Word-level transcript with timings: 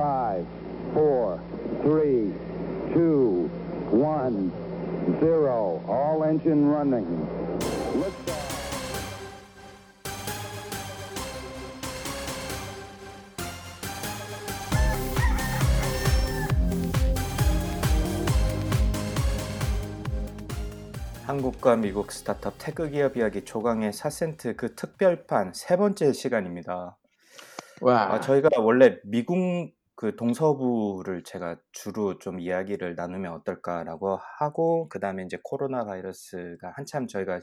five, 0.00 0.46
four, 0.94 1.38
three, 1.82 2.32
two, 2.94 3.50
one, 3.92 4.50
zero. 5.20 5.82
All 5.86 6.24
engine 6.24 6.64
running. 6.72 7.06
Liftoff. 7.92 8.48
한국과 21.26 21.76
미국 21.76 22.10
스타트업 22.10 22.54
태그 22.58 22.88
기업 22.88 23.16
이야기 23.16 23.44
조강의 23.44 23.92
4센트 23.92 24.56
그 24.56 24.74
특별판 24.74 25.52
세 25.52 25.76
번째 25.76 26.12
시간입니다. 26.12 26.96
와, 27.82 28.14
아, 28.14 28.20
저희가 28.20 28.48
원래 28.60 28.98
미국 29.04 29.38
그 30.00 30.16
동서부를 30.16 31.24
제가 31.24 31.60
주로 31.72 32.16
좀 32.16 32.40
이야기를 32.40 32.94
나누면 32.94 33.34
어떨까라고 33.34 34.18
하고 34.38 34.88
그 34.88 34.98
다음에 34.98 35.24
이제 35.24 35.36
코로나 35.44 35.84
바이러스가 35.84 36.72
한참 36.74 37.06
저희가 37.06 37.40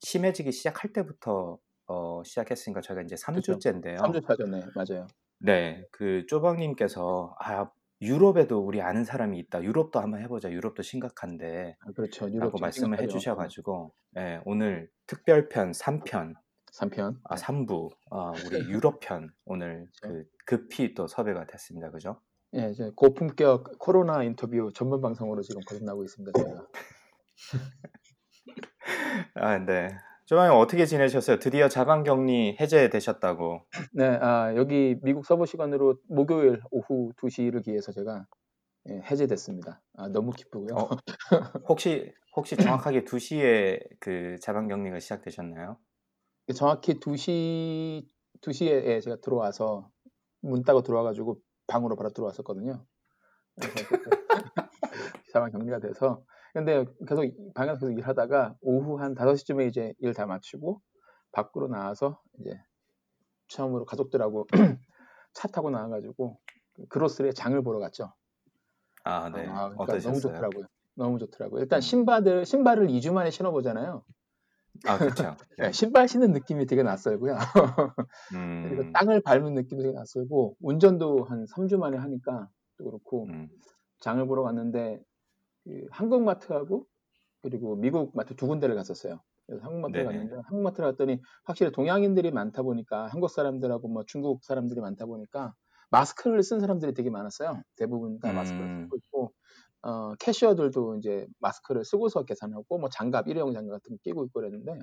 심해지기 0.00 0.50
시작할 0.50 0.94
때부터 0.94 1.58
어, 1.86 2.22
시작했으니까 2.24 2.80
저희가 2.80 3.02
이제 3.02 3.14
3주째인데요. 3.14 3.98
3주 3.98 4.26
차전에 4.26 4.62
맞아요. 4.74 5.06
네, 5.38 5.84
그 5.90 6.24
쪼박님께서 6.24 7.36
아 7.40 7.70
유럽에도 8.00 8.58
우리 8.58 8.80
아는 8.80 9.04
사람이 9.04 9.38
있다. 9.40 9.62
유럽도 9.62 10.00
한번 10.00 10.22
해보자. 10.22 10.50
유럽도 10.50 10.82
심각한데. 10.82 11.76
아, 11.78 11.92
그렇죠. 11.94 12.26
유럽 12.30 12.46
라고 12.46 12.56
좀 12.56 12.62
말씀을. 12.62 13.02
해주셔가지고 13.02 13.92
예, 14.16 14.40
오늘 14.46 14.88
특별편 15.06 15.72
3편 15.72 16.36
3편. 16.80 17.16
아 17.24 17.34
3부 17.34 17.90
아, 18.10 18.32
우리 18.46 18.58
유럽편 18.70 19.30
오늘 19.44 19.88
그렇죠. 20.00 20.24
그 20.24 20.24
급히 20.46 20.94
또 20.94 21.06
섭외가 21.06 21.46
됐습니다 21.46 21.90
그죠? 21.90 22.20
예, 22.56 22.70
이제 22.70 22.90
고품격 22.96 23.78
코로나 23.78 24.22
인터뷰 24.22 24.70
전문 24.74 25.00
방송으로 25.00 25.42
지금 25.42 25.60
거듭나고 25.66 26.04
있습니다. 26.04 26.40
저희가. 26.40 26.66
아 29.34 29.58
네. 29.58 29.90
조방님 30.26 30.56
어떻게 30.58 30.84
지내셨어요? 30.84 31.38
드디어 31.38 31.68
자방격리 31.68 32.58
해제되셨다고. 32.60 33.62
네, 33.94 34.04
아, 34.20 34.54
여기 34.56 34.96
미국 35.02 35.24
서버 35.24 35.46
시간으로 35.46 35.96
목요일 36.06 36.60
오후 36.70 37.12
2시를 37.16 37.64
기해서 37.64 37.92
제가 37.92 38.26
예, 38.90 39.00
해제됐습니다. 39.10 39.80
아, 39.94 40.08
너무 40.08 40.32
기쁘고요. 40.32 40.74
어, 40.76 40.88
혹시 41.68 42.12
혹시 42.36 42.56
정확하게 42.56 43.04
2시에 43.04 43.80
그 44.00 44.36
자방격리가 44.40 45.00
시작되셨나요? 45.00 45.78
정확히 46.54 46.94
2시 47.00 48.06
2시에 48.40 49.00
제가 49.00 49.16
들어와서 49.20 49.90
문 50.40 50.62
따고 50.62 50.82
들어와가지고 50.82 51.38
방으로 51.66 51.96
바로 51.96 52.10
들어왔었거든요. 52.10 52.84
사망 55.32 55.50
격리가 55.52 55.80
돼서 55.80 56.24
근데 56.52 56.84
계속 57.06 57.24
방에서 57.54 57.80
계속 57.80 57.92
일하다가 57.98 58.56
오후 58.62 58.98
한 59.00 59.14
5시쯤에 59.14 59.68
이제 59.68 59.94
일 60.00 60.14
다 60.14 60.26
마치고 60.26 60.80
밖으로 61.32 61.68
나와서 61.68 62.20
이제 62.40 62.50
처음으로 63.48 63.84
가족들하고 63.84 64.46
차 65.34 65.48
타고 65.48 65.70
나와가지고 65.70 66.38
그 66.74 66.86
그로스리에 66.88 67.32
장을 67.32 67.60
보러 67.62 67.78
갔죠. 67.80 68.12
아 69.04 69.28
네. 69.30 69.46
아, 69.46 69.68
그러니까? 69.70 69.98
너무 70.00 70.20
좋더라고요. 70.20 70.66
너무 70.94 71.18
좋더라고요. 71.18 71.60
일단 71.62 71.78
음. 71.78 71.80
신발을 71.80 72.46
신발을 72.46 72.88
2주 72.90 73.12
만에 73.12 73.30
신어 73.30 73.50
보잖아요. 73.50 74.04
아 74.86 74.98
그렇죠. 74.98 75.36
네, 75.58 75.72
신발 75.72 76.08
신는 76.08 76.32
느낌이 76.32 76.66
되게 76.66 76.82
낯설고요. 76.82 77.34
그리고 78.62 78.82
음, 78.82 78.92
땅을 78.92 79.22
밟는 79.22 79.54
느낌도 79.54 79.82
되게 79.82 79.94
낯설고 79.94 80.56
운전도 80.60 81.24
한 81.24 81.46
3주 81.46 81.78
만에 81.78 81.96
하니까 81.96 82.48
또 82.76 82.84
그렇고 82.84 83.26
음, 83.26 83.48
장을 84.00 84.24
보러 84.26 84.42
갔는데 84.42 85.00
그 85.64 85.86
한국 85.90 86.22
마트하고 86.22 86.86
그리고 87.42 87.76
미국 87.76 88.16
마트 88.16 88.34
두 88.36 88.46
군데를 88.46 88.74
갔었어요. 88.74 89.20
그래서 89.46 89.64
한국 89.64 89.80
마트를 89.80 90.04
네네. 90.04 90.18
갔는데 90.18 90.36
한국 90.46 90.62
마트를 90.62 90.90
갔더니 90.92 91.20
확실히 91.44 91.72
동양인들이 91.72 92.30
많다 92.32 92.62
보니까 92.62 93.06
한국 93.08 93.30
사람들하고 93.30 93.88
뭐 93.88 94.04
중국 94.06 94.44
사람들이 94.44 94.80
많다 94.80 95.06
보니까 95.06 95.54
마스크를 95.90 96.42
쓴 96.42 96.60
사람들이 96.60 96.94
되게 96.94 97.10
많았어요. 97.10 97.62
대부분 97.76 98.18
다 98.20 98.32
마스크를 98.32 98.66
음. 98.66 98.84
쓰고 98.84 98.98
어, 99.82 100.14
캐셔들도 100.16 100.96
이제 100.96 101.26
마스크를 101.40 101.84
쓰고서 101.84 102.24
계산하고 102.24 102.78
뭐 102.78 102.88
장갑 102.90 103.28
일회용 103.28 103.52
장갑 103.52 103.72
같은 103.80 103.96
거 103.96 103.98
끼고 104.02 104.24
있고 104.26 104.40
그랬는데 104.40 104.78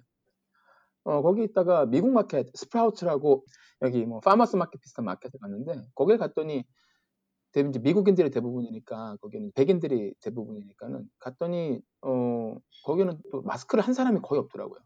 어, 1.03 1.21
거기 1.21 1.43
있다가 1.43 1.85
미국 1.85 2.11
마켓 2.11 2.47
스프라우트라고 2.55 3.45
여기 3.81 4.05
뭐 4.05 4.19
farmers 4.21 4.55
market 4.55 4.81
비슷한 4.81 5.05
마켓에 5.05 5.37
갔는데 5.39 5.81
거기에 5.93 6.17
갔더니 6.17 6.63
대부분 7.51 7.69
이제 7.69 7.79
미국인들이 7.79 8.31
대부분이니까 8.31 9.17
거기는 9.21 9.51
백인들이 9.55 10.13
대부분이니까는 10.21 11.09
갔더니 11.19 11.81
어 12.01 12.55
거기는 12.85 13.17
또 13.31 13.41
마스크를 13.43 13.83
한 13.83 13.93
사람이 13.93 14.19
거의 14.23 14.39
없더라고요. 14.41 14.79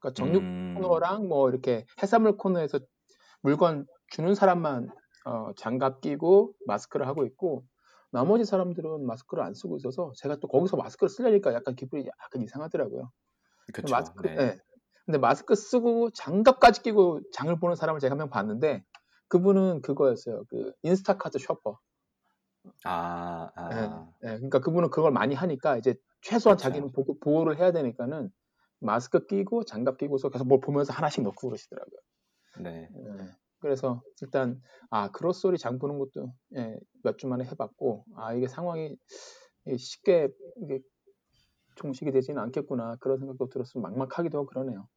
그러니까 0.00 0.14
정육 0.14 0.42
음, 0.42 0.74
코너랑 0.76 1.28
뭐 1.28 1.48
이렇게 1.48 1.86
해산물 2.02 2.36
코너에서 2.36 2.80
물건 3.42 3.86
주는 4.08 4.34
사람만 4.34 4.90
어, 5.24 5.52
장갑 5.56 6.00
끼고 6.00 6.54
마스크를 6.66 7.06
하고 7.06 7.24
있고 7.24 7.64
나머지 8.12 8.44
사람들은 8.46 9.06
마스크를 9.06 9.44
안 9.44 9.54
쓰고 9.54 9.76
있어서 9.78 10.12
제가 10.16 10.36
또 10.38 10.48
거기서 10.48 10.76
마스크를 10.78 11.08
쓰려니까 11.10 11.54
약간 11.54 11.76
기분이 11.76 12.06
약간 12.06 12.42
이상하더라고요. 12.42 13.10
그쵸. 13.72 14.14
마스크, 14.16 14.24
네. 14.24 14.38
예. 14.40 14.58
근데 15.06 15.18
마스크 15.18 15.54
쓰고 15.56 16.10
장갑까지 16.12 16.82
끼고 16.82 17.22
장을 17.32 17.54
보는 17.60 17.76
사람을 17.76 18.00
제가 18.00 18.12
한 18.12 18.18
명 18.18 18.30
봤는데 18.30 18.84
그분은 19.28 19.82
그거였어요. 19.82 20.44
그 20.50 20.72
인스타카트 20.82 21.38
쇼퍼. 21.40 21.78
아, 22.84 23.50
아, 23.56 23.62
예, 23.72 23.76
예. 24.24 24.36
그러니까 24.36 24.60
그분은 24.60 24.90
그걸 24.90 25.12
많이 25.12 25.34
하니까 25.34 25.76
이제 25.78 25.94
최소한 26.20 26.58
그쵸. 26.58 26.58
자기는 26.58 26.92
보호, 26.92 27.18
보호 27.20 27.44
를 27.44 27.58
해야 27.58 27.72
되니까는 27.72 28.30
마스크 28.80 29.26
끼고 29.26 29.64
장갑 29.64 29.98
끼고서 29.98 30.30
계속 30.30 30.46
뭘 30.48 30.60
보면서 30.60 30.92
하나씩 30.92 31.22
넣고 31.24 31.48
그러시더라고요. 31.48 32.00
네. 32.54 32.92
예. 32.94 33.36
그래서 33.62 34.02
일단 34.20 34.60
아 34.90 35.10
그로소리 35.12 35.58
장 35.58 35.78
보는 35.78 35.98
것도 35.98 36.34
예, 36.56 36.78
몇 37.04 37.16
주 37.18 37.28
만에 37.28 37.44
해봤고 37.46 38.04
아 38.16 38.34
이게 38.34 38.48
상황이 38.48 38.96
이 39.66 39.78
쉽게 39.78 40.28
이게 40.62 40.80
종식이 41.76 42.12
되지는 42.12 42.42
않겠구나 42.42 42.96
그런 43.00 43.18
생각도 43.18 43.48
들었으면 43.48 43.82
막막하기도 43.82 44.38
하고 44.38 44.46
그러네요. 44.46 44.88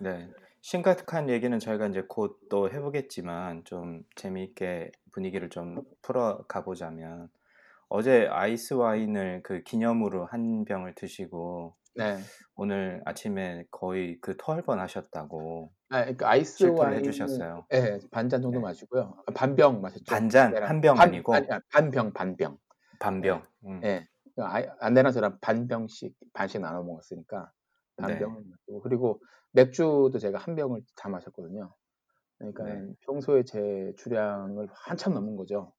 네. 0.00 0.30
심각한 0.60 1.28
얘기는 1.28 1.56
저희가 1.58 1.86
이제 1.88 2.02
곧 2.08 2.38
또 2.50 2.70
해보겠지만 2.70 3.64
좀 3.64 4.02
재미있게 4.16 4.90
분위기를 5.12 5.50
좀 5.50 5.82
풀어 6.02 6.44
가 6.48 6.64
보자면 6.64 7.28
어제 7.88 8.26
아이스 8.28 8.74
와인을 8.74 9.42
그 9.44 9.62
기념으로 9.62 10.26
한 10.26 10.64
병을 10.64 10.94
드시고 10.94 11.76
네. 11.96 12.18
오늘 12.56 13.02
아침에 13.04 13.66
거의 13.70 14.18
그 14.20 14.36
토할 14.38 14.62
뻔 14.62 14.80
하셨다고 14.80 15.72
아, 15.90 16.00
그러니까 16.00 16.30
아이스 16.30 16.64
와인 16.64 16.98
해주셨어요. 16.98 17.66
예, 17.72 17.98
반잔 18.10 18.42
정도 18.42 18.58
네. 18.58 18.62
마시고요. 18.62 19.14
아, 19.26 19.32
반병 19.32 19.80
마셨죠. 19.80 20.04
반잔. 20.06 20.56
한병 20.62 20.96
반- 20.96 21.08
아니고? 21.08 21.34
아니, 21.34 21.46
아, 21.50 21.60
반병, 21.72 22.12
반병. 22.12 22.58
반병. 22.98 23.42
음. 23.66 23.80
예. 23.84 24.08
그러니까 24.34 24.56
아이- 24.56 24.68
아내랑 24.80 25.12
저랑 25.12 25.38
반병씩 25.40 26.14
반씩 26.32 26.60
나눠 26.60 26.82
먹었으니까 26.82 27.50
네. 27.98 28.02
반병을 28.02 28.42
마시고 28.50 28.80
그리고 28.82 29.20
맥주도 29.52 30.18
제가 30.18 30.38
한 30.38 30.56
병을 30.56 30.82
다 30.96 31.08
마셨거든요. 31.08 31.72
그러니까 32.38 32.64
네. 32.64 32.92
평소에 33.06 33.44
제 33.44 33.92
주량을 33.98 34.68
한참 34.72 35.14
넘은 35.14 35.36
거죠. 35.36 35.72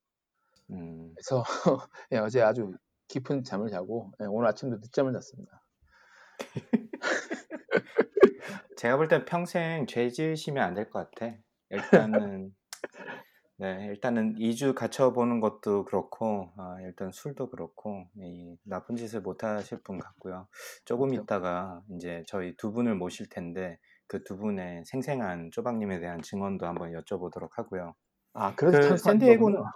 음. 0.71 1.13
그래서 1.15 1.43
예, 2.13 2.17
어제 2.19 2.41
아주 2.41 2.71
깊은 3.07 3.43
잠을 3.43 3.69
자고 3.69 4.11
예, 4.21 4.25
오늘 4.25 4.47
아침도 4.47 4.77
늦잠을 4.77 5.11
잤습니다. 5.13 5.61
제가 8.85 8.97
볼 8.97 9.07
땐 9.09 9.25
평생 9.25 9.85
죄 9.85 10.09
지으시면 10.09 10.63
안 10.63 10.73
될 10.75 10.89
것 10.89 11.11
같아. 11.11 11.35
일단은 11.69 12.55
네, 13.57 13.85
일단은 13.87 14.35
2주 14.37 14.73
갇혀보는 14.75 15.39
것도 15.39 15.85
그렇고, 15.85 16.51
아, 16.57 16.77
일단 16.81 17.11
술도 17.13 17.49
그렇고, 17.49 18.05
이 18.17 18.57
나쁜 18.63 18.97
짓을 18.97 19.21
못 19.21 19.43
하실 19.45 19.81
분 19.81 19.97
같고요. 19.97 20.47
조금 20.83 21.13
그렇죠. 21.13 21.25
있다가 21.25 21.81
이제 21.95 22.23
저희 22.27 22.55
두 22.57 22.73
분을 22.73 22.95
모실 22.95 23.29
텐데, 23.29 23.79
그 24.07 24.23
두 24.23 24.37
분의 24.37 24.83
생생한 24.85 25.51
쪼박님에 25.51 25.99
대한 25.99 26.21
증언도 26.21 26.65
한번 26.67 26.91
여쭤보도록 26.91 27.51
하고요. 27.53 27.95
아 28.33 28.55
그래서 28.55 28.79
그 28.81 28.97
샌디에고는. 28.97 29.71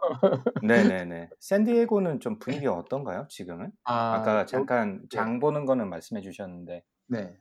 네네네. 0.61 1.33
샌디에고는 1.39 2.19
좀 2.21 2.39
분위기가 2.39 2.73
어떤가요, 2.73 3.27
지금은? 3.29 3.71
아, 3.83 4.43
여- 4.53 4.65
잠깐 4.69 5.05
장 5.09 5.39
보는 5.39 5.65
거는 5.65 5.89
말씀해 5.89 6.21
주셨는데, 6.21 6.83
네. 7.07 7.39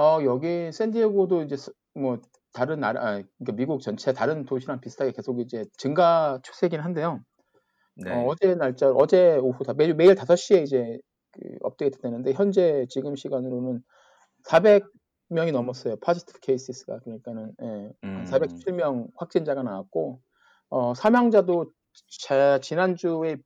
어, 0.00 0.24
여기 0.24 0.72
샌디에고도 0.72 1.42
이제 1.42 1.56
스- 1.56 1.72
뭐 1.94 2.18
다른 2.54 2.80
나라, 2.80 3.00
아, 3.02 3.22
그러니까 3.38 3.52
미국 3.54 3.82
전체 3.82 4.14
다른 4.14 4.46
도시랑 4.46 4.80
비슷하게 4.80 5.12
계속 5.12 5.40
이제 5.40 5.64
증가 5.76 6.40
추세긴 6.42 6.80
한데요. 6.80 7.20
네. 7.96 8.10
어, 8.10 8.34
제 8.40 8.54
날짜, 8.54 8.90
어제 8.90 9.36
오후 9.36 9.62
다, 9.62 9.74
매일, 9.74 9.94
매일 9.94 10.14
5시에 10.14 10.62
이제 10.62 10.98
그 11.32 11.40
업데이트 11.62 11.98
되는데 11.98 12.32
현재 12.32 12.86
지금 12.88 13.14
시간으로는 13.14 13.82
400명이 14.46 15.52
넘었어요. 15.52 15.96
positive 15.96 16.40
case가. 16.40 17.00
그러니까는 17.00 17.52
예, 17.62 17.66
한 17.66 17.92
음. 18.02 18.24
417명 18.24 19.08
확진자가 19.16 19.62
나왔고 19.62 20.22
어, 20.70 20.94
사망자도 20.94 21.72
자, 22.22 22.58
지난주에 22.60 23.36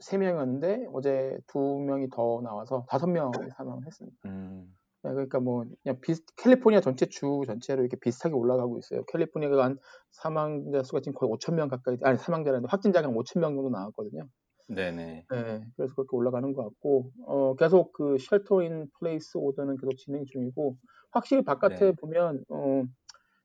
세 0.00 0.16
명이었는데 0.16 0.86
어제 0.92 1.36
두 1.46 1.58
명이 1.58 2.08
더 2.10 2.40
나와서 2.42 2.86
다섯 2.88 3.06
명이 3.08 3.50
사망을 3.56 3.84
했습니다. 3.86 4.16
음, 4.26 4.64
네, 4.66 4.77
그러니까 5.02 5.40
뭐 5.40 5.64
그냥 5.82 6.00
비슷 6.00 6.24
캘리포니아 6.36 6.80
전체 6.80 7.06
주 7.06 7.42
전체로 7.46 7.82
이렇게 7.82 7.96
비슷하게 7.98 8.34
올라가고 8.34 8.78
있어요. 8.78 9.04
캘리포니아가 9.06 9.64
한 9.64 9.78
사망자 10.10 10.82
수가 10.82 11.00
지금 11.00 11.14
거의 11.14 11.30
5천 11.32 11.54
명 11.54 11.68
가까이 11.68 11.96
아니 12.02 12.18
사망자라는데 12.18 12.68
확진자가 12.70 13.08
한 13.08 13.14
5천 13.14 13.40
명 13.40 13.54
정도 13.54 13.70
나왔거든요. 13.70 14.28
네네. 14.68 15.26
네, 15.30 15.60
그래서 15.76 15.94
그렇게 15.94 16.16
올라가는 16.16 16.52
것 16.54 16.64
같고 16.64 17.12
어, 17.26 17.54
계속 17.56 17.92
그 17.92 18.16
shelter 18.18 18.62
in 18.62 18.86
place 18.98 19.36
order는 19.36 19.76
계속 19.76 19.96
진행 19.98 20.24
중이고 20.24 20.76
확실히 21.10 21.44
바깥에 21.44 21.92
네. 21.92 21.92
보면 21.92 22.44
어, 22.48 22.84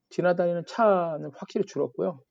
지나다니는 0.09 0.65
차는 0.67 1.31
확실히 1.35 1.65
줄었고요. 1.65 2.21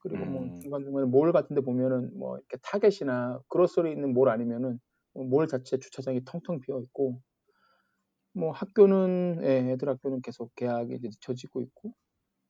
그리고 0.00 0.26
뭐 0.26 0.46
음. 0.46 0.62
중간중간에 0.62 1.06
몰 1.08 1.32
같은 1.32 1.54
데 1.56 1.62
보면은 1.62 2.18
뭐 2.18 2.38
이렇게 2.38 2.58
타겟이나 2.62 3.40
grocery 3.48 3.92
있는 3.92 4.14
몰 4.14 4.28
아니면은 4.30 4.80
뭐몰 5.14 5.48
자체 5.48 5.78
주차장이 5.78 6.24
텅텅 6.24 6.60
비어 6.60 6.80
있고 6.80 7.20
뭐 8.34 8.52
학교는 8.52 9.40
예, 9.42 9.72
애들 9.72 9.88
학교는 9.88 10.22
계속 10.22 10.52
이제 10.56 10.98
늦춰지고 11.02 11.60
있고 11.62 11.92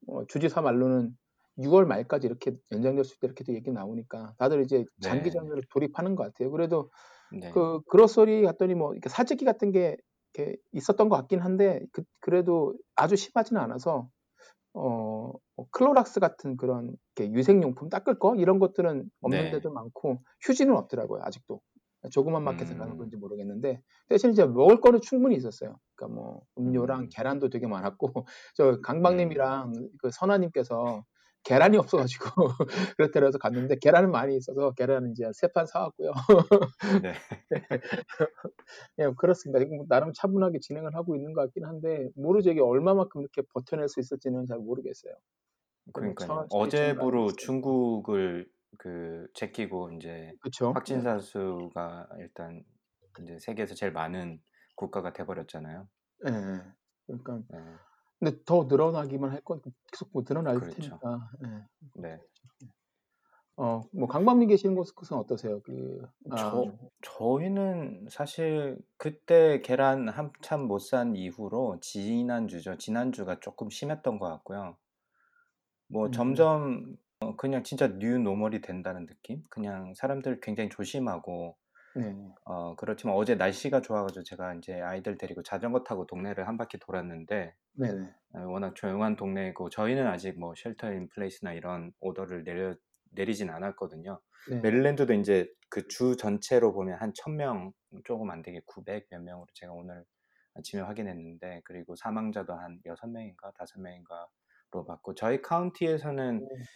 어, 0.09 0.27
주지사 0.27 0.63
말로는 0.63 1.17
6월 1.59 1.87
말까지 1.87 2.27
이렇게 2.27 2.53
연장될 2.73 3.05
수 3.05 3.15
있다 3.17 3.29
이렇게도 3.29 3.55
얘기 3.55 3.73
나오니까 3.73 4.35
다들 4.39 4.63
이제 4.63 4.85
네. 4.97 5.09
장기 5.09 5.31
전으로 5.31 5.61
돌입하는 5.71 6.17
것 6.17 6.25
같아요. 6.25 6.51
그래도 6.51 6.91
네. 7.31 7.53
그 7.53 7.81
그로서리 7.89 8.43
갔더니 8.43 8.75
뭐 8.75 8.93
이렇게 8.95 9.09
사재기 9.09 9.45
같은 9.45 9.73
게 9.73 9.97
이렇게 10.35 10.57
있었던 10.73 11.09
것 11.09 11.17
같긴 11.17 11.41
한데 11.41 11.81
그, 11.93 12.03
그래도 12.21 12.75
아주 12.97 13.17
심하지는 13.17 13.61
않아서 13.63 14.09
어 14.75 15.33
뭐 15.57 15.67
클로락스 15.71 16.21
같은 16.21 16.57
그런 16.57 16.97
이렇게 17.17 17.33
유생용품 17.35 17.89
닦을 17.91 18.19
거 18.19 18.35
이런 18.37 18.59
것들은 18.59 19.11
없는 19.21 19.51
네. 19.51 19.51
데도 19.51 19.71
많고 19.73 20.23
휴지는 20.43 20.77
없더라고요 20.77 21.23
아직도 21.25 21.61
조그만 22.11 22.43
마켓에 22.45 22.75
가서 22.75 22.93
음. 22.93 22.99
그런지 22.99 23.17
모르겠는데 23.17 23.81
대신 24.09 24.31
이제 24.33 24.45
먹을 24.45 24.81
거는 24.81 25.01
충분히 25.03 25.37
있었어요. 25.37 25.79
그러니까 25.95 26.21
뭐 26.21 26.43
음료랑 26.59 27.03
음. 27.03 27.09
계란도 27.11 27.49
되게 27.51 27.67
많았고 27.67 28.13
저 28.57 28.81
강박님이랑 28.81 29.73
그 29.99 30.11
선아님께서 30.11 31.05
계란이 31.45 31.77
없어가지고 31.77 32.25
그렇다 32.97 33.25
해서 33.25 33.37
갔는데 33.39 33.77
계란은 33.81 34.13
많이 34.13 34.37
있어서 34.37 34.73
계란은 34.75 35.11
이제 35.13 35.25
세 35.35 35.49
판 35.49 35.67
사왔고요. 35.67 36.13
네. 37.03 37.15
예, 38.99 39.11
그렇습니다. 39.17 39.65
뭐 39.67 39.85
나름 39.89 40.13
차분하게 40.15 40.61
진행을 40.61 40.95
하고 40.95 41.17
있는 41.17 41.33
것 41.33 41.43
같긴 41.43 41.65
한데 41.65 42.09
모르죠. 42.15 42.51
이게 42.53 42.61
얼마만큼 42.61 43.21
이렇게 43.23 43.43
버텨낼 43.53 43.89
수 43.89 43.99
있을지는 44.01 44.47
잘 44.47 44.59
모르겠어요. 44.59 45.15
그러니까요. 45.93 46.29
천천히 46.29 46.47
어제부로. 46.51 47.33
중국을 47.33 48.47
그 48.79 49.27
제끼고 49.35 49.93
이제 49.93 50.33
그렇죠. 50.41 50.73
확진자 50.73 51.19
수가 51.19 52.09
일단 52.19 52.65
이제 53.23 53.39
세계에서 53.39 53.75
제일 53.75 53.93
많은 53.93 54.41
국가가 54.77 55.13
돼버렸잖아요. 55.13 55.89
예, 56.29 56.33
예. 56.33 56.63
그러니까 57.07 57.41
네. 57.51 57.59
근데 58.19 58.43
더 58.45 58.65
늘어나기만 58.65 59.31
할 59.31 59.43
건 59.45 59.61
계속 59.93 60.11
뭐 60.13 60.25
늘어날 60.25 60.59
그렇죠. 60.61 60.81
테니까. 60.81 61.31
예. 61.47 61.67
네. 62.01 62.21
어, 63.57 63.83
뭐 63.93 64.09
강박님 64.09 64.49
계시는 64.49 64.75
곳은 64.75 65.17
어떠세요? 65.19 65.61
그 65.63 66.03
아, 66.31 66.37
저 66.37 66.73
저희는 67.03 68.07
사실 68.11 68.79
그때 68.97 69.61
계란 69.61 70.09
한참 70.09 70.63
못 70.67 70.79
산 70.81 71.15
이후로 71.17 71.79
지난주죠. 71.81 72.79
지난주가 72.79 73.41
조금 73.41 73.69
심했던 73.71 74.19
것 74.19 74.27
같고요. 74.29 74.77
뭐 75.89 76.07
음. 76.07 76.13
점점 76.13 76.97
어 77.23 77.37
그냥 77.37 77.63
진짜 77.65 77.89
new 77.99 78.19
normal이 78.19 78.61
된다는 78.61 79.07
느낌? 79.07 79.45
그냥 79.51 79.95
사람들 79.95 80.41
굉장히 80.41 80.69
조심하고 80.71 81.57
네. 81.95 82.33
어 82.45 82.77
그렇지만 82.77 83.17
어제 83.17 83.37
날씨가 83.37 83.83
좋아 83.83 84.03
가지고 84.05 84.25
제가 84.25 84.55
인제 84.55 84.81
아이들 84.83 85.19
데리고 85.19 85.43
자전거 85.43 85.85
타고 85.85 86.07
동네를 86.07 86.49
한 86.49 86.57
바퀴 86.59 86.79
돌았는데 86.79 87.55
네네. 87.75 88.15
어 88.37 88.41
워낙 88.49 88.75
조용한 88.77 89.17
동네이고 89.17 89.71
저희는 89.71 90.07
아직 90.09 90.39
뭐 90.41 90.55
shelter 90.57 90.93
in 90.95 91.09
place나 91.11 91.55
이런 91.55 91.93
order를 92.01 92.45
내려 92.45 92.77
내리진 93.13 93.51
않았거든요. 93.51 94.21
네. 94.45 94.63
메릴랜드도 94.63 95.13
인제 95.15 95.49
그 95.71 95.89
주 95.89 96.17
전체로 96.17 96.73
보면 96.75 96.99
한 97.01 97.13
1000명 97.15 97.73
조금 98.05 98.31
안 98.31 98.43
되게 98.43 98.61
900 98.67 99.09
몇 99.11 99.23
명으로 99.23 99.47
제가 99.55 99.73
오늘 99.73 100.05
아침에 100.55 100.83
확인했는데 100.83 101.63
그리고 101.65 101.97
사망자도 101.97 102.55
한 102.55 102.81
6명인가 102.87 103.53
5명인가로 103.55 104.87
봤고 104.87 105.15
저희 105.15 105.43
카운티에서는 105.43 106.45
네. 106.51 106.67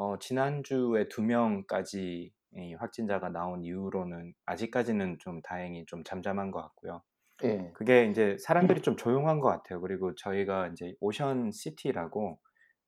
어 0.00 0.16
지난주에 0.18 1.08
2명까지 1.08 2.32
이 2.56 2.74
확진자가 2.74 3.30
나온 3.30 3.64
이후로는 3.64 4.32
아직까지는 4.46 5.18
좀 5.20 5.42
다행히 5.42 5.84
좀 5.86 6.04
잠잠한 6.04 6.50
것 6.52 6.62
같고요. 6.62 7.02
예. 7.44 7.74
그게 7.74 8.04
인제 8.06 8.38
사람들이 8.38 8.82
좀 8.82 8.96
조용한 8.96 9.40
것 9.40 9.48
같아요. 9.48 9.80
그리고 9.80 10.14
저희가 10.16 10.68
인제 10.68 10.94
오션 11.00 11.52
시티라고 11.52 12.40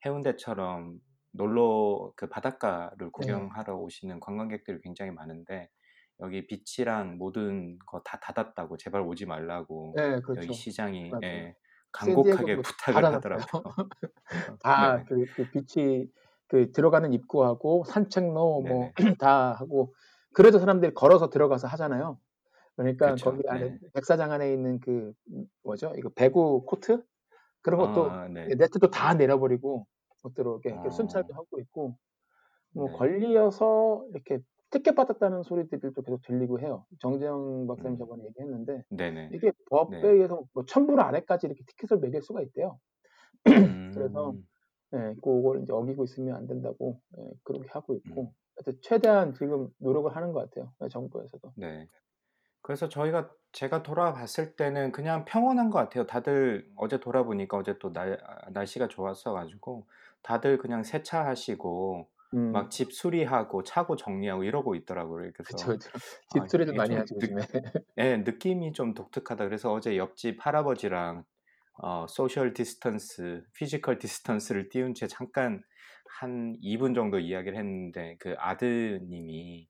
해운대처럼 0.06 1.00
놀러 1.32 2.12
그 2.16 2.28
바닷가를 2.28 3.12
네. 3.16 3.50
구경하러 3.50 3.76
오시는 3.76 4.20
관광객들이 4.20 4.80
굉장히 4.82 5.12
많은데 5.12 5.70
여기 6.20 6.46
비치랑 6.46 7.18
모든 7.18 7.78
거 7.86 8.02
다 8.04 8.20
닫았다고 8.20 8.78
제발 8.78 9.02
오지 9.02 9.26
말라고 9.26 9.98
네, 9.98 10.20
여기 10.36 10.52
그렇죠. 10.52 10.54
시장이 10.54 11.18
맞아요. 11.18 11.22
예 11.24 11.54
간곡하게 11.92 12.62
다 12.86 13.00
부탁을. 13.02 13.04
하더라고요. 13.12 13.62
다 14.60 14.60
네. 14.76 15.06
그, 15.06 15.26
그 15.32 15.48
비치 15.50 16.10
그 16.50 16.72
들어가는 16.72 17.12
입구하고 17.14 17.84
산책로 17.86 18.62
뭐. 18.62 18.92
다 19.20 19.52
하고 19.52 19.94
그래도 20.34 20.58
사람들이 20.58 20.94
걸어서 20.94 21.30
들어가서 21.30 21.68
하잖아요. 21.68 22.18
그러니까 22.76 23.12
그쵸. 23.14 23.32
거기 23.32 23.42
안에 23.48 23.70
네. 23.70 23.78
백사장 23.94 24.32
안에 24.32 24.52
있는 24.52 24.80
그 24.80 25.12
음, 25.32 25.46
뭐죠? 25.64 25.92
이거 25.96 26.10
배구 26.10 26.64
코트 26.66 27.02
그런 27.62 27.80
것도 27.80 28.10
아 28.10 28.28
네. 28.28 28.48
네트도 28.58 28.90
다 28.90 29.14
내려버리고 29.14 29.86
못 30.24 30.34
들어오게 30.34 30.70
어. 30.76 30.90
순찰도 30.90 31.34
하고 31.34 31.60
있고 31.60 31.96
뭐 32.72 32.88
네. 32.88 32.98
걸려서 32.98 34.06
이렇게 34.12 34.40
티켓 34.70 34.94
받았다는 34.94 35.42
소리들도 35.44 36.02
계속 36.02 36.22
들리고 36.22 36.60
해요. 36.60 36.86
정재영 37.00 37.66
박사님 37.68 37.94
음. 37.94 37.98
저번에 37.98 38.24
얘기했는데 38.26 38.84
네네. 38.90 39.30
이게 39.34 39.52
법에 39.70 40.08
네. 40.08 40.08
의해서 40.08 40.42
뭐 40.54 40.64
1000불 40.64 41.00
아래까지 41.00 41.46
이렇게 41.48 41.64
티켓을 41.66 41.98
매길 42.00 42.22
수가 42.22 42.42
있대요. 42.42 42.78
그래서 43.94 44.30
음. 44.32 44.46
예, 44.94 45.14
그걸 45.22 45.62
이제 45.62 45.72
어기고 45.72 46.04
있으면 46.04 46.36
안 46.36 46.46
된다고 46.46 47.00
예, 47.18 47.22
그렇게 47.44 47.68
하고 47.70 47.94
있고 47.94 48.32
음. 48.66 48.72
최대한 48.82 49.34
지금 49.34 49.68
노력을 49.78 50.14
하는 50.14 50.32
것 50.32 50.50
같아요. 50.50 50.72
예, 50.82 50.88
정부에서도. 50.88 51.52
네. 51.56 51.88
그래서 52.62 52.88
저희가 52.88 53.30
제가 53.52 53.82
돌아봤을 53.82 54.54
때는 54.56 54.92
그냥 54.92 55.24
평온한 55.24 55.70
것 55.70 55.78
같아요. 55.78 56.06
다들 56.06 56.70
어제 56.76 57.00
돌아보니까 57.00 57.56
어제 57.56 57.78
또날아 57.78 58.16
날씨가 58.50 58.88
좋았어 58.88 59.32
가지고 59.32 59.86
다들 60.22 60.58
그냥 60.58 60.82
세차하시고 60.82 62.08
음. 62.34 62.52
막집 62.52 62.92
수리하고 62.92 63.64
차고 63.64 63.96
정리하고 63.96 64.44
이러고 64.44 64.74
있더라고요. 64.76 65.30
그래서 65.34 65.56
그쵸. 65.56 65.72
아 65.72 65.76
집수리 66.32 66.66
좀 66.66 66.74
이게 66.74 66.78
많이 66.78 66.94
요즘에. 66.96 67.42
예 67.98 68.18
느낌이 68.18 68.72
좀 68.72 68.94
독특하다. 68.94 69.46
그래서 69.46 69.72
어제 69.72 69.96
옆집 69.96 70.44
할아버지랑 70.44 71.24
어 71.82 72.06
social 72.08 72.52
distance, 72.54 73.42
physical 73.54 73.98
distance를 73.98 74.68
띄운 74.70 74.94
채 74.94 75.06
잠깐 75.06 75.62
한 76.20 76.56
2분 76.62 76.94
정도 76.94 77.18
이야기를 77.18 77.56
했는데 77.58 78.16
그 78.20 78.34
아드님이 78.38 79.68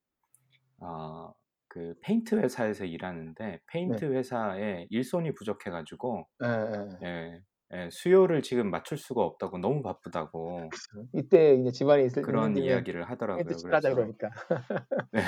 어 0.81 1.33
그 1.71 1.95
페인트 2.03 2.35
회사에서 2.35 2.85
일하는데 2.85 3.61
페인트 3.69 4.05
네. 4.05 4.17
회사에 4.17 4.87
일손이 4.91 5.33
부족해 5.35 5.71
가지고 5.71 6.27
예, 6.43 6.49
예. 6.49 7.07
예 7.07 7.41
예 7.75 7.89
수요를 7.91 8.43
지금 8.43 8.71
맞출 8.71 8.99
수가 8.99 9.23
없다고 9.23 9.59
너무 9.59 9.83
바쁘다고 9.83 10.73
그쵸. 10.73 11.07
이때 11.13 11.55
이제 11.55 11.71
집안에 11.71 12.05
있을 12.05 12.25
그런 12.25 12.57
이야기를 12.57 13.05
페인트 13.35 13.55
하더라고요. 13.55 13.57
칠하자 13.57 13.91
그래서 13.91 13.95
그러니까. 13.95 14.31
네. 15.13 15.21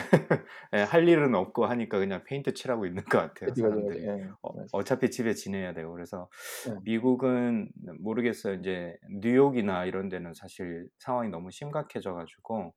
예할 0.75 1.09
일은 1.09 1.35
없고 1.35 1.67
하니까 1.67 1.99
그냥 1.99 2.25
페인트 2.25 2.55
칠하고 2.55 2.87
있는 2.87 3.05
것 3.05 3.19
같아요. 3.19 3.55
사람들이. 3.55 4.05
예. 4.07 4.31
어. 4.43 4.51
어차피 4.73 5.11
집에 5.11 5.35
지내야 5.35 5.75
되고. 5.75 5.93
그래서 5.93 6.29
예. 6.67 6.83
미국은 6.83 7.71
모르겠어요. 8.01 8.55
인제 8.55 8.97
뉴욕이나 9.23 9.87
이런 9.87 10.09
데는 10.09 10.35
사실 10.35 10.89
상황이 10.99 11.29
너무 11.31 11.51
심각해져 11.51 12.15
가지고 12.15 12.75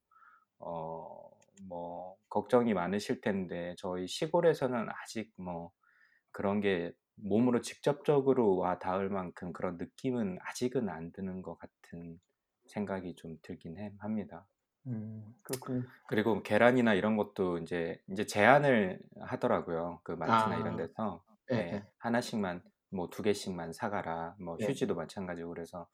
어 0.59 1.25
뭐 1.69 2.15
걱정이 2.29 2.73
많으실 2.73 3.21
텐데 3.21 3.75
저희 3.77 4.07
시골에서는 4.07 4.87
아직 5.03 5.31
뭐 5.37 5.71
그런 6.31 6.61
게 6.61 6.93
몸으로 7.17 7.61
직접적으로 7.61 8.57
와 8.57 8.79
닿을 8.79 9.09
만큼 9.09 9.53
그런 9.53 9.77
느낌은 9.77 10.37
아직은 10.41 10.89
안 10.89 11.11
드는 11.11 11.41
것 11.41 11.57
같은 11.57 12.19
생각이 12.67 13.15
좀 13.15 13.37
들긴 13.41 13.77
해 13.79 13.93
합니다. 13.99 14.47
음, 14.87 15.33
그렇군요. 15.43 15.83
그리고 16.07 16.43
계란이나 16.43 16.93
이런 16.93 17.17
것도 17.17 17.57
인제 17.59 17.99
인제 18.07 18.25
제한을 18.25 18.99
하더라고요. 19.21 20.01
그 20.03 20.11
마트나 20.13 20.55
이런 20.57 20.75
아. 20.75 20.77
데서. 20.77 21.23
예, 21.51 21.55
예. 21.57 21.73
예. 21.73 21.87
하나씩만 21.99 22.63
뭐2 22.91 23.21
개씩만 23.23 23.73
사 23.73 23.89
가라. 23.89 24.35
뭐 24.39 24.57
네. 24.57 24.61
휴지도 24.61 24.95
마찬가지고 24.95 25.49
그래서 25.49 25.87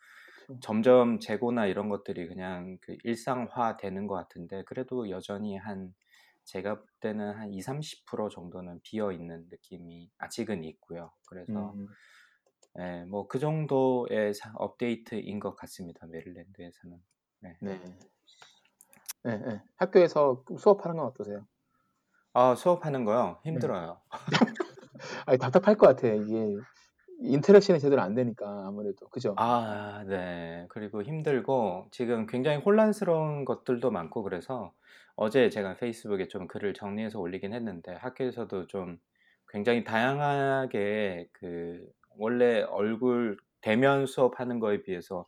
점점 0.62 1.20
재고나 1.20 1.68
이런 1.68 1.90
것들이 1.90 2.28
그냥 2.28 2.78
그 2.82 2.98
일상화 3.04 3.78
되는 3.78 4.08
것 4.08 4.16
같은데 4.16 4.64
그래도 4.66 5.10
여전히 5.10 5.58
한 5.58 5.94
제가 6.52 6.76
볼 6.76 6.86
때는 7.00 7.32
한 7.34 7.54
2, 7.54 7.62
30% 7.62 8.30
정도는 8.30 8.82
비어 8.84 9.14
있는 9.14 9.48
느낌이 9.50 10.10
아직은 10.18 10.66
있고요. 10.66 11.12
그래서 11.26 11.72
음. 11.72 11.88
예, 12.78 13.06
뭐그 13.06 13.40
정도의 13.40 14.34
사- 14.34 14.52
업데이트인 14.56 15.40
것 15.40 15.56
같습니다. 15.56 16.06
메릴랜드에서는. 16.08 16.98
네. 17.40 17.58
네, 19.24 19.38
네. 19.38 19.62
학교에서 19.78 20.44
수업하는 20.60 20.98
건 20.98 21.06
어떠세요? 21.08 21.48
아, 22.34 22.56
수업하는 22.56 23.06
거요? 23.06 23.40
네. 23.46 23.52
힘들어요. 23.52 24.02
아니, 25.26 25.38
답답할 25.38 25.78
것 25.78 25.88
같아. 25.88 26.08
이게 26.08 26.58
interaction이 27.22 27.80
제대로 27.80 28.02
안 28.02 28.14
되니까 28.14 28.68
아무래도 28.68 29.08
그죠? 29.08 29.36
아, 29.38 30.04
네. 30.06 30.66
그리고 30.70 31.02
힘들고 31.02 31.88
지금 31.92 32.26
굉장히 32.26 32.58
혼란스러운 32.58 33.46
것들도 33.46 33.90
많고 33.90 34.24
그래서 34.24 34.74
어제 35.24 35.52
제가 35.52 35.76
Facebook에 35.76 36.28
좀 36.28 36.48
글을 36.48 36.74
정리해서 36.74 37.20
올리긴 37.20 37.54
했는데 37.54 37.94
학교에서도 37.94 38.66
좀 38.66 38.98
굉장히 39.50 39.84
다양하게 39.84 41.28
그 41.32 41.88
원래 42.18 42.64
얼굴 42.64 43.38
대면 43.62 44.08
수업하는 44.08 44.60
거에 44.60 44.82
비해서 44.82 45.28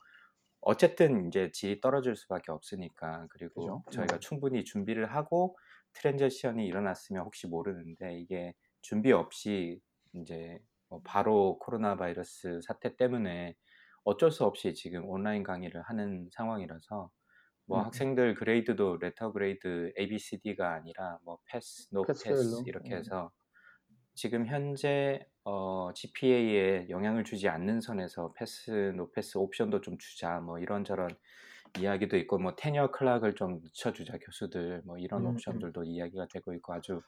어쨌든 0.61 1.27
이제 1.27 1.51
질이 1.51 1.79
떨어질 1.79 2.15
수밖에 2.15 2.51
없으니까 2.51 3.27
그리고 3.29 3.83
그죠? 3.83 3.83
저희가 3.91 4.15
음. 4.15 4.19
충분히 4.19 4.63
준비를 4.63 5.13
하고 5.13 5.55
transition이 5.93 6.65
일어났으면 6.65 7.23
혹시 7.23 7.45
모르는데 7.45 8.17
이게 8.17 8.55
준비 8.81 9.11
없이 9.11 9.79
이제 10.15 10.57
뭐 10.89 11.01
바로 11.03 11.59
코로나 11.59 11.95
바이러스 11.97 12.61
사태 12.63 12.95
때문에 12.95 13.55
어쩔 14.05 14.31
수 14.31 14.43
없이 14.43 14.73
지금 14.73 15.05
온라인 15.07 15.43
강의를 15.43 15.83
하는 15.83 16.29
상황이라서 16.31 17.11
뭐 17.65 17.79
음. 17.79 17.85
학생들 17.85 18.35
grade도 18.35 18.97
letter 18.97 19.31
grade 19.31 19.93
A, 19.99 20.07
B, 20.07 20.19
C, 20.19 20.41
D가 20.41 20.73
아니라 20.73 21.19
뭐 21.23 21.39
pass, 21.45 21.87
no 21.91 22.03
pass 22.03 22.23
pass 22.25 22.39
fail로? 22.39 22.63
이렇게 22.67 22.93
음. 22.93 22.99
해서 22.99 23.31
지금 24.15 24.45
현재 24.45 25.25
어, 25.43 25.91
GPA에 25.93 26.87
영향을 26.89 27.23
주지 27.23 27.49
않는 27.49 27.81
선에서 27.81 28.33
pass, 28.33 28.93
no 28.95 29.11
pass 29.11 29.37
옵션도 29.37 29.81
좀 29.81 29.97
주자 29.97 30.39
뭐 30.39 30.59
이런저런 30.59 31.09
이야기도 31.79 32.17
있고 32.17 32.37
뭐 32.37 32.55
tenure 32.55 32.91
clock을 32.91 33.33
좀 33.33 33.59
늦춰주자 33.63 34.19
교수들 34.19 34.83
뭐 34.85 34.97
이런 34.99 35.21
음, 35.21 35.27
음. 35.27 35.33
옵션들도 35.33 35.83
이야기가 35.85 36.27
되고 36.31 36.53
있고 36.53 36.73
아주 36.73 37.01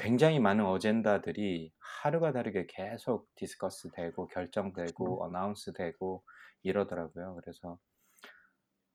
굉장히 0.00 0.40
많은 0.40 0.64
어젠다들이 0.64 1.72
하루가 2.02 2.32
다르게 2.32 2.66
계속 2.66 3.28
discuss 3.34 3.90
되고 3.92 4.26
결정되고 4.28 5.24
announce 5.24 5.74
되고 5.74 6.24
이러더라고요. 6.62 7.36
그래서 7.42 7.78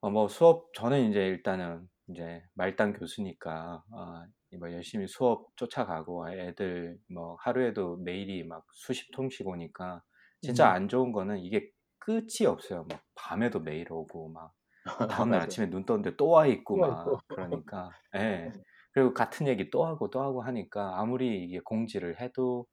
어, 0.04 0.10
뭐 0.10 0.28
수업 0.28 0.74
저는 0.74 1.10
이제 1.10 1.26
일단은 1.28 1.88
이제 2.10 2.44
말단 2.56 2.92
교수니까 2.94 3.84
어, 3.90 4.24
뭐 4.60 4.70
열심히 4.74 5.08
수업 5.08 5.48
쫓아가고 5.56 6.30
애들 6.30 6.98
뭐 7.14 7.38
하루에도 7.40 7.96
메일이 7.98 8.44
막 8.44 8.66
수십 8.74 9.12
통씩 9.12 9.48
오니까 9.48 10.04
진짜 10.42 10.70
음. 10.72 10.76
안 10.76 10.90
좋은 10.90 11.14
거는 11.14 11.40
이게 11.40 11.70
끝이 12.00 12.46
없어요. 12.46 12.86
막 12.90 13.02
밤에도 13.16 13.62
메일 13.62 13.92
오고 13.92 14.30
막 14.34 14.52
다음날. 15.10 15.40
아침에 15.42 15.70
눈 15.70 15.86
떴는데 15.86 16.18
또 16.18 16.32
와 16.32 16.48
있고 16.48 16.78
막. 16.78 17.22
그러니까 17.30 17.92
예 18.16 18.52
그리고 18.92 19.14
같은 19.14 19.48
얘기 19.48 19.70
또 19.70 19.86
하고 19.86 20.10
또 20.10 20.22
하고 20.22 20.42
하니까 20.44 21.00
아무리 21.00 21.46
이게 21.46 21.60
공지를 21.64 22.20
해도 22.20 22.68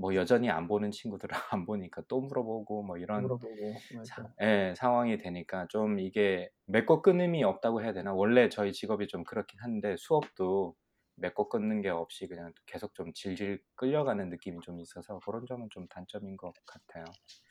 뭐 0.00 0.14
여전히 0.14 0.48
안 0.48 0.66
보는 0.66 0.90
친구들은 0.92 1.28
안 1.54 1.66
보니까 1.66 2.02
또 2.08 2.22
물어보고 2.22 2.82
뭐 2.82 2.96
이런 2.96 3.22
물어보고 3.22 3.74
사. 4.04 4.26
예, 4.40 4.72
상황이 4.74 5.18
되니까 5.18 5.66
좀 5.68 6.00
이게 6.00 6.48
맺고 6.64 7.02
끊음이 7.02 7.44
없다고 7.44 7.82
해야 7.82 7.92
되나? 7.92 8.14
원래 8.14 8.48
저희 8.48 8.72
직업이 8.72 9.08
좀 9.08 9.24
그렇긴 9.24 9.60
한데 9.60 9.96
수업도 9.98 10.74
맺고 11.16 11.50
끊는 11.50 11.82
게 11.82 11.90
없이 11.90 12.26
그냥 12.28 12.54
계속 12.64 12.94
좀 12.94 13.12
질질 13.12 13.62
끌려가는 13.74 14.30
느낌이 14.30 14.60
좀 14.62 14.80
있어서 14.80 15.18
그런 15.18 15.44
점은 15.46 15.68
좀 15.70 15.86
단점인 15.88 16.38
것 16.38 16.54
같아요. 16.64 17.04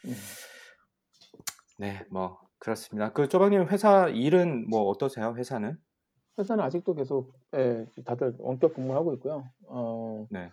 음. 0.05 0.15
네, 1.77 2.03
뭐 2.09 2.39
그렇습니다. 2.57 3.13
그 3.13 3.29
조방님 3.29 3.67
회사 3.67 4.09
일은 4.09 4.67
뭐 4.67 4.89
어떠세요? 4.89 5.35
회사는? 5.37 5.77
회사는 6.39 6.63
아직도 6.63 6.95
계속 6.95 7.31
예, 7.53 7.85
다들 8.03 8.33
원격 8.39 8.73
근무하고 8.73 9.13
있고요. 9.13 9.47
어, 9.67 10.25
네, 10.31 10.49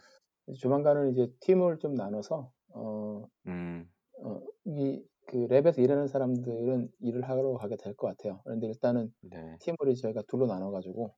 조만간은 0.55 1.13
이제 1.13 1.33
팀을 1.41 1.79
좀 1.79 1.95
나눠서 1.95 2.53
어, 2.69 3.25
음, 3.47 3.91
어, 4.23 4.41
이그 4.65 5.49
랩에서 5.49 5.79
일하는 5.81 6.07
사람들은 6.09 6.91
일을 7.01 7.29
하러 7.29 7.55
가게 7.55 7.77
될 7.77 7.95
것 7.97 8.09
같아요. 8.09 8.41
그런데 8.45 8.67
일단은 8.69 9.13
네, 9.21 9.59
팀을 9.61 9.95
저희가 9.97 10.23
둘로 10.29 10.47
나눠가지고 10.47 11.15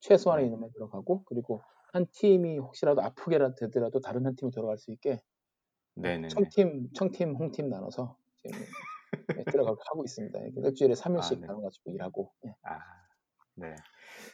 최소한의 0.00 0.46
네. 0.46 0.48
인원만 0.48 0.70
들어가고 0.72 1.24
그리고 1.24 1.62
한 1.92 2.06
팀이 2.12 2.58
혹시라도 2.58 3.02
아프게라도 3.02 3.54
되더라도 3.56 4.00
다른 4.00 4.26
한 4.26 4.36
팀이 4.36 4.52
들어갈 4.52 4.78
수 4.78 4.92
있게 4.92 5.20
네, 5.94 6.18
네, 6.18 6.30
네. 6.32 6.52
청팀, 6.54 6.92
청팀, 6.94 7.34
홍팀 7.36 7.68
나눠서 7.68 8.16
지금 8.42 8.66
예, 9.38 9.44
들어가고 9.50 9.80
하고 9.86 10.04
있습니다. 10.04 10.40
일주일에 10.56 10.94
3일씩 10.94 11.32
아, 11.32 11.36
네. 11.40 11.46
나눠가지고 11.46 11.92
일하고 11.92 12.32
예. 12.46 12.54
아, 12.62 13.09
네. 13.56 13.82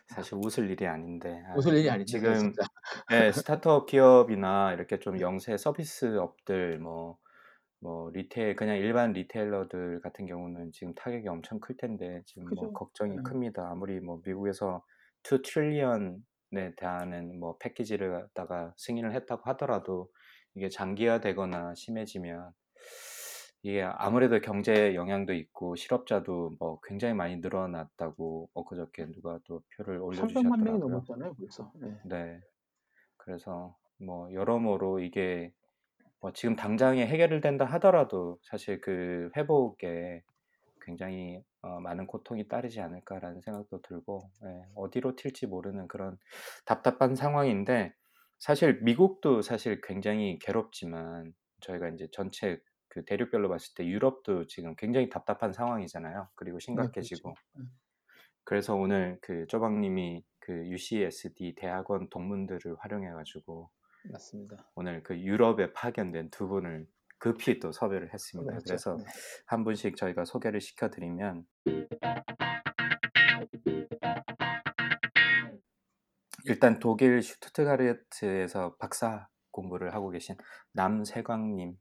사실 0.08 0.34
웃을 0.36 0.70
일이 0.70 0.86
아닌데 0.86 1.42
아, 1.48 1.56
웃을 1.56 1.74
일이 1.76 1.90
아니죠, 1.90 2.18
지금. 2.20 2.52
네, 3.10 3.32
스타트업 3.32 3.86
기업이나 3.86 4.72
이렇게 4.74 4.98
좀 4.98 5.20
영세 5.20 5.56
서비스 5.56 6.18
업들 6.18 6.78
뭐, 6.78 7.18
뭐 7.80 8.10
retail 8.12 8.56
그냥 8.56 8.76
일반 8.78 9.12
retailer들 9.12 10.00
같은 10.02 10.26
경우는 10.26 10.72
지금 10.72 10.94
타격이 10.94 11.28
엄청 11.28 11.60
클 11.60 11.76
텐데 11.76 12.22
지금 12.26 12.54
뭐 12.54 12.70
그죠? 12.70 12.72
걱정이 12.72 13.18
음. 13.18 13.22
큽니다. 13.22 13.70
아무리 13.70 14.00
뭐 14.00 14.20
미국에서 14.24 14.84
2 15.24 15.42
트릴리언에 15.42 16.74
대한 16.76 17.38
뭐 17.40 17.58
패키지를 17.58 18.12
갖다가 18.12 18.74
승인을 18.78 19.14
했다고 19.14 19.42
하더라도 19.50 20.10
이게 20.54 20.68
장기화되거나 20.70 21.74
심해지면 21.76 22.52
이게 23.66 23.82
아무래도 23.82 24.40
경제에 24.40 24.94
영향도 24.94 25.34
있고 25.34 25.74
실업자도 25.74 26.54
뭐 26.60 26.78
굉장히 26.84 27.14
많이 27.14 27.38
늘어났다고 27.38 28.48
엊그저께 28.54 29.10
누가 29.10 29.40
또 29.44 29.60
표를 29.76 29.98
300만 29.98 30.62
명이 30.62 30.78
올려주셨더라고요. 30.78 30.78
넘었잖아요, 30.78 31.34
벌써. 31.34 31.72
예. 31.82 31.98
네. 32.04 32.40
그래서 33.16 33.76
뭐 33.98 34.32
여러모로 34.32 35.00
이게 35.00 35.52
뭐 36.20 36.32
지금 36.32 36.54
당장에 36.54 37.04
해결을 37.08 37.40
된다 37.40 37.64
하더라도 37.64 38.38
사실 38.44 38.80
그 38.80 39.30
회복에 39.36 40.22
굉장히 40.82 41.42
어, 41.62 41.80
많은 41.80 42.06
고통이 42.06 42.46
따르지 42.46 42.80
않을까라는 42.80 43.40
생각도 43.40 43.82
들고 43.82 44.30
예, 44.44 44.64
어디로 44.76 45.16
튈지 45.16 45.48
모르는 45.48 45.88
그런 45.88 46.16
답답한 46.66 47.16
상황인데 47.16 47.92
사실 48.38 48.78
미국도 48.82 49.42
사실 49.42 49.80
굉장히 49.80 50.38
괴롭지만 50.38 51.34
저희가 51.62 51.88
이제 51.88 52.06
전체 52.12 52.60
그 52.96 53.04
대륙별로 53.04 53.50
봤을 53.50 53.74
때 53.74 53.86
유럽도 53.86 54.46
지금 54.46 54.74
굉장히 54.74 55.10
답답한 55.10 55.52
상황이잖아요. 55.52 56.30
그리고 56.34 56.58
네, 56.58 56.64
그렇죠. 56.74 56.82
심각해지고 56.82 57.34
그래서 58.42 58.74
오늘 58.74 59.18
그 59.20 59.46
쪼박님이 59.48 60.24
그 60.38 60.66
UCSD 60.66 61.56
대학원 61.56 62.08
동문들을 62.08 62.76
활용해가지고 62.78 63.68
맞습니다. 64.10 64.70
오늘 64.76 65.02
그 65.02 65.20
유럽에 65.20 65.74
파견된 65.74 66.30
두 66.30 66.48
분을 66.48 66.86
급히 67.18 67.58
또 67.60 67.70
섭외를 67.70 68.14
했습니다. 68.14 68.50
그렇죠. 68.50 68.64
그래서 68.66 68.96
네. 68.96 69.04
한 69.44 69.62
분씩 69.64 69.96
저희가 69.96 70.24
소개를 70.24 70.62
시켜드리면 70.62 71.44
일단 76.44 76.78
독일 76.78 77.20
슈투트가르트에서 77.20 78.76
박사 78.76 79.28
공부를 79.50 79.92
하고 79.92 80.08
계신 80.08 80.34
남세광님 80.72 81.76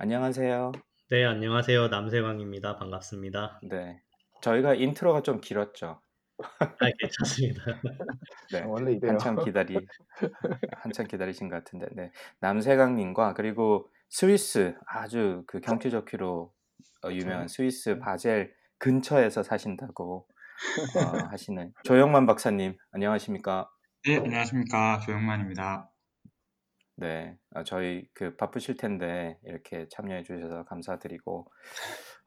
안녕하세요. 0.00 0.70
네, 1.10 1.24
안녕하세요. 1.24 1.88
남세광입니다. 1.88 2.76
반갑습니다. 2.76 3.58
네, 3.68 4.00
저희가 4.42 4.74
인트로가 4.74 5.22
좀 5.22 5.40
길었죠. 5.40 6.00
아, 6.60 6.90
괜찮습니다. 7.00 7.64
네, 8.52 8.62
원래 8.64 8.92
이래요. 8.92 9.10
한참 9.10 9.44
기다리 9.44 9.76
한참 10.82 11.08
기다리신 11.08 11.48
것 11.48 11.56
같은데, 11.56 11.88
네, 11.96 12.12
남세강님과 12.38 13.34
그리고 13.34 13.90
스위스 14.08 14.76
아주 14.86 15.42
그 15.48 15.60
경치 15.60 15.90
좋기로 15.90 16.52
어, 17.02 17.10
유명한 17.10 17.48
스위스 17.48 17.98
바젤 17.98 18.54
근처에서 18.78 19.42
사신다고 19.42 20.28
어, 20.94 21.26
하시는 21.28 21.72
조영만 21.82 22.24
박사님 22.24 22.76
안녕하십니까? 22.92 23.68
네, 24.06 24.18
안녕하십니까. 24.18 25.00
조영만입니다. 25.00 25.90
네, 27.00 27.36
아, 27.54 27.62
저희 27.62 28.06
그 28.12 28.34
바쁘실 28.36 28.76
텐데 28.76 29.38
이렇게 29.44 29.86
참여해 29.88 30.24
주셔서 30.24 30.64
감사드리고, 30.64 31.46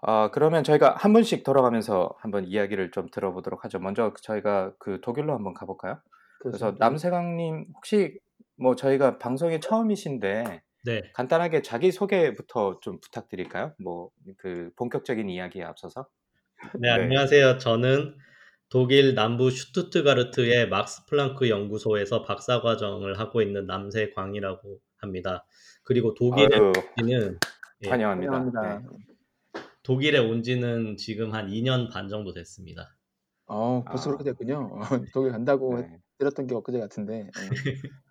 아, 0.02 0.32
그러면 0.32 0.64
저희가 0.64 0.96
한 0.98 1.12
분씩 1.12 1.44
돌아가면서 1.44 2.16
한번 2.20 2.46
이야기를 2.46 2.92
좀 2.92 3.10
들어보도록 3.12 3.66
하죠. 3.66 3.80
먼저 3.80 4.14
저희가 4.22 4.74
그 4.80 5.02
독일로 5.02 5.34
한번 5.34 5.54
가볼까요? 5.54 6.00
그래서. 6.40 6.76
남세강님 6.80 7.66
혹시 7.76 8.18
뭐 8.58 8.76
저희가 8.76 9.18
방송에 9.20 9.60
처음이신데 9.60 10.62
네, 10.86 11.02
간단하게 11.14 11.62
자기 11.62 11.92
소개부터 11.92 12.80
좀 12.80 13.00
부탁드릴까요? 13.02 13.74
뭐 13.84 14.10
그 14.38 14.72
본격적인 14.78 15.30
이야기에 15.30 15.64
앞서서. 15.64 16.08
네, 16.80 16.90
안녕하세요. 16.90 17.58
저는 17.58 18.16
독일 18.72 19.16
남부 19.16 19.52
슈투트가르트의 19.52 20.70
막스 20.70 21.06
플랑크 21.06 21.50
연구소에서 21.50 22.24
박사 22.24 22.62
과정을 22.62 23.20
하고 23.20 23.42
있는 23.42 23.66
남세광이라고 23.66 24.80
합니다. 24.96 25.46
그리고 25.84 26.14
독일에 26.14 26.56
아유, 26.56 26.68
온 26.68 26.74
지는 26.98 27.38
예, 27.84 27.90
환영합니다. 27.90 28.32
환영합니다. 28.32 28.80
네. 28.80 29.62
독일에 29.84 30.20
온 30.20 30.42
지는 30.42 30.96
지금 30.96 31.34
한 31.34 31.50
2년 31.50 31.92
반 31.92 32.08
정도 32.08 32.34
됐습니다. 32.34 32.96
어, 33.48 33.84
벌써 33.84 34.10
아. 34.10 34.14
그렇게 34.14 34.24
됐군요. 34.24 34.70
어, 34.72 34.80
독일 35.14 35.34
간다고 35.34 35.78
네. 35.78 35.98
들었던 36.18 36.48
게 36.48 36.56
엊그제 36.56 36.80
같은데. 36.80 37.24
어. 37.24 37.30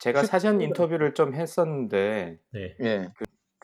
제가 0.00 0.24
사전 0.24 0.60
인터뷰를 0.60 1.14
좀 1.14 1.32
했었는데 1.32 2.40
네. 2.50 2.76
예. 2.80 3.12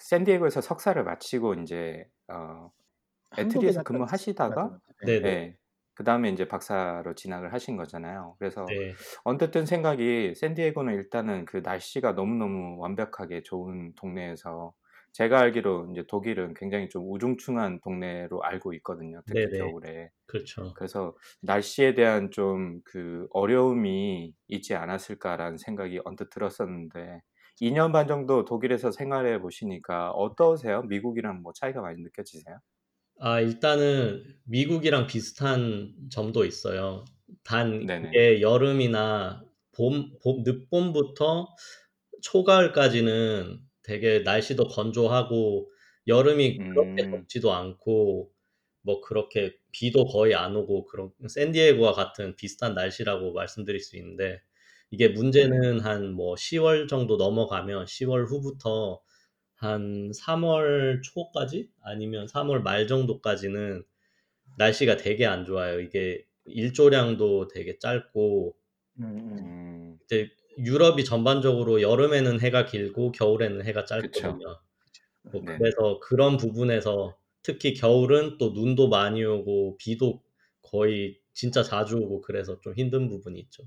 샌디에고에서 0.01 0.61
석사를 0.61 1.03
마치고 1.03 1.55
이제 1.55 2.07
어, 2.29 2.71
잠깐 3.35 3.83
근무하시다가 3.83 4.79
네, 5.05 5.21
네. 5.21 5.59
네. 5.93 5.95
그 5.95 6.05
다음에 6.05 6.31
이제 6.31 6.49
박사로 6.49 7.15
진학을 7.15 7.53
하신 7.53 7.77
거잖아요. 7.77 8.37
그래서 8.39 8.77
네. 8.77 9.03
언뜻 9.25 9.51
든 9.51 9.67
생각이 9.67 10.35
샌디에고는 10.35 10.95
일단은 10.95 11.45
그 11.45 11.59
날씨가 11.59 12.13
너무너무 12.13 12.79
완벽하게 12.81 13.43
좋은 13.43 13.95
동네에서 13.97 14.75
제가 15.13 15.39
알기로 15.41 15.91
이제 15.93 16.05
독일은 16.09 16.55
굉장히 16.55 16.89
좀 16.89 17.05
우중충한 17.11 17.81
동네로 17.83 18.43
알고 18.43 18.73
있거든요. 18.75 19.23
특히 19.27 19.51
네네. 19.51 19.59
겨울에. 19.59 20.11
그렇죠. 20.27 20.75
그래서 20.75 21.17
날씨에 21.43 21.95
대한 21.95 22.31
좀 22.31 22.81
그 22.85 23.27
어려움이 23.33 24.35
있지 24.49 24.75
않았을까라는 24.75 25.59
생각이 25.59 26.01
언뜻 26.05 26.31
들었었는데 26.31 27.23
2년 27.61 27.93
반 27.93 28.07
정도 28.09 28.45
독일에서 28.45 28.91
생활해 28.91 29.41
보시니까 29.41 30.11
어떠세요? 30.13 30.83
미국이랑 30.85 31.43
뭐 31.43 31.53
차이가 31.55 31.81
많이 31.83 32.03
느껴지세요? 32.03 32.59
아, 33.21 33.41
일단은 33.41 34.25
미국이랑 34.45 35.07
비슷한 35.07 35.95
점도 36.11 36.45
있어요. 36.45 37.05
단 37.45 37.87
네네. 37.87 38.13
이게 38.13 38.41
여름이나 38.41 39.45
봄, 39.73 40.19
봄, 40.23 40.43
늦봄부터 40.43 41.55
초가을까지는 42.23 43.61
되게 43.83 44.21
날씨도 44.21 44.69
건조하고 44.69 45.71
여름이 46.07 46.59
그렇게 46.59 47.05
음. 47.05 47.07
덥지도 47.11 47.53
않고 47.55 48.33
뭐 48.83 49.01
그렇게 49.03 49.57
비도 49.73 50.07
거의 50.07 50.35
안 50.35 50.57
오고 50.57 50.87
그런 50.87 51.13
샌디에고와 51.29 51.93
같은 51.95 52.37
비슷한 52.37 52.75
날씨라고 52.75 53.33
말씀드릴 53.35 53.81
수 53.81 53.97
있는데 53.97 54.41
이게 54.91 55.09
문제는 55.09 55.81
한 55.81 56.13
뭐 56.15 56.37
10월 56.37 56.89
정도 56.89 57.17
넘어가면 57.17 57.87
10월 57.87 58.27
후부터 58.27 59.03
한 59.63 60.11
3월 60.13 61.03
초까지 61.03 61.71
아니면 61.83 62.27
3월 62.27 62.63
말 62.63 62.89
정도까지는 62.89 63.85
날씨가 64.59 64.97
되게 64.97 65.25
안 65.25 65.45
좋아요. 65.45 65.81
이게 65.81 66.27
일조량도 66.47 67.47
되게 67.47 67.79
짧고 67.79 68.57
음, 68.99 69.05
음. 69.05 69.39
음, 69.39 69.99
이제 70.05 70.29
유럽이 70.59 71.05
전반적으로 71.05 71.81
여름에는 71.81 72.41
해가 72.41 72.67
길고 72.67 73.13
겨울에는 73.13 73.65
해가. 73.65 73.85
짧거든요. 73.85 74.61
뭐 75.33 75.43
네. 75.45 75.57
그래서 75.57 76.01
그런 76.01 76.37
부분에서 76.37 77.17
특히 77.45 77.73
겨울은 77.75 78.39
또 78.39 78.51
눈도 78.51 78.89
많이 78.89 79.25
오고 79.25 79.77
비도 79.79 80.23
거의 80.61 81.21
진짜 81.33 81.63
자주 81.63 81.99
오고 81.99 82.23
그래서 82.23 82.61
좀 82.61 82.75
힘든 82.75 83.09
부분이 83.09 83.39
있죠. 83.39 83.63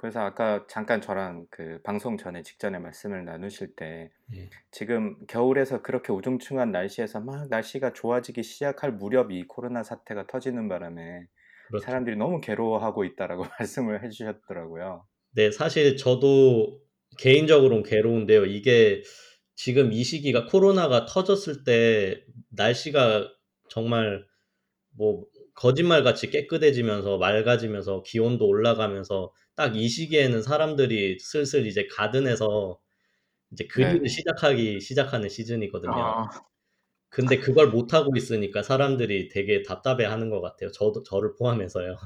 그래서 0.00 0.20
아까 0.20 0.64
잠깐 0.68 1.00
저랑 1.00 1.46
그 1.50 1.80
방송 1.82 2.16
전에 2.16 2.44
직전에 2.44 2.78
말씀을 2.78 3.24
나누실 3.24 3.74
때 3.74 4.12
예. 4.32 4.48
지금 4.70 5.16
겨울에서 5.26 5.82
그렇게 5.82 6.12
우중충한 6.12 6.70
날씨에서 6.70 7.18
막 7.18 7.48
날씨가 7.48 7.94
좋아지기 7.94 8.44
시작할 8.44 8.92
무렵 8.92 9.32
이 9.32 9.44
코로나 9.48 9.82
사태가 9.82 10.28
터지는 10.28 10.68
바람에 10.68 11.26
그렇죠. 11.66 11.84
사람들이 11.84 12.14
너무 12.14 12.40
괴로워하고 12.40 13.04
있다라고 13.06 13.42
말씀을 13.58 14.04
해주셨더라고요. 14.04 15.04
네, 15.32 15.50
사실 15.50 15.96
저도 15.96 16.80
개인적으로는 17.18 17.82
괴로운데요. 17.82 18.44
이게 18.44 19.02
지금 19.56 19.92
이 19.92 20.04
시기가 20.04 20.46
코로나가 20.46 21.06
터졌을 21.06 21.64
때 21.64 22.22
날씨가 22.50 23.28
정말 23.68 24.24
뭐 24.96 25.26
거짓말 25.54 26.04
같이 26.04 26.30
깨끗해지면서 26.30 27.18
맑아지면서 27.18 28.04
기온도 28.04 28.46
올라가면서 28.46 29.32
딱 29.58 29.76
이 29.76 29.88
시기에는 29.90 30.42
사람들이 30.42 31.18
슬슬 31.20 31.66
이제 31.66 31.86
가든에서 31.92 32.80
이제 33.52 33.66
그리를 33.68 34.00
네네. 34.00 34.08
시작하기 34.08 34.80
시작하는 34.80 35.28
시즌이거든요. 35.30 36.04
아, 36.04 36.48
근데 37.10 37.38
그걸 37.40 37.70
못 37.70 37.94
하고 37.94 38.16
있으니까 38.16 38.62
사람들이 38.62 39.28
되게 39.30 39.62
답답해하는 39.62 40.30
것 40.30 40.40
같아요. 40.42 40.70
저도 40.72 41.02
저를 41.04 41.34
포함해서요. 41.36 41.96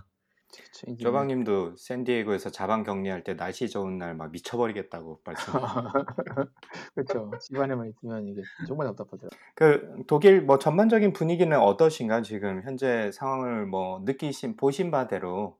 조방님도 0.99 1.77
샌디에고에서 1.77 2.51
자방 2.51 2.83
격리할 2.85 3.25
때 3.25 3.35
날씨 3.37 3.69
좋은 3.69 3.99
날 3.99 4.15
막 4.15 4.31
미쳐버리겠다고 4.33 5.21
말씀. 5.25 5.53
그렇죠. 6.95 7.37
집안에만 7.39 7.89
있으면 7.89 8.29
이게 8.29 8.47
정말 8.63 8.87
답답하더라고요. 8.89 9.31
그 9.55 10.05
독일 10.07 10.43
뭐 10.43 10.59
전반적인 10.59 11.13
분위기는 11.13 11.57
어떠신가 11.59 12.23
지금 12.23 12.63
현재 12.65 13.11
상황을 13.13 13.67
뭐 13.67 14.01
느끼신 14.05 14.57
보신 14.57 14.91
바대로 14.91 15.59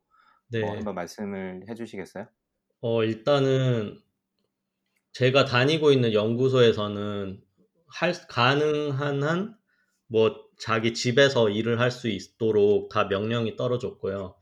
네. 0.53 0.61
뭐 0.61 0.77
한번 0.77 0.95
말씀을 0.95 1.65
해주시겠어요? 1.69 2.27
어, 2.81 3.05
일단은 3.05 4.01
제가 5.13 5.45
다니고 5.45 5.93
있는 5.93 6.13
연구소에서는 6.13 7.41
할, 7.89 8.13
가능한 8.29 9.23
한, 9.23 9.57
뭐, 10.09 10.49
자기 10.59 10.95
집에서 10.95 11.51
일을 11.51 11.81
할 11.81 11.91
수 11.91 12.09
있도록 12.09 12.89
다 12.89 13.05
명령이 13.05 13.57
떨어졌고요. 13.57 14.37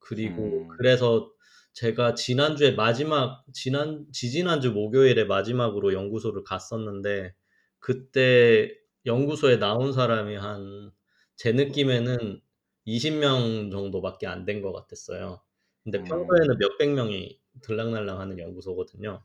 그리고 0.00 0.68
음. 0.68 0.68
그래서 0.76 1.30
제가 1.74 2.14
지난주에 2.14 2.72
마지막, 2.72 3.44
지난, 3.54 4.06
지지난주 4.12 4.72
목요일에 4.72 5.24
마지막으로 5.24 5.94
연구소를 5.94 6.44
갔었는데, 6.44 7.34
그때 7.78 8.70
연구소에 9.06 9.58
나온 9.58 9.92
사람이 9.92 10.36
한, 10.36 10.92
제 11.36 11.52
느낌에는 11.52 12.40
20명 12.86 13.70
정도밖에 13.70 14.26
안 14.26 14.44
된 14.46 14.62
것 14.62 14.72
같았어요. 14.72 15.42
근데 15.84 15.98
음. 15.98 16.04
평소에는 16.04 16.58
몇백 16.58 16.90
명이 16.94 17.40
들락날락 17.62 18.18
하는 18.20 18.38
연구소거든요. 18.38 19.24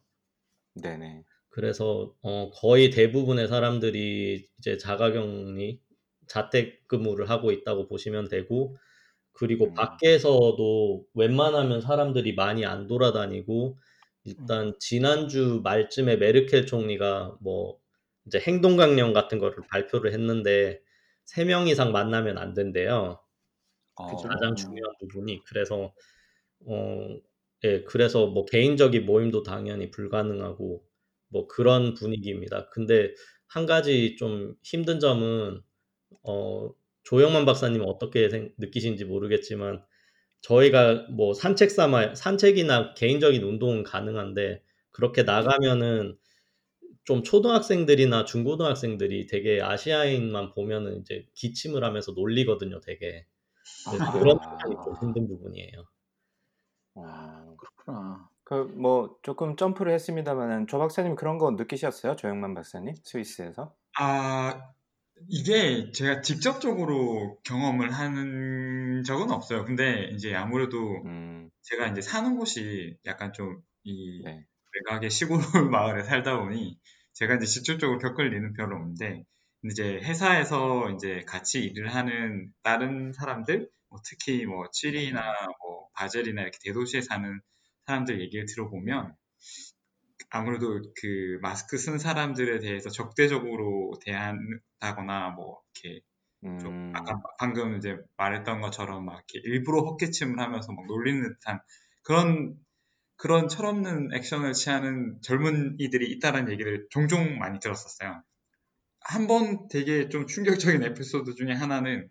네네. 0.75 1.25
그래서 1.49 2.15
어, 2.21 2.51
거의 2.51 2.89
대부분의 2.91 3.47
사람들이 3.47 4.47
이제 4.59 4.77
자가격리, 4.77 5.81
자택근무를 6.27 7.29
하고 7.29 7.51
있다고 7.51 7.87
보시면 7.87 8.27
되고, 8.29 8.75
그리고 9.33 9.73
음. 9.73 9.73
밖에서도 9.73 11.07
웬만하면 11.15 11.81
사람들이 11.81 12.35
많이 12.35 12.65
안 12.65 12.87
돌아다니고, 12.87 13.77
일단 14.25 14.75
지난주 14.79 15.61
말쯤에 15.63 16.17
메르켈 16.17 16.65
총리가 16.67 17.37
뭐 17.41 17.79
이제 18.27 18.39
행동강령 18.39 19.13
같은 19.13 19.39
거를 19.39 19.65
발표를 19.71 20.13
했는데, 20.13 20.81
3명 21.25 21.67
이상 21.69 21.91
만나면 21.91 22.37
안 22.37 22.53
된대요. 22.53 23.19
그죠. 24.05 24.27
가장 24.29 24.55
중요한 24.55 24.93
부분이 24.99 25.43
그래서 25.45 25.93
어, 26.67 27.17
예, 27.65 27.83
그래서 27.83 28.27
뭐 28.27 28.45
개인적인 28.45 29.05
모임도 29.05 29.43
당연히 29.43 29.91
불가능하고 29.91 30.85
뭐 31.29 31.47
그런 31.47 31.93
분위기입니다. 31.95 32.69
근데 32.69 33.13
한 33.47 33.65
가지 33.65 34.15
좀 34.17 34.55
힘든 34.63 34.99
점은 34.99 35.61
어, 36.23 36.71
조영만 37.03 37.45
박사님 37.45 37.83
어떻게 37.85 38.29
생- 38.29 38.53
느끼신지 38.57 39.05
모르겠지만 39.05 39.83
저희가 40.41 41.07
뭐 41.11 41.33
산책 41.33 41.71
삼아 41.71 42.15
산책이나 42.15 42.95
개인적인 42.95 43.43
운동은 43.43 43.83
가능한데 43.83 44.63
그렇게 44.91 45.23
나가면은 45.23 46.17
좀 47.05 47.23
초등학생들이나 47.23 48.25
중고등학생들이 48.25 49.27
되게 49.27 49.61
아시아인만 49.61 50.51
보면은 50.51 51.01
이제 51.01 51.25
기침을 51.35 51.83
하면서 51.83 52.11
놀리거든요, 52.13 52.79
되게. 52.81 53.25
네, 53.91 53.97
아, 53.99 54.11
그런 54.11 54.39
부분이 54.39 54.75
좀 54.83 54.95
힘든 55.01 55.27
부분이에요. 55.27 55.83
아, 56.95 57.55
그렇구나. 57.57 58.29
그 58.43 58.63
뭐 58.75 59.17
조금 59.23 59.57
점프를 59.57 59.93
했습니다만은 59.93 60.67
조 60.67 60.79
박사님 60.79 61.15
그런 61.15 61.37
거 61.37 61.51
느끼셨어요? 61.51 62.15
조영만 62.15 62.53
박사님 62.53 62.95
스위스에서? 63.03 63.75
아, 63.99 64.71
이게 65.27 65.91
제가 65.91 66.21
직접적으로 66.21 67.39
경험을 67.43 67.91
하는 67.91 69.03
적은 69.03 69.31
없어요. 69.31 69.65
근데 69.65 70.09
이제 70.13 70.33
아무래도 70.33 70.77
음, 71.05 71.49
제가 71.63 71.87
이제 71.87 72.01
사는 72.01 72.37
곳이 72.37 72.97
약간 73.05 73.33
좀이 73.33 74.21
네. 74.23 74.45
외곽의 74.87 75.09
시골 75.09 75.39
마을에 75.71 76.03
살다 76.03 76.39
보니 76.39 76.79
제가 77.13 77.35
이제 77.35 77.45
직접적으로 77.45 77.99
겪을 77.99 78.27
일은 78.27 78.53
별로 78.53 78.77
없는데 78.77 79.25
이제 79.71 79.99
회사에서 80.03 80.89
이제 80.91 81.23
같이 81.27 81.63
일을 81.63 81.93
하는 81.93 82.51
다른 82.63 83.13
사람들 83.13 83.69
뭐 83.89 83.99
특히 84.05 84.45
뭐 84.45 84.65
취리나 84.71 85.33
뭐 85.63 85.89
바젤이나 85.93 86.41
이렇게 86.41 86.57
대도시에 86.63 87.01
사는 87.01 87.39
사람들 87.85 88.21
얘기를 88.21 88.45
들어보면 88.45 89.15
아무래도 90.29 90.81
그 91.01 91.39
마스크 91.41 91.77
쓴 91.77 91.99
사람들에 91.99 92.59
대해서 92.59 92.89
적대적으로 92.89 93.93
대한다거나 94.03 95.29
뭐 95.29 95.61
이렇게 95.75 96.01
좀 96.59 96.71
음, 96.71 96.93
아까 96.95 97.21
방금 97.39 97.77
이제 97.77 97.97
말했던 98.17 98.61
것처럼 98.61 99.05
막 99.05 99.15
이렇게 99.15 99.39
일부러 99.43 99.81
헛기침을 99.81 100.39
하면서 100.39 100.71
막 100.73 100.85
놀리는 100.87 101.21
듯한 101.23 101.59
그런 102.03 102.55
그런 103.15 103.47
철없는 103.47 104.13
액션을 104.13 104.53
취하는 104.53 105.19
젊은이들이 105.21 106.11
있다는 106.11 106.51
얘기를 106.51 106.87
종종 106.91 107.37
많이 107.39 107.59
들었었어요. 107.59 108.21
한 109.09 109.27
번 109.27 109.67
되게 109.69 110.09
좀 110.09 110.27
충격적인 110.27 110.83
에피소드 110.83 111.35
중에 111.35 111.53
하나는 111.53 112.09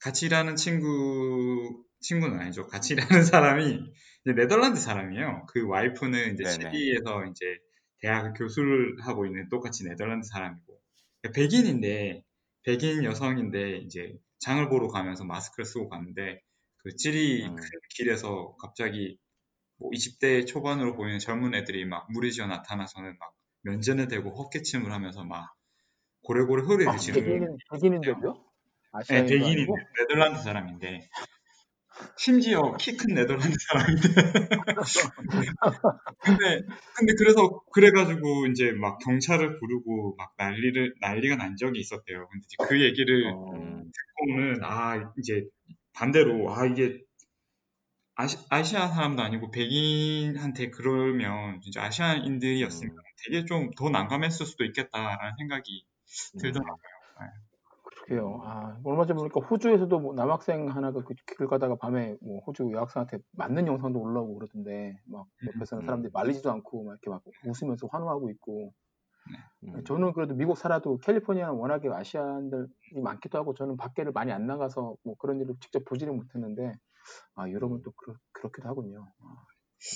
같이 0.00 0.26
일하는 0.26 0.56
친구 0.56 1.84
친구는 2.00 2.38
아니죠. 2.38 2.66
같이 2.66 2.92
일하는 2.94 3.24
사람이 3.24 3.80
네덜란드 4.26 4.78
사람이에요. 4.80 5.46
그 5.48 5.66
와이프는 5.66 6.34
이제 6.34 6.44
네네. 6.44 6.70
칠리에서 6.70 7.24
이제 7.30 7.58
대학 8.00 8.34
교수를 8.34 8.96
하고 9.02 9.26
있는 9.26 9.48
똑같이 9.48 9.84
네덜란드 9.84 10.26
사람이고 10.28 10.80
백인인데 11.34 12.22
백인 12.62 13.04
여성인데 13.04 13.78
이제 13.78 14.14
장을 14.38 14.68
보러 14.68 14.88
가면서 14.88 15.24
마스크를 15.24 15.64
쓰고 15.64 15.88
갔는데 15.88 16.40
그 16.78 16.94
칠리 16.96 17.44
음. 17.44 17.56
큰 17.56 17.78
길에서 17.96 18.54
갑자기 18.60 19.18
뭐 19.78 19.90
20대 19.94 20.44
초반으로 20.44 20.94
보이는 20.96 21.18
젊은 21.18 21.54
애들이 21.54 21.84
막 21.86 22.10
무리지어 22.12 22.46
나타나서는 22.46 23.16
막 23.18 23.34
면전에 23.62 24.08
대고 24.08 24.30
헛기침을 24.34 24.92
하면서 24.92 25.24
막 25.24 25.54
고래고래 26.24 26.64
소리를 26.64 26.90
아, 26.90 26.96
지르는 26.96 27.24
백인 27.24 27.56
백인인데도요? 27.70 28.44
네, 29.08 29.18
아니고? 29.18 29.76
네덜란드 29.98 30.42
사람인데 30.42 31.08
심지어 32.16 32.76
키 32.76 32.96
큰 32.96 33.14
네덜란드 33.14 33.56
사람인데 33.68 34.08
근데 36.20 36.62
근데 36.96 37.14
그래서 37.18 37.60
그래가지고 37.72 38.46
이제 38.48 38.72
막 38.72 38.98
경찰을 38.98 39.58
부르고 39.58 40.14
막 40.16 40.34
난리를 40.38 40.94
난리가 41.00 41.36
난 41.36 41.56
적이 41.56 41.80
있었대요. 41.80 42.28
근데 42.28 42.46
그 42.68 42.82
얘기를 42.82 43.26
어, 43.32 43.50
음, 43.54 43.90
듣고는 43.92 44.60
아 44.64 45.12
이제 45.18 45.44
반대로 45.92 46.52
아 46.54 46.66
이게 46.66 47.00
아시, 48.16 48.38
아시아 48.50 48.88
사람도 48.88 49.22
아니고 49.22 49.50
백인한테 49.50 50.70
그러면 50.70 51.60
진짜 51.60 51.82
아시아인들이었으면 51.84 52.92
음, 52.92 52.96
되게 53.24 53.44
좀 53.44 53.70
더 53.76 53.90
난감했을 53.90 54.46
수도 54.46 54.64
있겠다라는 54.64 55.36
생각이 55.38 55.84
음, 55.86 55.93
들더라고요. 56.38 56.76
그래요. 58.06 58.40
아, 58.44 58.78
얼마 58.84 59.06
전에 59.06 59.16
보니까 59.18 59.40
호주에서도 59.40 59.98
뭐 60.00 60.14
남학생 60.14 60.68
하나가 60.68 61.02
그 61.02 61.14
길 61.36 61.46
가다가 61.48 61.76
밤에 61.76 62.16
뭐 62.20 62.40
호주 62.40 62.70
여학생한테 62.72 63.18
맞는 63.32 63.66
영상도 63.66 64.00
올라오고 64.00 64.34
그러던데 64.38 65.00
막 65.06 65.26
옆에서는 65.46 65.82
음. 65.82 65.84
사람들이 65.84 66.10
말리지도 66.12 66.50
않고 66.50 66.84
막 66.84 66.92
이렇게 66.92 67.10
막 67.10 67.22
웃으면서 67.42 67.88
환호하고 67.90 68.30
있고 68.30 68.74
음. 69.64 69.84
저는 69.86 70.12
그래도 70.12 70.34
미국 70.34 70.56
살아도 70.58 70.98
캘리포니아는 70.98 71.54
워낙에 71.54 71.88
아시아인들이 71.88 73.00
많기도 73.02 73.38
하고 73.38 73.54
저는 73.54 73.76
밖에를 73.76 74.12
많이 74.12 74.30
안 74.32 74.46
나가서 74.46 74.96
뭐 75.02 75.14
그런 75.18 75.40
일을 75.40 75.54
직접 75.60 75.84
보지는 75.84 76.16
못했는데 76.16 76.74
아 77.36 77.48
유럽은 77.48 77.82
또 77.82 77.92
그렇, 77.92 78.16
그렇기도 78.32 78.68
하군요. 78.68 79.12
아, 79.20 79.36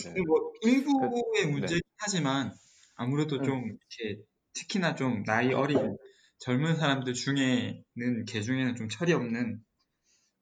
네. 0.04 0.10
근데 0.14 0.26
뭐 0.26 0.52
일부의 0.62 1.52
네. 1.52 1.52
문제긴 1.52 1.80
하지만 1.98 2.54
아무래도 2.96 3.40
음. 3.40 3.42
좀 3.42 3.64
이렇게 3.66 4.22
특히나 4.58 4.94
좀 4.94 5.22
나이 5.24 5.52
어린 5.52 5.96
젊은 6.38 6.76
사람들 6.76 7.14
중에는 7.14 8.24
개 8.26 8.40
중에는 8.40 8.76
좀 8.76 8.88
철이 8.88 9.12
없는 9.12 9.60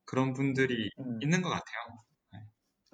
그런 0.05 0.33
분들이 0.33 0.91
음, 0.99 1.19
있는 1.23 1.43
것 1.43 1.51
같아요. 1.51 2.05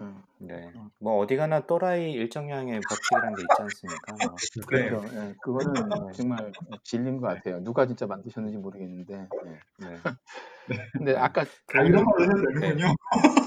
음. 0.00 0.22
네. 0.38 0.72
뭐 0.98 1.18
어디 1.18 1.36
가나 1.36 1.66
또라이 1.66 2.12
일정량의 2.12 2.80
법칙이란 2.88 3.34
게 3.34 3.42
있지 3.42 3.62
않습니까? 3.62 4.12
뭐. 4.14 4.34
네. 4.70 4.88
그렇죠. 4.88 5.08
예, 5.14 5.34
그거는 5.42 6.12
정말 6.14 6.52
진리인 6.82 7.20
것 7.20 7.28
같아요. 7.28 7.62
누가 7.62 7.86
진짜 7.86 8.06
만드셨는지 8.06 8.58
모르겠는데. 8.58 9.28
예. 9.46 9.86
네. 9.86 10.00
근데 10.92 11.16
아까 11.16 11.42
아, 11.42 11.82
이런 11.82 12.04
말을 12.04 12.24
해도 12.24 12.60
네. 12.60 12.60
되는군요. 12.60 12.94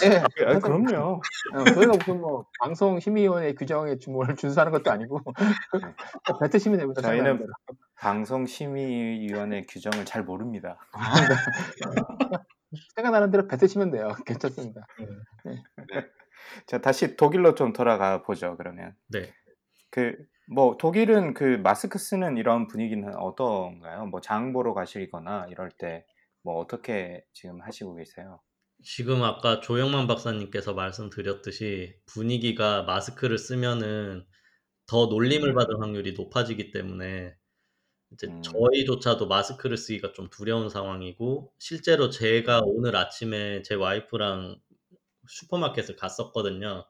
네, 0.00 0.16
아, 0.18 0.26
괜찮다고 0.34 0.84
그럼요. 0.84 1.20
어, 1.54 1.64
저희가 1.74 1.92
무슨 1.92 2.20
뭐 2.20 2.46
방송 2.60 3.00
심의위원회 3.00 3.54
규정에 3.54 3.96
뭘 4.08 4.36
준수하는 4.36 4.72
것도 4.72 4.90
아니고 4.90 5.20
뱉으시면 6.42 6.78
됩니다. 6.78 7.02
저희는 7.02 7.24
생각나는 7.24 7.38
대로. 7.38 7.52
방송 7.98 8.46
심의위원회 8.46 9.62
규정을 9.68 10.04
잘 10.04 10.22
모릅니다. 10.22 10.78
생각나는 12.94 13.30
대로 13.30 13.46
뱉으시면 13.46 13.90
돼요. 13.90 14.14
괜찮습니다. 14.26 14.86
자, 16.66 16.78
다시 16.78 17.16
독일로 17.16 17.54
좀 17.54 17.72
돌아가 17.72 18.22
보죠, 18.22 18.56
그러면. 18.56 18.94
네. 19.08 19.32
그, 19.90 20.16
뭐, 20.52 20.76
독일은 20.76 21.34
그 21.34 21.60
마스크 21.62 21.98
쓰는 21.98 22.36
이런 22.36 22.66
분위기는 22.66 23.14
어떤가요? 23.16 24.06
뭐, 24.06 24.20
장 24.20 24.52
보러 24.52 24.74
가시거나 24.74 25.46
이럴 25.50 25.70
때, 25.70 26.04
뭐, 26.42 26.56
어떻게 26.58 27.24
지금 27.32 27.60
하시고 27.62 27.94
계세요? 27.96 28.40
지금 28.82 29.22
아까 29.22 29.60
조영만 29.60 30.06
박사님께서 30.06 30.74
말씀드렸듯이 30.74 31.94
분위기가 32.06 32.82
마스크를 32.82 33.38
쓰면은 33.38 34.24
더 34.86 35.06
놀림을 35.06 35.54
받을 35.54 35.80
확률이 35.80 36.12
높아지기 36.12 36.70
때문에 36.70 37.34
이제 38.12 38.28
음. 38.28 38.42
저희조차도 38.42 39.26
마스크를 39.26 39.76
쓰기가 39.76 40.12
좀 40.12 40.28
두려운 40.30 40.68
상황이고 40.68 41.52
실제로 41.58 42.08
제가 42.10 42.60
오늘 42.64 42.96
아침에 42.96 43.62
제 43.62 43.74
와이프랑 43.74 44.60
슈퍼마켓을 45.28 45.96
갔었거든요. 45.96 46.86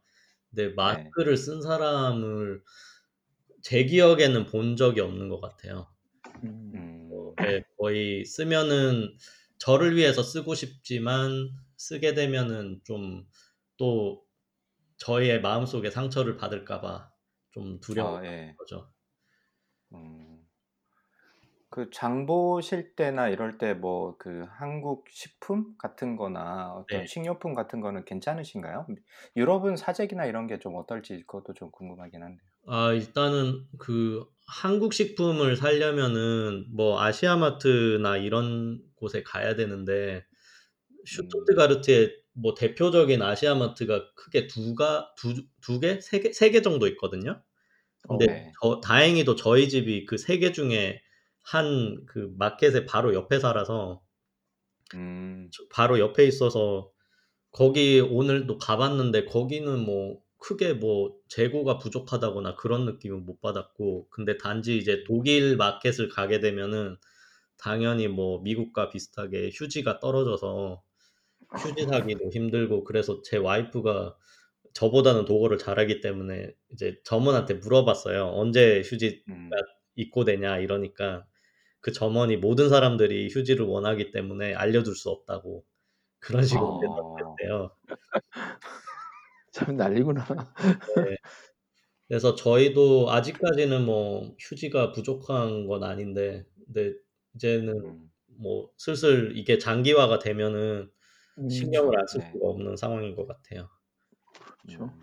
근데 0.51 0.69
마스크를 0.75 1.37
쓴 1.37 1.63
사람을 1.63 2.63
제 3.63 3.85
기억에는 3.85 4.47
본 4.47 4.77
적이 4.77 5.01
없는 5.01 5.29
것 5.29 5.41
같아요. 5.41 5.89
음, 6.45 6.73
음, 6.75 7.35
네, 7.39 7.63
거의 7.79 8.25
쓰면은 8.25 9.17
저를 9.59 9.97
위해서 9.97 10.23
쓰고 10.23 10.55
싶지만 10.55 11.51
쓰게 11.77 12.15
되면은 12.15 12.83
좀 12.85 13.27
또 13.79 14.25
저희의 14.99 15.41
마음속에 15.43 15.91
상처를 15.91 16.37
받을까봐 16.39 17.13
좀 17.53 17.81
두려운 17.81 18.09
아, 18.09 18.23
예. 18.25 18.59
거죠. 18.59 18.95
음, 19.93 20.47
그 21.71 21.91
장 21.91 22.27
보실 22.27 22.95
때나 22.97 23.29
이럴 23.29 23.57
때 23.59 23.75
뭐 23.75 24.17
그 24.19 24.47
한국 24.51 25.09
식품 25.11 25.77
같은 25.79 26.17
거나 26.17 26.73
어떤 26.73 27.05
네. 27.05 27.07
식료품 27.07 27.55
같은 27.55 27.81
거는 27.81 28.05
괜찮으신가요? 28.05 28.87
유럽은 29.37 29.77
사재기나 29.77 30.27
이런 30.27 30.47
게 30.49 30.59
좀 30.59 30.75
어떨지 30.77 31.19
그것도 31.27 31.55
좀 31.55 31.71
궁금하긴 31.71 32.23
한데요. 32.23 32.49
아, 32.69 32.93
일단은 32.93 33.67
그 33.79 34.25
한국 34.47 34.93
식품을 34.93 35.57
사려면은 35.57 36.67
뭐 36.75 37.01
아시아마트나 37.01 38.17
이런 38.17 38.83
곳에 38.97 39.23
가야 39.23 39.55
되는데 39.55 40.25
슈투트가르트에 41.07 42.15
뭐 42.35 42.55
대표적인 42.55 43.23
아시아마트가 43.23 44.13
크게 44.15 44.47
두가 44.49 45.13
두, 45.17 45.35
두 45.63 45.81
개, 45.81 46.01
세 46.01 46.21
개, 46.21 46.33
세 46.33 46.51
개 46.51 46.63
정도 46.63 46.87
있거든요. 46.89 47.43
근데 48.09 48.27
네. 48.27 48.53
저, 48.63 48.81
다행히도 48.83 49.37
저희 49.37 49.69
집이 49.69 50.07
그 50.07 50.17
세 50.19 50.39
개 50.41 50.53
중에 50.53 51.03
한 51.43 52.05
그 52.07 52.33
마켓의 52.39 52.87
바로 52.87 53.15
옆에 53.15 53.39
살아서 53.41 54.03
음, 54.95 55.51
바로 55.71 55.99
옆에 55.99 56.25
있어서 56.27 56.91
거기 57.53 58.01
오늘도 58.01 58.59
가봤는데 58.59 59.27
거기는 59.27 59.81
뭐 59.85 60.21
크게 60.39 60.75
뭐 60.75 61.17
재고가 61.29 61.79
부족하다거나 61.79 62.57
그런 62.57 62.87
느낌은 62.87 63.27
못 63.27 63.41
받았고 63.41 64.09
근데 64.11 64.39
단지 64.39 64.79
이제 64.79 65.05
독일 65.07 65.57
마켓을 65.57 66.09
가게 66.11 66.41
되면은 66.41 66.99
당연히 67.59 68.09
뭐 68.09 68.41
미국과 68.43 68.91
비슷하게 68.91 69.51
휴지가 69.55 70.01
떨어져서 70.01 70.83
휴지 71.55 71.87
사기도 71.87 72.31
힘들고 72.31 72.85
그래서 72.85 73.23
제 73.23 73.37
와이프가 73.37 74.17
저보다는 74.75 75.25
독어를 75.25 75.59
잘하기 75.59 76.01
때문에 76.01 76.55
이제 76.73 77.01
점원한테 77.05 77.55
물어봤어요. 77.55 78.27
언제 78.35 78.83
휴지가 78.85 79.23
음, 79.29 79.51
입고되냐 79.97 80.59
이러니까 80.59 81.27
그 81.81 81.93
점원이 81.93 82.39
모든 82.39 82.69
사람들이 82.69 83.29
휴지를 83.33 83.67
원하기 83.67 84.11
때문에 84.13 84.55
알려줄 84.55 84.97
수 84.97 85.11
없다고 85.11 85.65
그런 86.21 86.45
식으로 86.45 86.75
어, 86.75 86.81
대답했대요. 86.81 87.77
참 89.53 89.77
난리구나. 89.77 90.25
그래서 92.09 92.35
저희도 92.35 93.11
아직까지는 93.11 93.85
뭐 93.85 94.35
휴지가 94.39 94.93
부족한 94.93 95.67
건 95.67 95.83
아닌데, 95.83 96.47
근데 96.65 96.95
이제는 97.35 97.75
음, 97.85 98.11
뭐 98.39 98.71
슬슬 98.77 99.37
이게 99.37 99.59
장기화가 99.59 100.19
되면은 100.21 100.91
음, 100.91 100.91
신경을 101.51 101.99
안쓸 101.99 102.21
네. 102.21 102.31
수가 102.33 102.49
없는 102.49 102.77
상황인 102.77 103.15
것 103.15 103.27
같아요. 103.27 103.69
그렇죠. 104.63 104.85
음, 104.85 105.01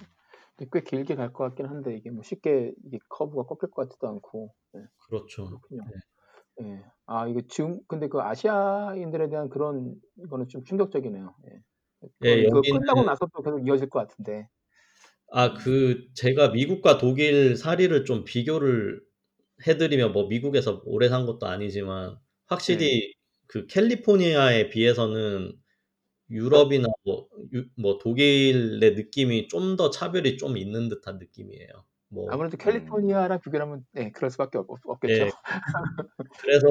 근데 0.58 0.69
꽤 0.72 0.82
길게 0.82 1.15
갈 1.15 1.32
것 1.34 1.43
같긴 1.46 1.67
한데 1.67 1.96
이게 1.96 2.10
뭐 2.12 2.24
쉽게 2.24 2.74
이 2.91 3.00
커브가 3.10 3.43
꺾일 3.43 3.72
것 3.72 3.88
같지도 3.88 4.08
않고 4.08 4.54
네, 4.74 4.82
그렇죠. 5.08 5.46
그렇군요. 5.48 5.84
예. 6.63 6.84
아 7.06 7.28
이게 7.28 7.41
지금 7.50 7.80
근데 7.88 8.08
그 8.08 8.19
아시아인들에 8.22 9.30
대한 9.30 9.50
그런 9.50 9.96
이거는 10.17 10.48
좀 10.50 10.63
충격적이네요. 10.63 11.36
예. 11.48 11.62
예, 12.24 12.43
그거 12.43 12.62
여기는- 12.62 12.80
끝나고 12.80 13.04
나서도 13.04 13.41
계속 13.41 13.65
이어질 13.67 13.89
것 13.89 14.00
같은데. 14.08 14.48
아, 15.32 15.54
그 15.56 16.08
제가 16.15 16.50
미국과 16.50 16.98
독일 17.00 17.56
사리를 17.56 18.06
좀 18.06 18.24
비교를 18.24 19.02
해드리면 19.65 20.12
뭐 20.12 20.28
미국에서 20.28 20.82
오래 20.86 21.10
산 21.10 21.26
것도 21.26 21.48
아니지만 21.48 22.17
확실히 22.48 23.13
그 23.48 23.65
캘리포니아에 23.67 24.69
비해서는 24.69 25.54
유럽이나 26.34 26.88
뭐, 27.06 27.28
유- 27.54 27.65
뭐 27.78 27.98
독일의 28.00 28.96
느낌이 28.96 29.48
좀 29.48 29.76
더 29.78 29.89
차별이 29.89 30.38
좀 30.38 30.58
있는 30.58 30.89
듯한 30.89 31.17
느낌이에요. 31.19 31.67
뭐 32.10 32.30
아무래도 32.32 32.58
캘리포니아랑 32.58 33.39
비교하면 33.41 33.86
네, 33.91 34.12
그럴 34.12 34.30
수밖에 34.30 34.58
없, 34.60 34.67
없겠죠. 34.86 35.26
예. 35.26 35.32
그래서 36.41 36.67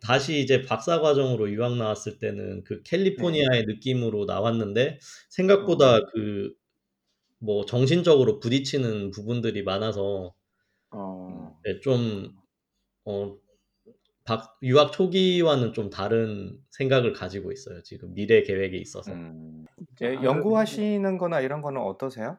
다시 0.00 0.40
이제 0.40 0.62
박사 0.62 1.00
과정으로 1.00 1.50
유학 1.50 1.76
나왔을 1.76 2.18
때는 2.18 2.64
그 2.64 2.82
캘리포니아의 2.82 3.64
느낌으로 3.66 4.24
나왔는데 4.24 4.98
생각보다 5.28 6.00
그뭐 7.40 7.64
정신적으로 7.66 8.38
부딪히는 8.40 9.10
부분들이 9.10 9.62
많아서 9.62 10.34
어, 10.90 11.58
네, 11.64 11.80
좀 11.80 12.32
어, 13.04 13.36
박, 14.26 14.58
유학 14.62 14.92
초기와는 14.92 15.72
좀 15.72 15.90
다른 15.90 16.58
생각을 16.70 17.12
가지고 17.12 17.52
있어요. 17.52 17.82
지금 17.82 18.14
미래 18.14 18.42
계획에 18.42 18.76
있어서. 18.78 19.12
음. 19.12 19.66
예, 20.02 20.14
아, 20.14 20.22
연구하시는 20.22 21.18
거나 21.18 21.40
이런 21.40 21.62
거는 21.62 21.80
어떠세요? 21.80 22.38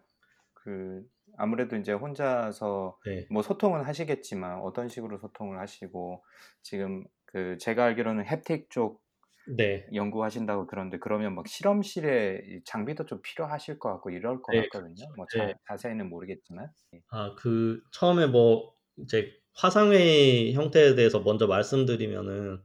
그 0.54 1.04
아무래도 1.38 1.76
이제 1.78 1.94
혼자서 1.94 3.00
네. 3.06 3.30
뭐 3.30 3.42
소통은 3.42 3.84
하시겠지만 3.84 4.62
어떤 4.62 4.90
식으로 4.90 5.18
소통을 5.20 5.60
하시고 5.60 6.24
지금 6.64 7.06
그 7.26 7.58
제가 7.60 7.86
알기로는 7.86 8.26
햅틱 8.26 8.70
쪽 8.70 9.04
네. 9.46 9.96
연구하신다고 9.96 10.68
그러는데 10.68 11.00
그러면 11.00 11.36
막 11.36 11.48
실험실에 11.48 12.42
이 12.46 12.64
장비도 12.66 13.06
좀 13.08 13.22
필요하실 13.24 13.80
것 13.80 13.92
같고 13.94 14.12
이럴 14.12 14.42
것 14.44 14.54
네, 14.54 14.58
같거든요. 14.58 15.12
뭐 15.18 15.28
자, 15.30 15.48
네. 15.48 15.54
자세히는 15.70 16.10
모르겠지만. 16.10 16.70
아, 17.10 17.36
그 17.36 17.82
처음에 17.92 18.28
뭐 18.28 18.74
이제 18.98 19.32
화상회의 19.58 20.54
형태에 20.54 20.96
대해서 20.96 21.20
먼저 21.20 21.48
말씀드리면은 21.48 22.62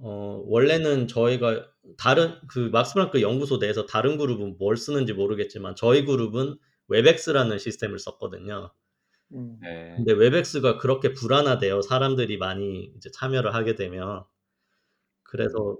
어, 0.00 0.42
원래는 0.46 1.08
저희가 1.08 1.66
다른 1.98 2.34
그 2.48 2.70
막스 2.72 2.94
플랑크 2.94 3.20
연구소 3.20 3.56
내에서 3.58 3.86
다른 3.86 4.16
그룹은 4.16 4.56
뭘 4.58 4.76
쓰는지 4.76 5.12
모르겠지만 5.12 5.74
저희 5.76 6.04
그룹은 6.04 6.56
Webex라는 6.88 7.58
시스템을 7.58 7.98
썼거든요. 7.98 8.72
음, 9.32 9.58
네. 9.60 9.94
근데 9.96 10.12
Webex가 10.12 10.78
그렇게 10.78 11.12
불안하대요. 11.12 11.82
사람들이 11.82 12.38
많이 12.38 12.92
이제 12.96 13.10
참여를 13.10 13.54
하게 13.54 13.74
되면. 13.74 14.24
그래서 15.24 15.78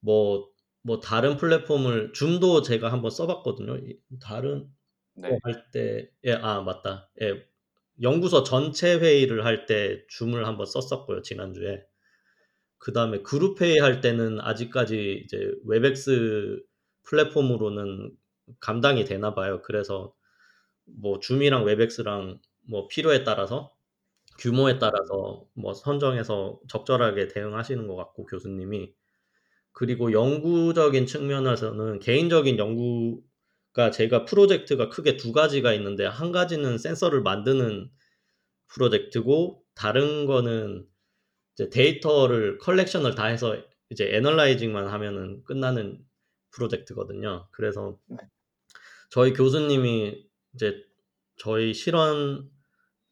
뭐, 0.00 0.50
뭐 0.82 1.00
다른 1.00 1.36
플랫폼을 1.36 2.12
Zoom도 2.12 2.62
제가 2.62 2.92
한번 2.92 3.10
써봤거든요. 3.10 3.76
이- 3.78 3.98
다른 4.20 4.68
네. 5.14 5.38
할 5.44 5.70
때, 5.72 6.10
예, 6.24 6.32
아 6.32 6.62
맞다. 6.62 7.10
예, 7.22 7.44
연구소 8.02 8.42
전체 8.44 8.94
회의를 8.98 9.44
할 9.44 9.66
때 9.66 10.04
Zoom을 10.08 10.46
한번 10.46 10.66
썼었고요 10.66 11.22
지난주에. 11.22 11.84
그 12.78 12.92
다음에 12.92 13.22
그룹 13.22 13.60
회의 13.60 13.78
할 13.78 14.00
때는 14.00 14.40
아직까지 14.40 15.22
이제 15.24 15.52
Webex 15.66 16.62
플랫폼으로는 17.04 18.16
감당이 18.60 19.04
되나 19.04 19.34
봐요. 19.34 19.62
그래서 19.62 20.14
뭐 20.86 21.20
Zoom이랑 21.20 21.64
Webex랑 21.64 22.40
뭐 22.68 22.88
필요에 22.88 23.24
따라서 23.24 23.70
규모에 24.38 24.78
따라서 24.78 25.46
뭐 25.54 25.74
선정해서 25.74 26.60
적절하게 26.68 27.28
대응하시는 27.28 27.86
것 27.86 27.96
같고 27.96 28.26
교수님이 28.26 28.94
그리고 29.72 30.12
연구적인 30.12 31.06
측면에서는 31.06 32.00
개인적인 32.00 32.58
연구 32.58 33.22
가 33.72 33.90
제가 33.90 34.24
프로젝트가 34.24 34.88
크게 34.88 35.16
두 35.16 35.32
가지가 35.32 35.72
있는데 35.74 36.04
한 36.04 36.32
가지는 36.32 36.76
센서를 36.76 37.22
만드는 37.22 37.88
프로젝트고 38.68 39.62
다른 39.74 40.26
거는 40.26 40.86
이제 41.54 41.70
데이터를 41.70 42.58
컬렉션을 42.58 43.14
다 43.14 43.26
해서 43.26 43.56
이제 43.90 44.14
애널라이징만 44.14 44.88
하면은 44.88 45.42
끝나는 45.44 45.98
프로젝트거든요. 46.52 47.48
그래서 47.52 47.98
네. 48.08 48.16
저희 49.10 49.32
교수님이 49.32 50.24
이제 50.54 50.82
저희 51.36 51.74
실험 51.74 52.48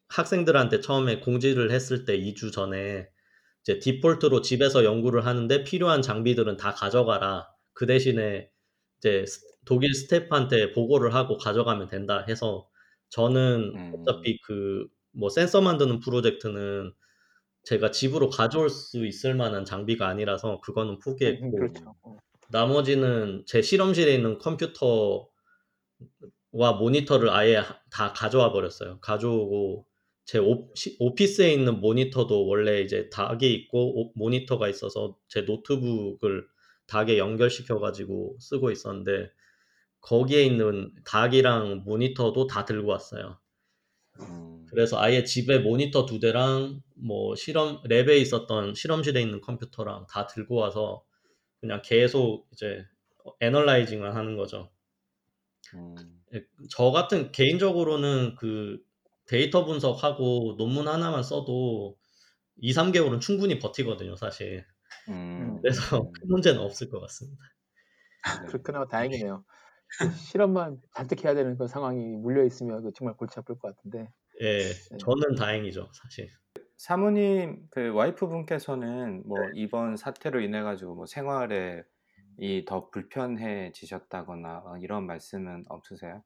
학생들한테 0.09 0.79
처음에 0.81 1.19
공지를 1.19 1.71
했을 1.71 2.05
때 2.05 2.17
2주 2.17 2.51
전에 2.51 3.09
이제 3.63 3.79
디폴트로 3.79 4.41
집에서 4.41 4.83
연구를 4.83 5.25
하는데 5.25 5.63
필요한 5.63 6.01
장비들은 6.01 6.57
다 6.57 6.73
가져가라. 6.73 7.47
그 7.73 7.85
대신에 7.85 8.49
이제 8.99 9.25
스- 9.25 9.41
독일 9.69 9.93
스태프한테 9.95 10.73
보고를 10.73 11.13
하고 11.15 11.37
가져가면 11.37 11.89
된다 11.89 12.25
해서 12.27 12.67
저는 13.09 13.73
음. 13.75 13.93
어차피 13.95 14.39
그 14.41 14.87
뭐 15.11 15.29
센서 15.29 15.61
만드는 15.61 15.99
프로젝트는 16.01 16.93
제가 17.63 17.91
집으로 17.91 18.29
가져올 18.29 18.69
수 18.69 19.05
있을 19.05 19.35
만한 19.35 19.65
장비가 19.65 20.07
아니라서 20.07 20.61
그거는 20.61 20.93
음, 20.93 20.99
포기했고 21.03 21.51
그렇죠. 21.51 21.95
어, 22.03 22.17
나머지는 22.49 23.43
제 23.47 23.61
실험실에 23.61 24.13
있는 24.15 24.37
컴퓨터와 24.37 25.27
모니터를 26.79 27.29
아예 27.29 27.57
하- 27.57 27.79
다 27.91 28.13
가져와 28.13 28.51
버렸어요. 28.51 28.99
가져오고 29.01 29.85
제 30.25 30.37
오, 30.39 30.69
오피스에 30.99 31.51
있는 31.53 31.79
모니터도 31.81 32.47
원래 32.47 32.81
이제 32.81 33.09
dock이 33.09 33.47
있고 33.47 33.99
오- 34.01 34.11
모니터가 34.15 34.67
있어서 34.69 35.17
제 35.27 35.41
노트북을 35.41 36.47
닭에 36.87 37.17
연결시켜 37.17 37.79
가지고 37.79 38.37
쓰고 38.39 38.71
있었는데 38.71 39.29
거기에 40.01 40.43
있는 40.43 40.91
닭이랑 41.05 41.83
모니터도 41.85 42.47
다 42.47 42.65
들고 42.65 42.89
왔어요. 42.89 43.39
음. 44.19 44.65
그래서 44.69 44.99
아예 44.99 45.23
집에 45.23 45.59
모니터 45.59 46.05
두 46.05 46.19
대랑 46.19 46.81
뭐 46.95 47.35
실험 47.35 47.81
랩에 47.83 48.19
있었던 48.21 48.75
실험실에 48.75 49.21
있는 49.21 49.41
컴퓨터랑 49.41 50.05
다 50.09 50.27
들고 50.27 50.55
와서 50.55 51.03
그냥 51.59 51.81
계속 51.83 52.47
이제 52.53 52.85
애널라이징만 53.39 54.15
하는 54.15 54.37
거죠. 54.37 54.71
음. 55.73 55.95
예, 56.33 56.43
저 56.69 56.91
같은 56.91 57.31
개인적으로는 57.31 58.35
그 58.35 58.79
데이터 59.25 59.65
분석하고 59.65 60.55
논문 60.57 60.87
하나만 60.87 61.23
써도 61.23 61.97
2, 62.57 62.73
3개월은 62.73 63.21
충분히 63.21 63.59
버티거든요, 63.59 64.15
사실. 64.15 64.65
음. 65.07 65.59
그래서 65.61 65.97
음. 65.97 66.11
큰 66.11 66.27
문제는 66.27 66.59
없을 66.59 66.89
것 66.89 66.99
같습니다. 67.01 67.43
네. 68.41 68.47
그렇구나 68.47 68.85
다행이네요. 68.87 69.45
그 69.97 70.09
실험만 70.09 70.81
잔뜩 70.95 71.23
해야 71.25 71.33
되는 71.35 71.57
그 71.57 71.67
상황이 71.67 72.15
물려 72.17 72.43
있으면 72.45 72.83
그 72.83 72.91
정말 72.93 73.15
골치 73.17 73.39
아플 73.39 73.57
것 73.59 73.75
같은데. 73.75 74.11
예, 74.41 74.73
저는 74.97 75.35
다행이죠, 75.35 75.91
사실. 75.93 76.29
사모님 76.77 77.67
그 77.69 77.89
와이프 77.93 78.27
분께서는 78.27 79.21
뭐 79.27 79.51
이번 79.53 79.97
사태로 79.97 80.41
인해 80.41 80.61
가지고 80.63 80.95
뭐 80.95 81.05
생활에 81.05 81.83
이 82.37 82.65
더 82.65 82.89
불편해지셨다거나 82.89 84.63
어, 84.65 84.77
이런 84.79 85.05
말씀은 85.05 85.65
없으세요? 85.69 86.23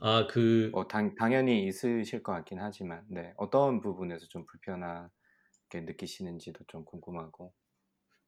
아, 0.00 0.26
그뭐 0.26 0.86
당, 0.88 1.14
당연히 1.16 1.66
있으실 1.66 2.22
것 2.22 2.32
같긴 2.32 2.60
하지만 2.60 3.04
네 3.08 3.32
어떤 3.36 3.80
부분에서 3.80 4.26
좀 4.28 4.44
불편하게 4.46 5.10
느끼시는지도 5.82 6.64
좀 6.68 6.84
궁금하고 6.84 7.54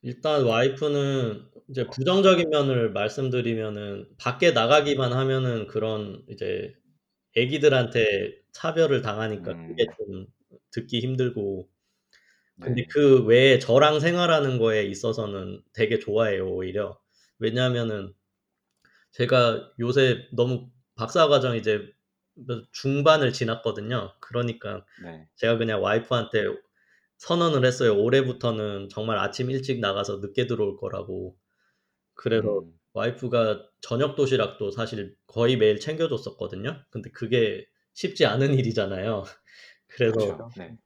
일단 0.03 0.45
와이프는 0.45 1.47
이제 1.69 1.87
부정적인 1.87 2.51
면을 2.51 2.91
말씀드리면은 2.93 4.09
밖에 4.19 4.51
나가기만 4.51 5.13
하면은 5.13 5.67
그런 5.69 6.25
이제 6.29 6.75
애기들한테 7.37 8.43
차별을 8.53 9.03
당하니까 9.03 9.53
음. 9.53 9.69
그게 9.69 9.87
좀 9.99 10.27
듣기 10.73 11.01
힘들고 11.01 11.69
근데 12.61 12.83
네. 12.83 12.89
그 12.91 13.25
외에 13.25 13.59
저랑 13.59 14.01
생활하는 14.01 14.59
거에 14.59 14.85
있어서는 14.85 15.63
되게 15.73 15.99
좋아해요, 15.99 16.49
오히려. 16.49 16.99
왜냐하면은 17.39 18.15
제가 19.13 19.73
요새 19.81 20.29
너무 20.33 20.71
박사 20.95 21.29
과정 21.29 21.57
이제 21.57 21.93
중반을 22.73 23.33
지났거든요. 23.33 24.15
그러니까 24.21 24.85
네. 25.03 25.27
제가 25.37 25.59
그냥 25.59 25.83
와이프한테 25.83 26.47
선언을 27.23 27.65
했어요. 27.65 27.97
올해부터는 27.97 28.89
정말 28.89 29.17
아침 29.19 29.49
일찍 29.49 29.79
나가서 29.79 30.17
늦게 30.17 30.49
들어올 30.49 30.77
거라고. 30.77 31.37
그래서 32.15 32.61
음. 32.61 32.73
와이프가 32.95 33.65
저녁 33.81 34.17
도시락도 34.17 34.73
사실 34.73 35.15
거의 35.29 35.57
매일 35.57 35.79
챙겨줬었거든요. 35.79 36.83
근데 36.91 37.11
그게 37.13 37.65
쉽지 37.95 38.27
않은 38.27 38.55
일이잖아요. 38.55 39.23
그래서 39.87 40.15
그렇죠. 40.17 40.51
네. 40.57 40.77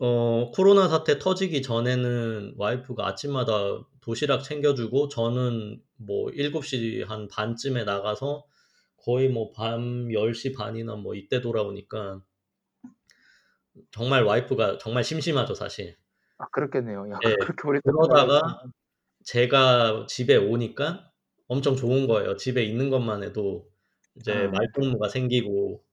어, 0.00 0.50
코로나 0.52 0.88
사태 0.88 1.20
터지기 1.20 1.62
전에는 1.62 2.54
와이프가 2.56 3.06
아침마다 3.06 3.86
도시락 4.00 4.42
챙겨주고 4.42 5.08
저는 5.10 5.80
뭐 5.96 6.26
7시 6.32 7.06
한 7.06 7.28
반쯤에 7.28 7.84
나가서 7.84 8.44
거의 8.96 9.28
뭐 9.28 9.52
밤 9.52 10.08
10시 10.08 10.56
반이나 10.56 10.96
뭐 10.96 11.14
이때 11.14 11.40
돌아오니까 11.40 12.20
정말 13.90 14.24
와이프가 14.24 14.78
정말 14.78 15.04
심심하죠, 15.04 15.54
사실. 15.54 15.96
아 16.38 16.46
그렇겠네요. 16.50 17.08
야, 17.10 17.18
네, 17.24 17.34
그렇게 17.36 17.68
오랫동안 17.68 18.08
그러다가 18.08 18.62
제가 19.24 20.06
집에 20.08 20.36
오니까 20.36 21.10
엄청 21.48 21.76
좋은 21.76 22.06
거예요. 22.06 22.36
집에 22.36 22.64
있는 22.64 22.90
것만 22.90 23.22
해도 23.22 23.68
이제 24.16 24.32
아. 24.32 24.48
말동무가 24.48 25.08
생기고 25.08 25.84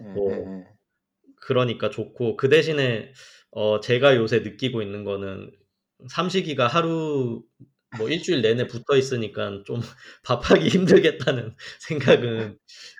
예, 0.00 0.04
뭐 0.04 0.32
예, 0.32 0.36
예. 0.36 0.64
그러니까 1.36 1.90
좋고 1.90 2.36
그 2.36 2.48
대신에 2.48 3.12
어 3.50 3.80
제가 3.80 4.16
요새 4.16 4.40
느끼고 4.40 4.82
있는 4.82 5.04
거는 5.04 5.52
삼식이가 6.10 6.66
하루 6.66 7.44
뭐 7.98 8.08
일주일 8.08 8.42
내내 8.42 8.66
붙어 8.66 8.96
있으니까 8.96 9.62
좀 9.64 9.80
밥하기 10.24 10.68
힘들겠다는 10.68 11.56
생각은 11.80 12.58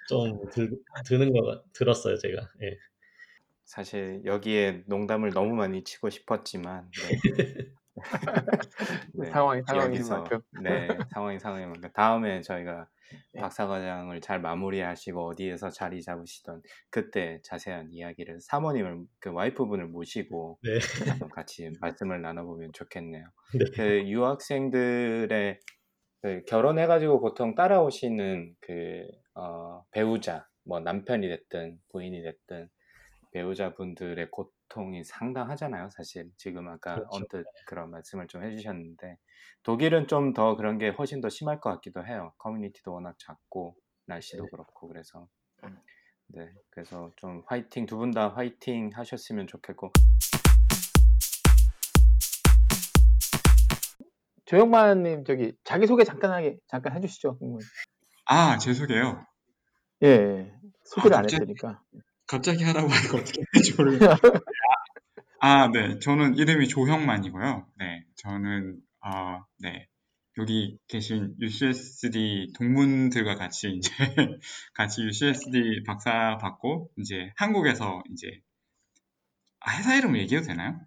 좀 0.09 0.41
들, 0.51 0.71
드는 1.07 1.33
거 1.33 1.63
들었어요 1.73 2.17
제가. 2.17 2.51
예. 2.63 2.79
사실 3.67 4.23
여기에 4.25 4.85
농담을 4.87 5.31
너무 5.31 5.55
많이 5.55 5.83
치고 5.85 6.09
싶었지만 6.09 6.89
네. 7.03 7.19
네, 9.15 9.31
상황이 9.31 9.63
상황인 9.67 10.09
만큼. 10.09 10.41
네 10.63 10.89
상황이 11.13 11.39
상황인 11.39 11.71
만큼 11.71 11.91
다음에 11.93 12.43
저희가 12.43 12.89
네. 13.33 13.41
박사과장을 13.41 14.21
잘 14.21 14.41
마무리하시고 14.41 15.29
어디에서 15.29 15.71
자리 15.71 16.03
잡으시던 16.03 16.63
그때 16.91 17.41
자세한 17.43 17.93
이야기를 17.93 18.41
사모님을 18.41 19.05
그 19.19 19.33
와이프분을 19.33 19.87
모시고 19.87 20.59
네. 20.63 20.79
같이 21.35 21.71
말씀을 21.81 22.23
나눠보면 22.23 22.73
좋겠네요. 22.73 23.25
네. 23.53 23.65
그 23.75 24.09
유학생들의 24.09 25.61
그 26.23 26.43
결혼해가지고 26.47 27.21
보통 27.21 27.55
따라오시는 27.55 28.55
그 28.61 29.07
어, 29.35 29.85
배우자 29.91 30.47
뭐 30.65 30.81
남편이 30.81 31.29
됐든 31.29 31.79
부인이 31.91 32.23
됐든 32.23 32.69
배우자분들의 33.37 34.31
고통이 34.31 35.05
상당하잖아요. 35.05 35.91
사실 35.91 36.31
지금 36.39 36.69
아까 36.69 36.95
그렇죠. 36.95 37.09
언뜻 37.13 37.45
그런 37.67 37.91
말씀을 37.91 38.29
좀 38.29 38.43
해주셨는데 38.43 39.19
독일은 39.63 40.07
좀 40.09 40.33
더 40.33 40.57
그런 40.57 40.79
게 40.79 40.89
훨씬 40.89 41.21
더 41.21 41.29
심할 41.29 41.61
것 41.61 41.71
같기도 41.71 42.07
해요. 42.07 42.33
커뮤니티도 42.39 42.93
워낙 42.95 43.15
작고 43.19 43.77
날씨도 44.07 44.45
네. 44.45 44.49
그렇고 44.51 44.89
그래서 44.89 45.29
음. 45.65 45.77
네 46.29 46.51
그래서 46.71 47.13
좀 47.17 47.43
화이팅 47.47 47.85
두 47.87 47.99
분 47.99 48.11
다 48.13 48.31
화이팅 48.35 48.91
하셨으면 48.95 49.47
좋겠고 49.47 49.93
조영만님 54.47 55.25
저기 55.25 55.53
자기 55.65 55.87
소개 55.87 56.05
간단하게 56.05 56.57
잠깐 56.69 56.95
해주시죠. 56.97 57.39
아, 58.27 58.57
제 58.59 58.73
소개요. 58.73 59.27
예, 60.03 60.07
예. 60.09 60.55
소개를 60.85 61.17
아, 61.17 61.19
안 61.19 61.23
갑자기? 61.25 61.43
했으니까. 61.43 61.83
갑자기 62.27 62.65
하라고 62.65 62.89
하니까 62.89 63.19
어떻게 63.19 63.43
할지 63.53 63.75
모르겠어요. 63.77 64.17
아, 65.41 65.71
네. 65.71 65.99
저는 66.01 66.37
이름이 66.37 66.69
조형만이고요. 66.69 67.67
네. 67.79 68.05
저는, 68.17 68.81
아, 69.01 69.45
네. 69.59 69.89
여기 70.39 70.79
계신 70.89 71.35
UCSD 71.41 72.53
동문들과 72.57 73.37
같이 73.37 73.71
이제 73.71 73.91
같이 74.75 75.03
UCSD 75.03 75.85
박사 75.87 76.37
받고 76.39 76.91
이제 76.99 77.33
한국에서 77.37 78.03
이제 78.13 78.43
아, 79.61 79.79
회사 79.79 79.95
이름 79.95 80.17
얘기해도 80.17 80.49
되나요? 80.49 80.79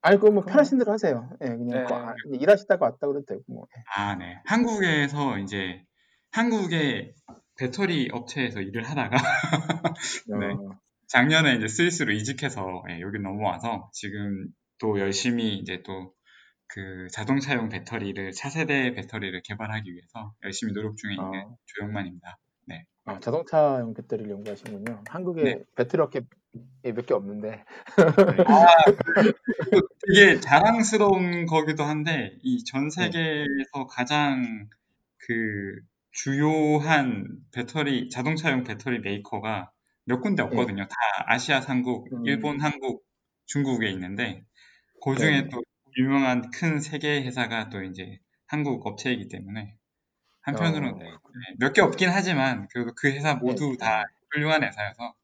아니 0.00 0.18
그뭐 0.20 0.44
편하신 0.44 0.78
대로 0.78 0.92
하세요. 0.92 1.28
예, 1.42 1.48
그냥 1.48 1.66
네. 1.66 1.84
그 1.84 1.94
아, 1.94 2.14
일하시다가 2.32 2.84
왔다 2.86 3.08
그래도 3.08 3.24
되고 3.26 3.42
뭐. 3.48 3.66
예. 3.76 3.82
아, 3.96 4.14
네. 4.14 4.40
한국에서 4.44 5.38
이제 5.38 5.82
한국의 6.30 7.14
배터리 7.58 8.08
업체에서 8.12 8.60
일을 8.60 8.84
하다가 8.84 9.16
네. 10.40 10.46
어, 10.46 10.78
작년에 11.08 11.56
이제 11.56 11.68
스위스로 11.68 12.12
이직해서 12.12 12.84
예, 12.90 13.00
여기 13.00 13.18
넘어와서 13.20 13.90
지금 13.92 14.46
또 14.78 14.98
열심히 15.00 15.56
이제 15.58 15.82
또 15.84 16.14
그 16.70 17.08
자동차용 17.12 17.70
배터리를 17.70 18.30
차세대 18.32 18.92
배터리를 18.92 19.40
개발하기 19.42 19.90
위해서 19.90 20.34
열심히 20.44 20.74
노력 20.74 20.98
중에 20.98 21.12
있는 21.14 21.46
어. 21.46 21.56
조영만입니다. 21.64 22.38
아, 23.06 23.18
자동차용 23.20 23.94
배터리를 23.94 24.30
연구하시는군요. 24.30 25.02
한국에 25.08 25.42
네. 25.42 25.64
배터리 25.74 26.02
업계 26.02 26.20
몇 26.82 27.06
개 27.06 27.14
없는데. 27.14 27.64
또 29.72 29.80
되게 30.06 30.40
자랑스러운 30.40 31.46
거기도 31.46 31.84
한데 31.84 32.36
이 32.42 32.62
전 32.64 32.90
세계에서 32.90 33.86
가장 33.88 34.68
그 35.26 35.80
주요한 36.22 37.28
배터리 37.52 38.08
자동차용 38.10 38.64
배터리 38.64 38.98
메이커가 38.98 39.70
몇 40.04 40.20
군데 40.20 40.42
없거든요. 40.42 40.84
다 40.88 40.96
아시아 41.26 41.60
삼국, 41.60 42.12
음. 42.12 42.26
일본, 42.26 42.60
한국, 42.60 43.04
중국에 43.46 43.88
있는데 43.90 44.42
그 45.04 45.16
중에 45.16 45.42
네네. 45.42 45.48
또 45.50 45.62
유명한 45.96 46.50
큰 46.50 46.80
세계 46.80 47.22
회사가 47.22 47.68
또 47.68 47.84
이제 47.84 48.18
한국 48.48 48.84
업체이기 48.84 49.28
때문에 49.28 49.76
한편으로는 50.40 50.94
어. 50.94 50.98
네. 50.98 51.06
몇개 51.60 51.82
없긴 51.82 52.10
하지만 52.10 52.66
그래도 52.72 52.92
그 52.96 53.12
회사 53.12 53.34
모두 53.36 53.70
네. 53.70 53.76
다 53.78 54.04
훌륭한 54.32 54.64
회사여서 54.64 55.14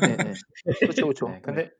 네, 0.00 0.16
네. 0.16 0.32
그렇죠, 0.80 1.06
그렇죠. 1.06 1.28
네, 1.28 1.40
근데 1.42 1.70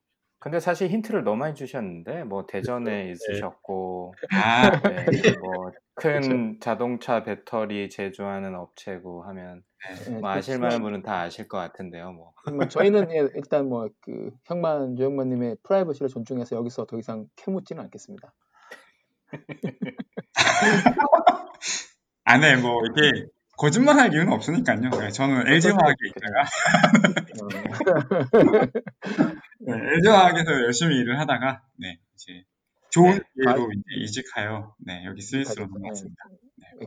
근데 0.40 0.58
사실 0.58 0.90
힌트를 0.90 1.22
너무 1.22 1.36
많이 1.36 1.54
주셨는데 1.54 2.24
뭐 2.24 2.46
대전에 2.46 3.12
있으셨고 3.12 4.14
아 4.32 4.70
네, 4.88 5.06
뭐 5.40 5.70
큰 5.96 6.58
자동차 6.60 7.22
배터리 7.22 7.88
제조하는 7.88 8.54
업체고 8.56 9.22
하면 9.24 9.62
예, 10.08 10.10
뭐 10.18 10.28
아실 10.30 10.58
그렇지만- 10.58 10.60
만한 10.60 10.82
분은 10.82 11.02
다 11.02 11.20
아실 11.20 11.46
것 11.48 11.58
같은데요. 11.58 12.12
뭐 12.12 12.32
뭐 12.52 12.66
저희는 12.68 13.10
예, 13.12 13.28
일단 13.36 13.68
뭐 13.68 13.88
그 14.02 14.30
형만 14.46 14.96
조영만님의 14.96 15.58
프라이버시를 15.62 16.08
존중해서 16.08 16.56
여기서 16.56 16.86
더 16.86 16.98
이상 16.98 17.26
캐묻지는 17.36 17.82
않겠습니다. 17.84 18.32
안에 22.24 22.56
뭐 22.66 22.80
이게 22.86 23.26
거짓말할 23.56 24.12
이유는 24.12 24.32
없으니까요. 24.32 24.80
네, 24.90 25.10
저는 25.10 25.46
LG 25.46 25.68
화학에 25.68 25.94
있다가 26.08 26.44
네, 29.60 29.72
LG 29.94 30.08
화학에서 30.08 30.50
열심히 30.64 30.96
일을 30.98 31.20
하다가 31.20 31.62
네 31.78 32.00
이제 32.14 32.42
좋은 32.94 33.10
네. 33.12 33.20
기회로 33.34 33.62
아, 33.64 33.68
이제 33.72 34.04
이직하여 34.04 34.76
네 34.86 35.04
여기 35.04 35.20
스위스로 35.20 35.64
가셨구나. 35.64 35.78
넘어왔습니다. 35.78 36.24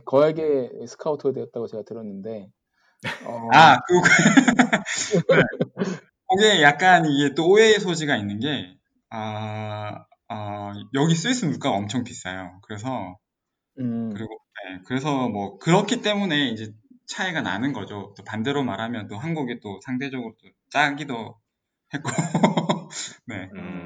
거액의 0.06 0.86
스카우트가 0.86 1.32
되었다고 1.32 1.66
제가 1.66 1.82
들었는데. 1.84 2.48
어, 3.26 3.48
아, 3.52 3.78
그, 3.82 3.94
네. 5.36 5.42
그게 6.28 6.62
약간 6.62 7.04
이게 7.06 7.34
또 7.34 7.48
오해의 7.48 7.78
소지가 7.78 8.16
있는 8.16 8.40
게, 8.40 8.74
아, 9.10 10.04
아, 10.28 10.72
여기 10.94 11.14
스위스 11.14 11.44
물가가 11.44 11.76
엄청 11.76 12.04
비싸요. 12.04 12.58
그래서, 12.62 13.18
음, 13.78 14.10
그리고, 14.14 14.40
네, 14.64 14.80
그래서 14.84 15.28
뭐, 15.28 15.58
그렇기 15.58 16.02
때문에 16.02 16.48
이제 16.48 16.72
차이가 17.06 17.40
나는 17.40 17.72
거죠. 17.72 18.14
또 18.16 18.24
반대로 18.24 18.64
말하면 18.64 19.08
또 19.08 19.16
한국이 19.16 19.60
또 19.60 19.78
상대적으로 19.84 20.34
또 20.42 20.48
짜기도 20.70 21.38
했고, 21.94 22.10
네, 23.26 23.48
음, 23.54 23.77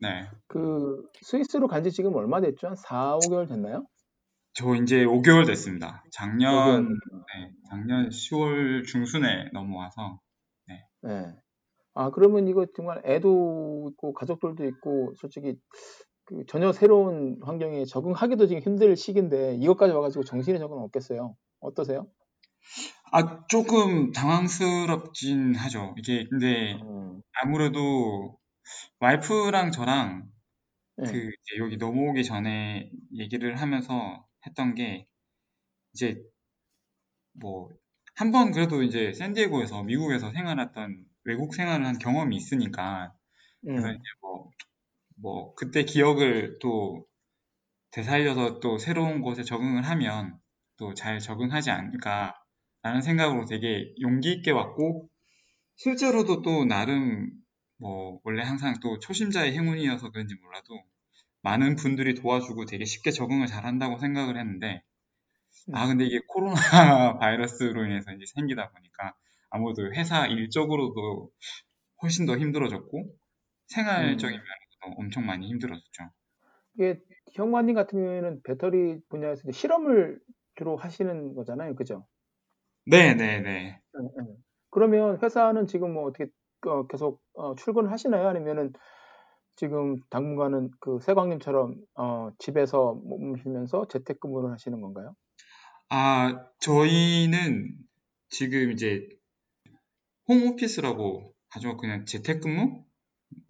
네. 0.00 0.28
그 0.48 1.02
스위스로 1.22 1.66
간 1.68 1.82
지 1.82 1.90
지금 1.92 2.14
얼마 2.14 2.40
됐죠? 2.40 2.68
한 2.68 2.76
4, 2.76 3.16
5개월 3.18 3.48
됐나요? 3.48 3.86
저 4.52 4.74
이제 4.76 5.04
5개월 5.04 5.46
됐습니다. 5.46 6.04
작년, 6.12 6.52
5개월 6.52 6.88
네, 7.34 7.50
작년 7.70 8.10
10월 8.10 8.84
중순에 8.84 9.50
넘어와서, 9.52 10.20
네. 11.02 11.34
아, 11.94 12.10
그러면 12.10 12.48
이거 12.48 12.66
정말 12.76 13.02
애도 13.04 13.90
있고 13.92 14.12
가족들도 14.14 14.64
있고 14.66 15.14
솔직히 15.16 15.56
그 16.24 16.44
전혀 16.48 16.72
새로운 16.72 17.38
환경에 17.42 17.84
적응하기도 17.84 18.46
지금 18.46 18.62
힘들 18.62 18.96
시기인데 18.96 19.56
이것까지 19.56 19.92
와가지고 19.94 20.24
정신이 20.24 20.58
적응 20.58 20.78
없겠어요. 20.78 21.36
어떠세요? 21.60 22.06
아, 23.12 23.44
조금 23.48 24.12
당황스럽진 24.12 25.54
하죠. 25.56 25.94
이게, 25.98 26.26
근데, 26.30 26.74
음, 26.82 27.20
아무래도 27.42 28.38
와이프랑 29.00 29.72
저랑 29.72 30.30
네. 30.96 31.06
그 31.10 31.30
이제 31.30 31.58
여기 31.58 31.76
넘어오기 31.78 32.24
전에 32.24 32.90
얘기를 33.14 33.60
하면서 33.60 34.26
했던 34.46 34.74
게 34.74 35.08
이제 35.94 36.22
뭐 37.32 37.70
한 38.16 38.32
번 38.32 38.52
그래도 38.52 38.82
이제 38.82 39.12
샌디에고에서 39.14 39.82
미국에서 39.84 40.30
생활했던 40.32 41.06
외국 41.24 41.54
생활을 41.54 41.86
한 41.86 41.98
경험이 41.98 42.36
있으니까 42.36 43.14
그래서 43.74 43.88
음, 43.88 43.94
이제 43.94 44.02
뭐, 44.22 44.50
뭐 45.16 45.54
그때 45.56 45.84
기억을 45.84 46.58
또 46.60 47.06
되살려서 47.92 48.60
또 48.60 48.78
새로운 48.78 49.22
곳에 49.22 49.44
적응을 49.44 49.84
하면 49.84 50.38
또 50.78 50.94
잘 50.94 51.20
적응하지 51.20 51.70
않을까라는 51.72 53.02
생각으로 53.04 53.46
되게 53.46 53.94
용기 54.02 54.32
있게 54.32 54.50
왔고 54.52 55.10
실제로도 55.76 56.42
또 56.42 56.64
나름 56.66 57.32
뭐 57.80 58.20
원래 58.24 58.42
항상 58.42 58.74
또 58.82 58.98
초심자의 58.98 59.52
행운이어서 59.52 60.10
그런지 60.10 60.34
몰라도 60.36 60.82
많은 61.42 61.76
분들이 61.76 62.14
도와주고 62.14 62.66
되게 62.66 62.84
쉽게 62.84 63.10
적응을 63.10 63.46
잘 63.46 63.64
한다고 63.64 63.98
생각을 63.98 64.38
했는데 64.38 64.82
아 65.72 65.86
근데 65.86 66.04
이게 66.04 66.20
코로나 66.28 66.54
바이러스로 67.18 67.84
인해서 67.84 68.12
이제 68.12 68.24
생기다 68.34 68.70
보니까 68.70 69.14
아무래도 69.50 69.92
회사 69.94 70.26
일적으로도 70.26 71.30
훨씬 72.02 72.26
더 72.26 72.36
힘들어졌고 72.36 73.16
생활적인 73.68 74.38
음. 74.38 74.42
면에서도 74.42 75.00
엄청 75.00 75.26
많이 75.26 75.48
힘들어졌죠. 75.48 76.10
이게 76.74 77.00
형만님 77.32 77.74
같은 77.74 77.98
경우에는 77.98 78.42
배터리 78.42 79.00
분야에서 79.08 79.50
실험을 79.50 80.20
주로 80.56 80.76
하시는 80.76 81.34
거잖아요. 81.34 81.74
그죠? 81.74 82.06
네, 82.86 83.14
네, 83.14 83.40
네. 83.40 83.80
응, 83.96 84.08
응. 84.18 84.36
그러면 84.70 85.18
회사는 85.22 85.66
지금 85.66 85.94
뭐 85.94 86.04
어떻게 86.04 86.26
어, 86.66 86.86
계속 86.86 87.22
어, 87.34 87.54
출근을 87.54 87.90
하시나요? 87.90 88.28
아니면은 88.28 88.72
지금 89.56 89.96
당분간은 90.10 90.70
그 90.80 90.98
세광님처럼 91.00 91.74
어, 91.96 92.30
집에서 92.38 92.98
머무시면서 93.04 93.86
재택근무를 93.88 94.50
하시는 94.52 94.80
건가요? 94.80 95.14
아, 95.90 96.46
저희는 96.60 97.76
지금 98.28 98.70
이제 98.72 99.08
홈오피스라고 100.28 101.34
하죠. 101.50 101.76
그냥 101.76 102.04
재택근무? 102.04 102.84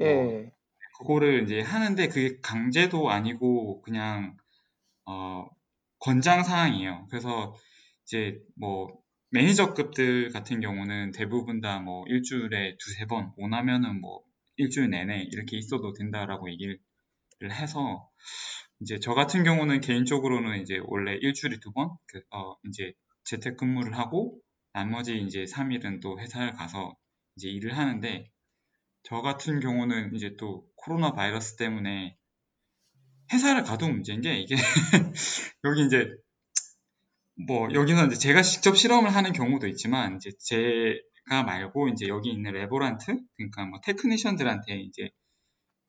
예. 0.01 0.07
어, 0.07 0.51
그거를 0.99 1.45
이제 1.45 1.61
하는데 1.61 2.09
그게 2.09 2.39
강제도 2.43 3.11
아니고 3.11 3.83
그냥 3.83 4.37
어, 5.07 5.47
권장 5.99 6.43
사항이에요. 6.43 7.07
그래서 7.11 7.55
이제 8.05 8.43
뭐 8.57 9.00
매니저급들 9.31 10.31
같은 10.31 10.61
경우는 10.61 11.13
대부분 11.13 11.61
다 11.61 11.81
뭐 11.81 12.05
일주일에 12.09 12.77
두세 12.79 13.07
번 13.07 13.33
원하면은 13.37 14.01
뭐 14.01 14.23
일주일 14.57 14.91
내내 14.91 15.29
이렇게 15.31 15.57
있어도 15.57 15.93
된다라고 15.93 16.51
얘기를 16.51 16.79
해서 17.45 18.09
이제 18.81 18.99
저 19.01 19.15
같은 19.15 19.45
경우는 19.45 19.81
개인적으로는 19.81 20.61
이제 20.63 20.81
원래 20.85 21.15
일주일에 21.21 21.59
두 21.61 21.73
번, 21.73 21.91
그, 22.07 22.23
어, 22.31 22.57
이제 22.69 22.93
재택 23.25 23.57
근무를 23.57 23.97
하고 23.97 24.39
나머지 24.73 25.19
이제 25.19 25.45
3일은 25.45 26.01
또 26.01 26.19
회사를 26.19 26.53
가서 26.53 26.97
이제 27.37 27.49
일을 27.49 27.77
하는데 27.77 28.31
저 29.03 29.21
같은 29.23 29.61
경우는 29.61 30.15
이제 30.15 30.35
또 30.39 30.67
코로나 30.77 31.13
바이러스 31.13 31.57
때문에 31.57 32.17
회사를 33.33 33.63
가도 33.63 33.89
문제인 33.89 34.21
게 34.23 34.39
이게 34.41 34.57
여기 35.65 35.87
이제 35.87 36.11
뭐 37.47 37.69
여기서 37.73 38.07
이제 38.07 38.17
제가 38.17 38.43
직접 38.43 38.77
실험을 38.77 39.15
하는 39.15 39.33
경우도 39.33 39.67
있지만 39.69 40.17
이제 40.17 40.31
제가 40.39 41.43
말고 41.45 41.89
이제 41.89 42.09
여기 42.09 42.31
있는 42.31 42.53
레보란트 42.53 43.19
그러니까 43.37 43.67
뭐 43.67 43.81
테크니션들한테 43.83 44.81
이제 44.81 45.11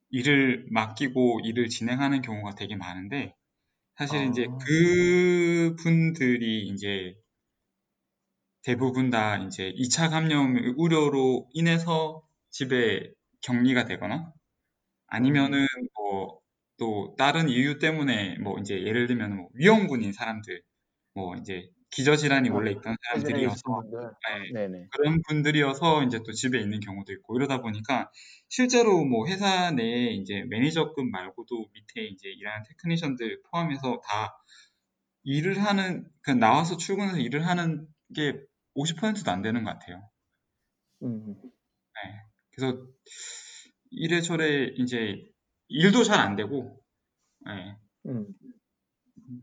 일을 0.10 0.68
맡기고 0.72 1.42
일을 1.44 1.70
진행하는 1.70 2.22
경우가 2.22 2.56
되게 2.56 2.76
많은데 2.76 3.36
사실 3.98 4.28
이제 4.28 4.48
아. 4.50 4.58
그 4.58 5.76
분들이 5.80 6.68
이제 6.68 7.16
대부분 8.64 9.10
다 9.10 9.38
이제 9.38 9.72
2차 9.76 10.10
감염 10.10 10.56
우려로 10.78 11.50
인해서 11.54 12.24
집에 12.50 13.12
격리가 13.42 13.86
되거나 13.86 14.32
아니면은 15.08 15.66
뭐 15.96 16.42
또 16.82 17.14
다른 17.16 17.48
이유 17.48 17.78
때문에 17.78 18.40
뭐 18.40 18.58
이제 18.60 18.74
예를 18.82 19.06
들면 19.06 19.36
뭐 19.38 19.50
위험군인 19.54 20.14
사람들 20.14 20.64
뭐 21.14 21.36
이제 21.36 21.70
기저질환이 21.92 22.50
아, 22.50 22.54
원래 22.54 22.72
있던 22.72 22.96
사람들이어서 23.04 23.62
네. 24.54 24.88
그런 24.92 25.22
분들이어서 25.28 26.04
이제 26.04 26.20
또 26.26 26.32
집에 26.32 26.60
있는 26.60 26.80
경우도 26.80 27.12
있고 27.14 27.36
이러다 27.36 27.62
보니까 27.62 28.10
실제로 28.48 29.04
뭐 29.04 29.28
회사 29.28 29.72
내에 29.72 30.12
이제 30.14 30.44
매니저급 30.50 31.06
말고도 31.10 31.68
밑에 31.74 32.04
이제 32.04 32.30
일하는 32.30 32.64
technician들 32.70 33.42
포함해서 33.52 34.02
다 34.08 34.38
일을 35.24 35.64
하는 35.64 36.08
그 36.22 36.32
나와서 36.32 36.78
출근해서 36.78 37.18
일을 37.20 37.46
하는 37.46 37.88
게 38.16 38.40
50%도 38.76 39.30
안 39.32 39.42
되는 39.42 39.64
것 39.64 39.72
같아요. 39.72 40.10
음. 41.04 41.36
그래서 42.52 42.86
이래저래 43.90 44.66
이제 44.78 45.16
일도 45.68 46.04
잘 46.04 46.20
안 46.20 46.36
되고 46.36 46.82
예, 47.50 47.76
음. 48.08 48.28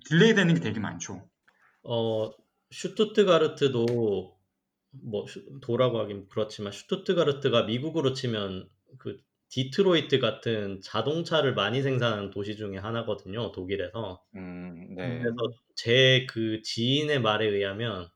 delay 0.08 0.34
되는 0.34 0.54
게 0.54 0.60
되게 0.60 0.80
많죠. 0.80 1.28
어, 1.82 2.30
슈투트가르트도 2.70 4.38
뭐 5.02 5.26
슈- 5.26 5.60
도라고 5.60 5.98
하긴 6.00 6.28
그렇지만 6.28 6.72
슈투트가르트가 6.72 7.64
미국으로 7.64 8.12
치면 8.14 8.70
그 8.98 9.18
디트로이트 9.50 10.18
같은 10.20 10.80
자동차를 10.82 11.54
많이 11.54 11.82
생산하는 11.82 12.30
도시 12.30 12.56
중에 12.56 12.78
하나거든요, 12.78 13.52
독일에서. 13.52 14.24
음, 14.34 14.94
네. 14.94 15.18
그래서 15.20 15.36
제 15.76 16.26
그 16.28 16.62
지인의 16.62 17.20
말에 17.20 17.46
의하면 17.48 18.08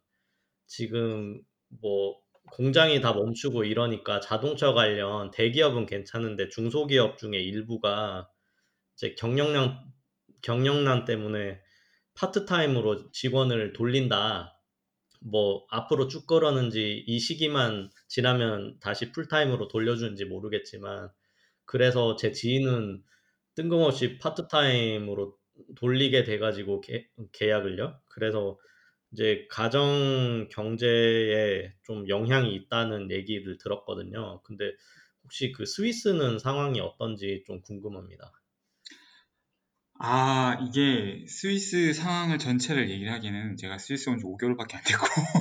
지금 0.67 1.43
뭐 1.69 2.21
공장이 2.53 3.01
다 3.01 3.13
멈추고 3.15 3.65
이러니까 3.65 4.21
자동차 4.21 4.73
관련 4.73 5.31
대기업은 5.31 5.87
괜찮은데 5.87 6.49
중소기업 6.49 7.19
중에 7.19 7.39
일부가 7.39 8.31
이제 8.97 9.15
경영난 9.17 9.93
경영난 10.43 11.07
때문에 11.07 11.62
파트타임으로 12.15 13.11
직원을 13.13 13.73
돌린다. 13.73 14.59
뭐 15.21 15.65
앞으로 15.71 16.09
쭉 16.09 16.27
그러는지 16.27 17.05
이 17.07 17.19
시기만 17.21 17.91
지나면 18.09 18.79
다시 18.81 19.13
풀타임으로 19.13 19.69
돌려주는지 19.69 20.25
모르겠지만 20.25 21.11
그래서 21.65 22.17
제 22.17 22.33
지인은 22.33 23.05
뜬금없이 23.55 24.19
파트타임으로 24.19 25.39
돌리게 25.77 26.25
돼가지고 26.25 26.81
계, 26.81 27.09
계약을요. 27.33 28.01
그래서 28.09 28.59
이제 29.13 29.47
가정 29.51 30.49
경제에 30.51 31.75
좀 31.85 32.09
영향이 32.09 32.55
있다는 32.55 33.11
얘기를 33.11 33.59
들었거든요. 33.59 34.43
근데 34.43 34.73
혹시 35.25 35.53
그 35.53 35.67
스위스는 35.67 36.39
상황이 36.39 36.81
어떤지 36.81 37.45
좀 37.47 37.61
궁금합니다. 37.63 38.33
아, 40.05 40.57
이게 40.61 41.25
스위스 41.29 41.93
상황을 41.93 42.39
전체를 42.39 42.91
얘기를 42.91 43.13
하기에는 43.13 43.57
제가 43.57 43.79
스위스 43.79 44.11
온 44.11 44.19
지 44.19 44.25
5개월밖에 44.27 44.77
안 44.77 44.83
됐고. 44.83 45.07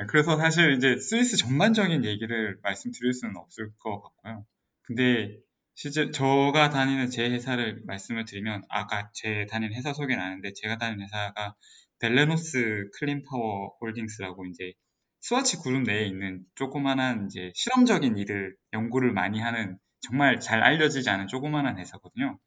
네, 0.00 0.06
그래서 0.08 0.36
사실 0.36 0.72
이제 0.74 0.96
스위스 0.98 1.36
전반적인 1.36 2.04
얘기를 2.04 2.58
말씀드릴 2.62 3.12
수는 3.12 3.36
없을 3.36 3.70
것 3.78 4.00
같고요. 4.02 4.46
근데 4.82 5.38
실제 5.74 6.10
저가 6.10 6.70
다니는 6.70 7.10
제 7.10 7.30
회사를 7.30 7.82
말씀을 7.86 8.24
드리면 8.24 8.62
아까 8.68 9.10
제 9.14 9.46
다니는 9.50 9.74
회사 9.76 9.92
소개는 9.92 10.22
아는데 10.22 10.52
제가 10.54 10.78
다니는 10.78 11.04
회사가 11.04 11.54
Belenos 12.00 12.90
Clean 12.98 13.37
Power 13.37 13.76
Holdings라고 13.80 14.46
이제 14.46 14.72
스와치 15.20 15.58
그룹 15.58 15.82
내에 15.82 16.06
있는 16.06 16.44
조그만한 16.54 17.26
이제 17.26 17.52
실험적인 17.54 18.16
일을 18.18 18.56
연구를 18.72 19.12
많이 19.12 19.40
하는 19.40 19.78
정말 20.00 20.40
잘 20.40 20.62
알려지지 20.62 21.08
않은 21.10 21.26
조그만한 21.28 21.78
회사거든요. 21.78 22.38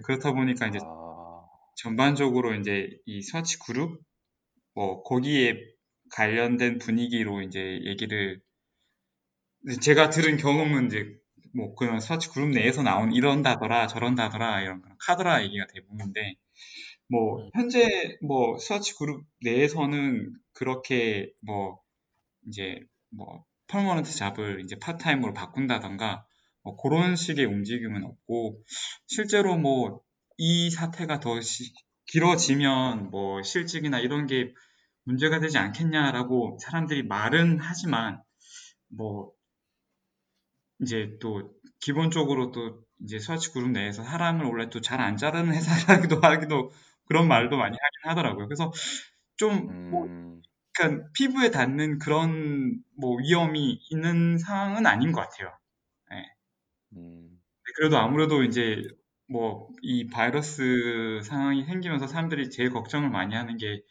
그렇다 0.00 0.32
보니까 0.32 0.66
이제 0.68 0.78
아, 0.82 1.46
전반적으로 1.76 2.54
이제 2.54 2.88
이 3.06 3.22
스와치 3.22 3.58
그룹 3.60 4.00
뭐 4.74 5.02
거기에 5.02 5.54
관련된 6.12 6.78
분위기로 6.78 7.42
이제 7.42 7.80
얘기를 7.84 8.40
제가 9.82 10.10
들은 10.10 10.36
경험은 10.36 10.86
이제 10.86 11.18
뭐 11.54 11.74
그런 11.74 12.00
스와치 12.00 12.30
그룹 12.30 12.50
내에서 12.50 12.82
나온 12.82 13.12
이런다더라 13.12 13.86
저런다더라 13.88 14.62
이런 14.62 14.82
카더라 15.00 15.42
얘기가 15.44 15.66
대부분인데 15.72 16.34
뭐 17.08 17.42
음. 17.42 17.50
현재 17.54 18.18
뭐 18.22 18.58
스와치 18.58 18.94
그룹 18.96 19.24
내에서는 19.42 20.32
그렇게 20.52 21.32
뭐 21.40 21.80
이제 22.46 22.80
뭐 23.10 23.44
permanent 23.66 24.14
job을 24.14 24.60
이제 24.62 24.78
part 24.78 24.96
time으로 24.96 25.32
바꾼다던가 25.34 26.26
뭐 26.62 26.76
그런 26.76 27.16
식의 27.16 27.44
움직임은 27.46 28.04
없고 28.04 28.62
실제로 29.06 29.56
뭐 29.56 30.02
이 30.40 30.70
사태가 30.70 31.18
더 31.18 31.40
시- 31.40 31.72
길어지면 32.06 33.10
뭐 33.10 33.42
실직이나 33.42 33.98
이런 33.98 34.26
게 34.28 34.54
문제가 35.04 35.40
되지 35.40 35.58
않겠냐라고 35.58 36.58
사람들이 36.62 37.02
말은 37.02 37.58
하지만 37.60 38.22
뭐 38.88 39.32
이제 40.80 41.16
또 41.20 41.52
기본적으로 41.80 42.52
또 42.52 42.82
이제 43.02 43.18
스와치 43.18 43.52
그룹 43.52 43.70
내에서 43.70 44.02
사람을 44.04 44.46
원래 44.46 44.68
또 44.70 44.80
잘 44.80 45.00
안 45.00 45.16
자르는 45.16 45.54
회사라기도 45.54 46.20
하기도 46.22 46.72
그런 47.06 47.28
말도 47.28 47.56
많이 47.56 47.76
하긴 47.80 48.10
하더라고요. 48.10 48.46
그래서 48.48 48.72
좀뭐 49.36 50.04
음, 50.06 50.42
그러니까 50.74 51.08
피부에 51.14 51.50
닿는 51.50 51.98
그런 51.98 52.82
뭐 52.96 53.16
위험이 53.18 53.80
있는 53.90 54.38
상황은 54.38 54.86
아닌 54.86 55.12
것 55.12 55.22
같아요. 55.22 55.56
음, 56.96 57.40
그래도 57.76 57.98
아무래도 57.98 58.42
이제 58.44 58.82
뭐 59.30 59.68
이 59.82 60.06
바이러스 60.08 61.20
상황이 61.22 61.64
생기면서 61.64 62.06
사람들이 62.06 62.50
제일 62.50 62.70
걱정을 62.70 63.10
많이 63.10 63.34
하는 63.34 63.56
게 63.58 63.82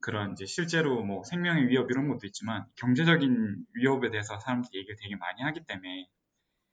그런 0.00 0.32
이제 0.32 0.46
실제로 0.46 1.02
뭐 1.04 1.22
생명의 1.24 1.68
위협 1.68 1.90
이런 1.90 2.08
것도 2.08 2.26
있지만 2.26 2.64
경제적인 2.76 3.56
위협에 3.74 4.10
대해서 4.10 4.38
사람들이 4.38 4.78
얘기를 4.78 4.96
되게 5.02 5.16
많이 5.16 5.42
하기 5.42 5.64
때문에 5.66 6.08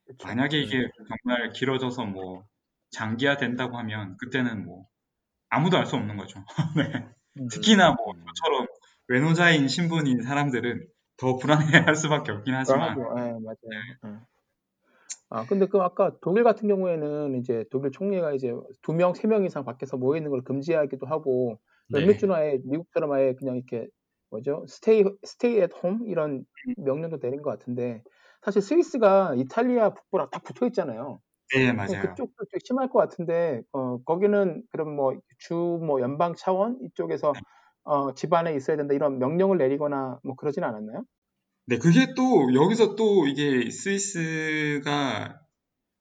그쵸. 0.08 0.28
만약에 0.28 0.60
이게 0.62 0.80
음. 0.80 0.90
정말 1.24 1.52
길어져서 1.54 2.06
뭐 2.06 2.46
장기화 2.92 3.38
된다고 3.38 3.78
하면 3.78 4.18
그때는 4.18 4.66
뭐 4.66 4.88
아무도 5.50 5.78
알 5.78 5.86
수 5.88 5.96
없는 5.98 6.18
거죠. 6.18 6.46
네. 6.78 7.10
음. 7.40 7.48
특히나 7.50 7.94
뭐 7.94 8.14
음. 8.14 8.26
저처럼 8.28 8.68
외노자인 9.10 9.68
신분인 9.68 10.24
사람들은 10.24 10.88
더 11.18 11.38
불안해할 11.38 11.96
수밖에 11.96 12.32
없긴 12.32 12.56
하지만 12.56 12.96
그러하죠. 12.96 13.20
예, 13.20 13.32
맞아요. 13.40 14.26
예. 15.34 15.38
아, 15.38 15.46
근데 15.48 15.66
그 15.68 15.80
아까 15.82 16.18
독일 16.22 16.44
같은 16.44 16.68
경우에는 16.68 17.36
이제 17.36 17.66
독일 17.72 17.92
총리가 17.92 18.34
이제 18.34 18.54
두 18.82 18.94
명, 18.94 19.14
세 19.14 19.28
명 19.28 19.46
이상 19.46 19.66
밖에서 19.66 19.98
모여 19.98 20.18
있는 20.18 20.32
걸 20.32 20.44
금지하기도 20.44 21.06
하고 21.08 21.60
몇몇 21.92 22.18
네. 22.18 22.18
주는 22.18 22.34
아예 22.36 22.60
미국처럼 22.66 23.12
아예 23.12 23.34
그냥 23.36 23.56
이렇게 23.58 23.88
뭐죠? 24.30 24.66
스테이 24.68 25.04
스테이 25.26 25.58
앳 25.62 25.70
홈 25.84 26.08
이런 26.08 26.46
명령도 26.78 27.20
내린 27.20 27.42
것 27.42 27.50
같은데 27.52 28.04
사실 28.44 28.62
스위스가 28.62 29.36
이탈리아 29.36 29.94
북부랑 29.94 30.30
딱 30.32 30.44
붙어 30.44 30.68
있잖아요. 30.68 31.20
네, 31.54 31.72
맞아요. 31.74 31.94
그쪽도 32.00 32.46
좀 32.52 32.60
심할 32.66 32.90
것 32.90 33.00
같은데 33.00 33.62
어, 33.74 34.04
거기는 34.04 34.64
그럼 34.72 34.96
뭐 34.96 35.14
주뭐 35.40 36.02
연방 36.02 36.36
차원 36.36 36.80
이쪽에서 36.84 37.42
어, 37.84 38.14
집안에 38.14 38.56
있어야 38.56 38.78
된다 38.78 38.94
이런 38.94 39.20
명령을 39.20 39.58
내리거나 39.58 40.20
뭐 40.24 40.36
그러진 40.36 40.64
않았나요? 40.64 41.04
네, 41.66 41.78
그게 41.78 42.14
또 42.16 42.54
여기서 42.54 42.96
또 42.96 43.28
이게 43.28 43.70
스위스가 43.72 45.40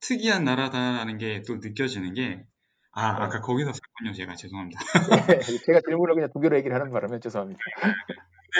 특이한 0.01 0.45
나라다라는 0.45 1.19
게 1.19 1.43
또 1.47 1.57
느껴지는 1.57 2.15
게 2.15 2.45
아, 2.93 3.13
네. 3.19 3.25
아까 3.25 3.41
거기서 3.41 3.73
썼군요, 3.73 4.13
제가 4.15 4.35
죄송합니다. 4.37 4.81
네, 5.29 5.59
제가 5.67 5.81
질문을 5.87 6.15
그냥 6.15 6.31
독일어 6.33 6.57
얘기를 6.59 6.75
하는 6.75 6.91
바람에 6.93 7.21
죄송합니다. 7.21 7.61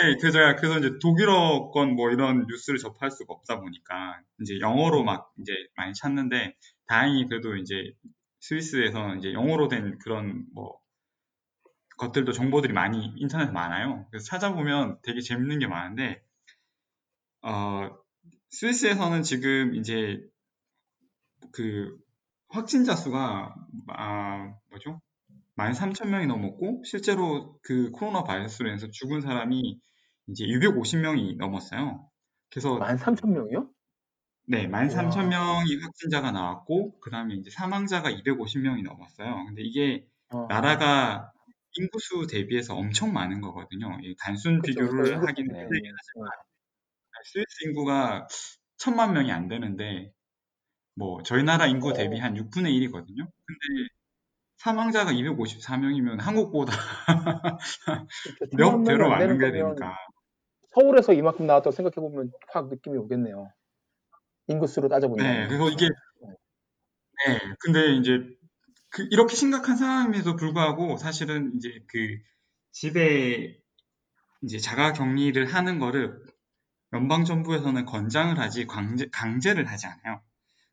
네, 0.01 0.15
그 0.21 0.31
제가 0.31 0.55
그래서 0.55 0.79
이제 0.79 0.97
독일어 1.01 1.69
건 1.71 1.95
뭐 1.95 2.09
이런 2.11 2.45
뉴스를 2.47 2.79
접할 2.79 3.11
수가 3.11 3.33
없다 3.33 3.59
보니까 3.59 4.21
이제 4.41 4.59
영어로 4.59 5.03
막 5.03 5.31
이제 5.39 5.51
많이 5.75 5.93
찾는데 5.93 6.55
다행히 6.87 7.27
그래도 7.27 7.55
이제 7.57 7.75
스위스에서 8.39 9.15
이제 9.15 9.33
영어로 9.33 9.67
된 9.67 9.99
그런 9.99 10.45
뭐 10.53 10.79
것들도 11.97 12.31
정보들이 12.31 12.73
많이 12.73 13.13
인터넷에 13.17 13.51
많아요. 13.51 14.07
그래서 14.09 14.25
찾아보면 14.25 14.97
되게 15.03 15.21
재밌는 15.21 15.59
게 15.59 15.67
많은데 15.67 16.22
어 17.43 17.89
스위스에서는 18.51 19.23
지금 19.23 19.75
이제 19.75 20.19
그 21.51 21.97
확진자 22.49 22.95
수가 22.95 23.55
아 23.89 24.53
뭐죠? 24.69 25.01
13,000명이 25.55 26.27
넘었고 26.27 26.83
실제로 26.85 27.59
그 27.63 27.91
코로나 27.91 28.23
바이러스로 28.23 28.69
인해서 28.69 28.87
죽은 28.91 29.21
사람이 29.21 29.79
이제 30.27 30.45
250명이 30.45 31.37
넘었어요. 31.37 32.09
그래서 32.49 32.79
13,000명이요? 32.79 33.69
네, 34.45 34.67
13,000명이 34.67 35.81
확진자가 35.81 36.31
나왔고 36.31 36.99
그다음에 36.99 37.35
이제 37.35 37.49
사망자가 37.49 38.11
250명이 38.11 38.83
넘었어요. 38.83 39.45
근데 39.45 39.61
이게 39.61 40.05
어, 40.31 40.47
나라가 40.47 41.31
인구수 41.75 42.27
대비해서 42.27 42.75
엄청 42.75 43.13
많은 43.13 43.41
거거든요. 43.41 43.97
이 44.03 44.15
단순 44.19 44.61
그쵸, 44.61 44.81
비교를 44.81 45.03
그쵸. 45.03 45.27
하기는 45.27 45.53
네. 45.53 45.59
힘들긴 45.61 45.91
하지만 45.97 46.29
스위스 47.25 47.67
인구가 47.67 48.27
천만 48.77 49.13
명이 49.13 49.31
안 49.31 49.47
되는데 49.47 50.11
뭐 50.95 51.21
저희 51.23 51.43
나라 51.43 51.65
인구 51.67 51.89
어. 51.89 51.93
대비 51.93 52.19
한 52.19 52.35
6분의 52.35 52.71
1이거든요. 52.73 53.27
근데 53.45 53.87
사망자가 54.57 55.11
254명이면 55.11 56.19
한국보다 56.19 56.73
그쵸. 58.39 58.57
몇 58.57 58.83
배로 58.83 59.09
많은 59.09 59.37
게 59.37 59.51
되니까. 59.51 59.97
서울에서 60.73 61.13
이만큼 61.13 61.45
나왔다고 61.45 61.71
생각해 61.71 61.95
보면 61.95 62.31
확 62.49 62.69
느낌이 62.69 62.97
오겠네요. 62.97 63.51
인구수로 64.47 64.89
따져본다면. 64.89 65.33
네, 65.33 65.47
그래서 65.47 65.69
이게 65.69 65.89
네, 67.25 67.39
근데 67.59 67.93
이제 67.95 68.19
그 68.89 69.07
이렇게 69.11 69.35
심각한 69.35 69.75
상황임에도 69.75 70.35
불구하고 70.35 70.97
사실은 70.97 71.53
이제 71.55 71.83
그 71.87 72.17
집에 72.71 73.59
이제 74.43 74.57
자가 74.57 74.93
격리를 74.93 75.45
하는 75.45 75.79
거를 75.79 76.22
연방 76.93 77.25
정부에서는 77.25 77.85
권장을 77.85 78.37
하지 78.39 78.65
강제, 78.67 79.07
강제를 79.11 79.65
하지 79.69 79.87
않아요. 79.87 80.21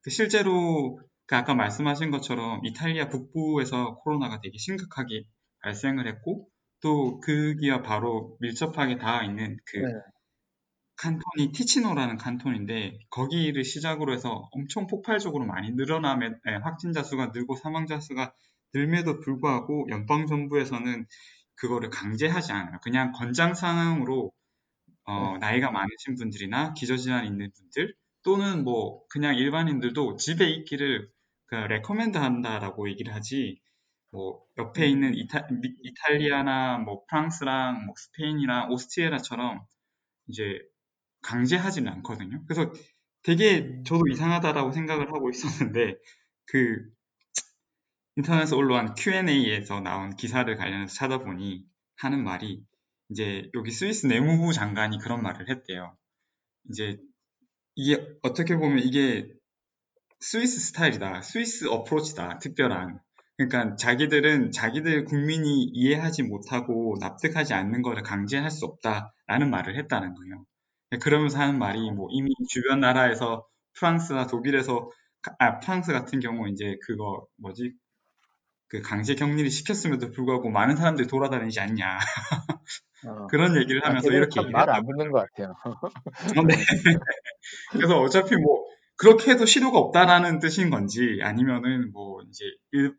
그 0.03 0.11
실제로 0.11 1.01
그 1.27 1.37
아까 1.37 1.55
말씀하신 1.55 2.11
것처럼 2.11 2.65
이탈리아 2.65 3.09
북부에서 3.09 3.97
코로나가 3.97 4.41
되게 4.41 4.59
심각하게 4.59 5.25
발생을 5.63 6.07
했고 6.07 6.49
또 6.81 7.21
그기와 7.21 7.83
바로 7.83 8.37
밀접하게 8.41 8.99
닿아 8.99 9.25
있는 9.25 9.57
그 9.65 9.79
네. 9.79 9.93
칸톤이 10.97 11.53
티치노라는 11.53 12.19
칸톤인데 12.19 12.99
거기를 13.09 13.65
시작으로 13.65 14.13
해서 14.13 14.49
엄청 14.53 14.87
폭발적으로 14.87 15.47
많이 15.47 15.71
늘어나면 15.71 16.41
네, 16.45 16.57
확진자 16.57 17.03
수가 17.03 17.29
늘고 17.29 17.57
사망자 17.57 18.01
수가 18.01 18.35
늘면도 18.75 19.21
불구하고 19.21 19.87
연방 19.89 20.27
정부에서는 20.27 21.07
그거를 21.55 21.89
강제하지 21.91 22.53
않아요. 22.53 22.79
그냥 22.83 23.13
권장 23.13 23.55
상황으로 23.55 24.33
어, 25.11 25.39
나이가 25.41 25.71
많으신 25.71 26.15
분들이나 26.17 26.75
기저질환 26.75 27.27
있는 27.27 27.51
분들 27.53 27.95
또는 28.23 28.65
뭐 28.65 29.03
그냥 29.09 29.37
일반인들도 29.37 30.17
집에 30.17 30.49
있기를 30.51 31.11
그 31.47 31.55
recommend 31.57 32.19
한다라고 32.19 32.89
얘기를 32.91 33.15
하지. 33.15 33.61
뭐 34.13 34.43
옆에 34.59 34.89
있는 34.89 35.15
이타, 35.15 35.47
미- 35.51 35.75
이탈리아나 35.83 36.79
뭐 36.79 37.05
프랑스랑 37.09 37.87
뭐 37.87 37.95
스페인이랑 37.97 38.71
오스트리아처럼 38.73 39.63
이제 40.29 40.61
강제하지는 41.23 41.93
않거든요. 41.95 42.45
그래서 42.47 42.73
되게 43.23 43.83
저도 43.85 44.07
이상하다라고 44.13 44.73
생각을 44.73 45.09
하고 45.15 45.31
있었는데 45.31 45.97
그 46.47 46.91
인터넷에 48.17 48.55
올라온 48.55 48.95
Q&A에서 48.95 49.81
나온 49.81 50.15
기사를 50.15 50.57
관련해서 50.57 50.95
찾아보니 50.95 51.67
하는 51.97 52.23
말이 52.23 52.65
이제 53.11 53.51
여기 53.55 53.71
스위스 53.71 54.07
내무부 54.07 54.53
장관이 54.53 54.99
그런 54.99 55.23
말을 55.23 55.49
했대요. 55.51 55.97
이제 56.71 56.99
이게 57.77 58.07
어떻게 58.23 58.57
보면 58.57 58.81
이게 58.81 59.29
스위스 60.21 60.61
스타일이다. 60.61 61.23
스위스 61.23 61.67
어프로치다. 61.69 62.39
특별한. 62.41 63.01
그러니까 63.37 63.77
자기들은 63.77 64.53
자기들 64.53 65.05
국민이 65.07 65.65
이해하지 65.65 66.25
못하고 66.25 66.97
납득하지 67.01 67.55
않는 67.55 67.83
거를 67.83 68.03
강제할 68.03 68.51
수 68.51 68.67
없다라는 68.67 69.51
말을 69.51 69.77
했다는 69.79 70.15
거예요. 70.15 70.45
그러면서 71.01 71.39
하는 71.39 71.59
말이 71.59 71.91
뭐 71.91 72.09
이미 72.11 72.33
주변 72.51 72.81
나라에서 72.81 73.47
프랑스나 73.79 74.27
독일에서 74.27 74.91
가- 75.23 75.37
아 75.39 75.61
프랑스 75.61 75.93
같은 75.93 76.21
경우 76.21 76.49
이제 76.51 76.77
그거 76.87 77.27
뭐지 77.39 77.73
그 78.69 78.81
강제 78.83 79.15
격리를 79.15 79.51
시켰음에도 79.51 80.11
불구하고 80.13 80.51
많은 80.51 80.77
사람들이 80.77 81.09
돌아다니지 81.09 81.61
않냐 81.61 81.99
어. 83.07 83.27
그런 83.29 83.57
얘기를 83.57 83.83
아, 83.85 83.89
하면서 83.89 84.09
걔네는 84.09 84.19
이렇게 84.23 84.35
참 84.35 84.45
얘기를 84.45 84.53
말을 84.53 84.75
했다고 84.75 84.91
안 84.91 84.99
듣는 84.99 85.11
것 85.13 85.27
같아요. 85.27 85.55
어, 85.65 86.43
네. 86.47 86.55
그래서 87.73 88.01
어차피 88.01 88.37
뭐 88.37 88.65
그렇게 88.97 89.31
해도 89.33 89.47
실효가 89.47 89.79
없다라는 89.79 90.39
뜻인 90.41 90.71
건지 90.71 91.21
아니면은 91.23 91.91
뭐 91.93 92.21
이제 92.29 92.45
일- 92.73 92.97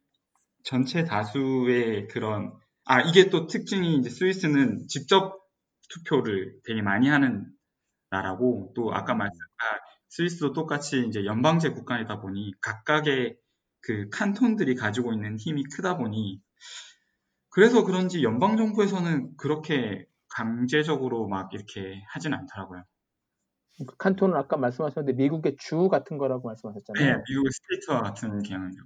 전체 0.64 1.04
다수의 1.04 2.08
그런 2.08 2.54
아 2.86 3.02
이게 3.02 3.30
또 3.30 3.48
특징이 3.48 3.98
이제 3.98 4.10
스위스는 4.10 4.88
직접 4.88 5.40
투표를 5.90 6.60
되게 6.66 6.82
많이 6.82 7.10
하는 7.10 7.46
나라고 8.10 8.74
또 8.76 8.94
아까 8.94 9.14
말씀 9.14 9.38
아, 9.58 9.80
스위스도 10.10 10.54
똑같이 10.54 11.06
이제 11.08 11.26
연방제 11.26 11.70
국가이다 11.70 12.20
보니 12.22 12.54
각각의 12.62 13.38
그 13.82 14.10
칸톤들이 14.10 14.76
가지고 14.76 15.14
있는 15.14 15.38
힘이 15.38 15.64
크다 15.64 15.98
보니 15.98 16.42
그래서 17.52 17.84
그런지 17.84 18.24
연방 18.24 18.58
정부에서는 18.58 19.36
그렇게 19.38 20.08
강제적으로 20.30 21.28
막 21.28 21.54
이렇게 21.54 22.02
하진 22.08 22.34
않더라고요. 22.34 22.84
그 23.88 23.98
칸톤은 23.98 24.36
아까 24.36 24.58
말씀하셨는데 24.58 25.22
미국의 25.22 25.58
주 25.60 25.90
같은 25.90 26.18
거라고 26.18 26.48
말씀하셨잖아요. 26.48 27.06
네, 27.06 27.24
미국의 27.30 27.52
스테이트와 27.52 28.02
같은 28.02 28.42
개념이죠. 28.42 28.84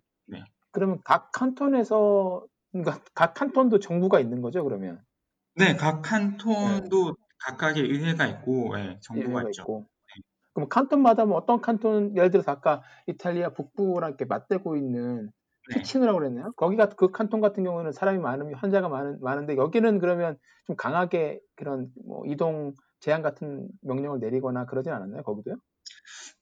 그러면 0.72 1.00
각 1.06 1.32
칸톤에서 1.32 2.46
그러니까 2.72 3.00
각 3.14 3.34
칸톤도 3.34 3.80
정부가 3.80 4.20
있는 4.20 4.42
거죠, 4.42 4.64
그러면? 4.64 5.02
네, 5.56 5.76
각 5.76 6.02
칸톤도 6.02 7.16
각각의 7.40 7.84
의회가 7.84 8.28
있고 8.28 8.78
예, 8.78 8.98
정부가 9.02 9.30
예외가 9.30 9.50
있죠. 9.50 9.62
있고. 9.62 9.86
그럼 10.54 10.70
칸톤마다 10.70 11.26
뭐 11.26 11.38
어떤 11.38 11.62
칸톤 11.62 12.18
예를 12.18 12.32
들어서 12.32 12.52
아까 12.52 12.82
이탈리아 13.08 13.54
북부랑 13.54 14.10
이렇게 14.10 14.26
맞대고 14.26 14.76
있는 14.76 15.32
네. 15.70 15.82
티치노라고 15.82 16.20
그랬나요? 16.20 16.52
거기가 16.54 16.90
그 16.90 17.12
칸톤 17.12 17.42
같은 17.42 17.64
경우는 17.64 17.92
사람이 17.92 18.20
많으면 18.20 18.56
환자가 18.56 18.90
많은 18.90 19.20
많은데 19.22 19.56
여기는 19.56 20.00
그러면 20.00 20.38
좀 20.68 20.76
강하게 20.76 21.40
그런 21.56 21.88
뭐 22.06 22.24
이동 22.26 22.74
제한 23.00 23.22
같은 23.22 23.68
명령을 23.82 24.20
내리거나 24.20 24.66
그러진 24.66 24.92
않았나요? 24.92 25.24
거기도요? 25.24 25.56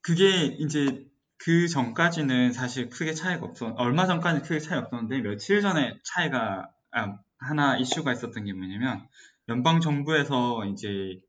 그게 0.02 0.46
이제 0.60 1.06
그 1.38 1.68
전까지는 1.68 2.54
사실 2.54 2.90
크게 2.90 3.14
차이가 3.14 3.46
없었, 3.46 3.74
얼마 3.78 4.06
전까지 4.06 4.42
크게 4.42 4.60
차이 4.60 4.78
없었는데 4.80 5.22
며칠 5.22 5.62
전에 5.62 5.98
차이가 6.04 6.70
아, 6.92 7.18
하나 7.38 7.78
이슈가 7.78 8.14
있었던 8.14 8.46
게 8.46 8.54
뭐냐면 8.54 9.08
연방 9.50 9.82
정부에서 9.82 10.66
이제 10.66 11.20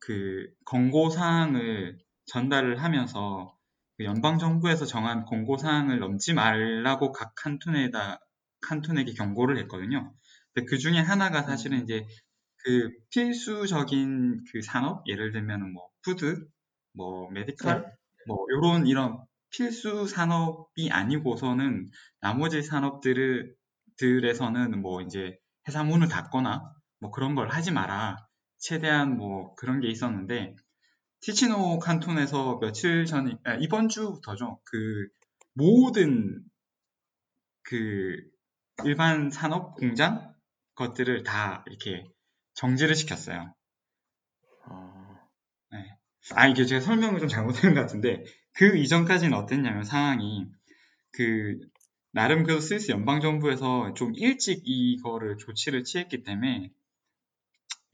그 0.00 0.48
권고 0.64 1.08
사항을 1.08 1.98
전달을 2.26 2.82
하면서 2.82 3.53
그 3.53 3.53
연방 4.00 4.38
정부에서 4.38 4.86
정한 4.86 5.24
권고 5.24 5.56
사항을 5.56 5.98
넘지 6.00 6.34
말라고 6.34 7.12
각 7.12 7.34
칸톤에다 7.36 8.18
칸톤에게 8.60 9.12
경고를 9.12 9.58
했거든요. 9.58 10.12
근데 10.52 10.66
그 10.68 10.78
중에 10.78 10.98
하나가 10.98 11.42
사실은 11.42 11.82
이제 11.84 12.04
그 12.64 12.90
필수적인 13.10 14.44
그 14.50 14.62
산업 14.62 15.06
예를 15.06 15.32
들면 15.32 15.72
뭐 15.72 15.88
food, 16.02 16.46
뭐 16.92 17.30
medical, 17.30 17.92
뭐 18.26 18.46
요런 18.50 18.86
이런 18.86 19.18
필수 19.50 20.06
산업이 20.06 20.90
아니고서는 20.90 21.90
나머지 22.20 22.62
산업들을 22.62 23.54
들에서는 23.96 24.80
뭐 24.80 25.02
이제 25.02 25.38
회사 25.68 25.84
문을 25.84 26.08
닫거나 26.08 26.72
뭐 27.00 27.10
그런 27.10 27.34
걸 27.34 27.48
하지 27.48 27.70
마라. 27.70 28.16
최대한 28.58 29.16
뭐 29.18 29.54
그런 29.56 29.80
게 29.80 29.88
있었는데 29.88 30.56
티치노 31.24 31.78
칸톤에서 31.78 32.58
며칠 32.58 33.06
전 33.06 33.38
아, 33.44 33.54
이번 33.54 33.88
주부터죠. 33.88 34.60
그 34.62 35.08
모든 35.54 36.44
그 37.62 38.20
일반 38.84 39.30
산업 39.30 39.74
공장 39.76 40.34
것들을 40.74 41.22
다 41.22 41.64
이렇게 41.66 42.06
정지를 42.52 42.94
시켰어요. 42.94 43.54
어, 44.66 45.18
네. 45.72 45.96
아 46.34 46.46
이게 46.46 46.66
제가 46.66 46.82
설명을 46.82 47.20
좀 47.20 47.28
잘못한 47.30 47.72
것 47.72 47.80
같은데 47.80 48.22
그 48.52 48.76
이전까지는 48.76 49.32
어땠냐면 49.32 49.82
상황이 49.82 50.46
그 51.10 51.58
나름 52.10 52.44
그 52.44 52.60
스위스 52.60 52.92
연방 52.92 53.22
정부에서 53.22 53.94
좀 53.94 54.12
일찍 54.14 54.60
이거를 54.66 55.38
조치를 55.38 55.84
취했기 55.84 56.22
때문에 56.22 56.70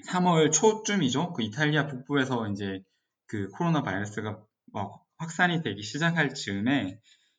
3월 0.08 0.50
초쯤이죠. 0.50 1.32
그 1.34 1.44
이탈리아 1.44 1.86
북부에서 1.86 2.48
이제 2.48 2.82
그 3.30 3.48
코로나 3.50 3.82
바이러스가 3.82 4.42
막 4.72 5.04
확산이 5.18 5.62
되기 5.62 5.82
시작할 5.82 6.34
즈음에 6.34 6.98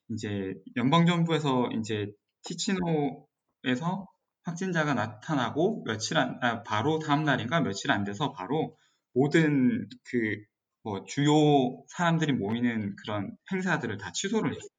이제 0.10 0.54
연방 0.78 1.06
정부에서 1.06 1.70
이제 1.80 2.12
티치노에서 2.44 4.08
확진자가 4.44 4.94
나타나고 4.94 5.84
며칠 5.86 6.18
안, 6.18 6.38
아, 6.42 6.64
바로 6.64 7.00
다음 7.00 7.24
날인가 7.24 7.62
며칠 7.62 7.92
안 7.92 8.04
돼서 8.04 8.32
바로 8.32 8.78
모든 9.14 9.88
그 10.06 10.52
뭐 10.84 11.04
주요 11.06 11.84
사람들이 11.90 12.34
모이는 12.34 12.96
그런 12.98 13.36
행사들을 13.52 13.98
다 13.98 14.12
취소를 14.12 14.52
했어요. 14.52 14.70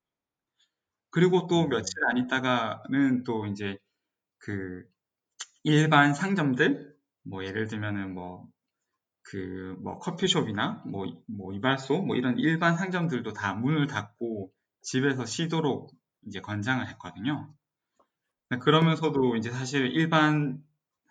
그리고 1.11 1.47
또 1.47 1.65
음. 1.65 1.69
며칠 1.69 1.95
안 2.09 2.17
있다가는 2.19 3.25
또 3.25 3.47
이제 3.47 3.77
그 4.39 4.85
일반 5.65 6.15
상점들 6.15 6.97
뭐 7.25 7.45
예를 7.45 7.69
들면은 7.69 8.15
뭐 8.15 8.49
그 9.23 9.77
뭐 9.81 9.99
커피숍이나 9.99 10.83
뭐, 10.87 11.07
뭐 11.27 11.53
이발소 11.53 12.03
뭐 12.03 12.17
이런 12.17 12.39
일반 12.39 12.77
상점들도 12.77 13.33
다 13.33 13.55
문을 13.55 13.87
닫고 13.87 14.53
집에서 14.83 15.25
쉬도록 15.25 15.91
이제 16.27 16.41
권장을 16.41 16.87
했거든요. 16.91 17.53
그러면서도 18.61 19.37
이제 19.37 19.51
사실 19.51 19.87
일반 19.93 20.63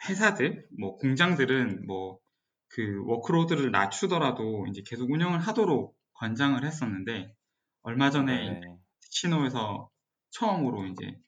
회사들 0.08 0.68
뭐 0.78 0.98
공장들은 0.98 1.88
뭐 1.88 2.22
그 2.72 3.04
워크로드를 3.06 3.72
낮추더라도 3.72 4.66
이제 4.68 4.82
계속 4.86 5.12
운영을 5.12 5.40
하도록 5.40 5.96
권장을 6.14 6.64
했었는데 6.64 7.36
얼마 7.82 8.12
전에 8.12 8.60
네. 8.60 8.78
신호에서 9.02 9.90
처음으로 10.30 10.86
이제 10.88 11.20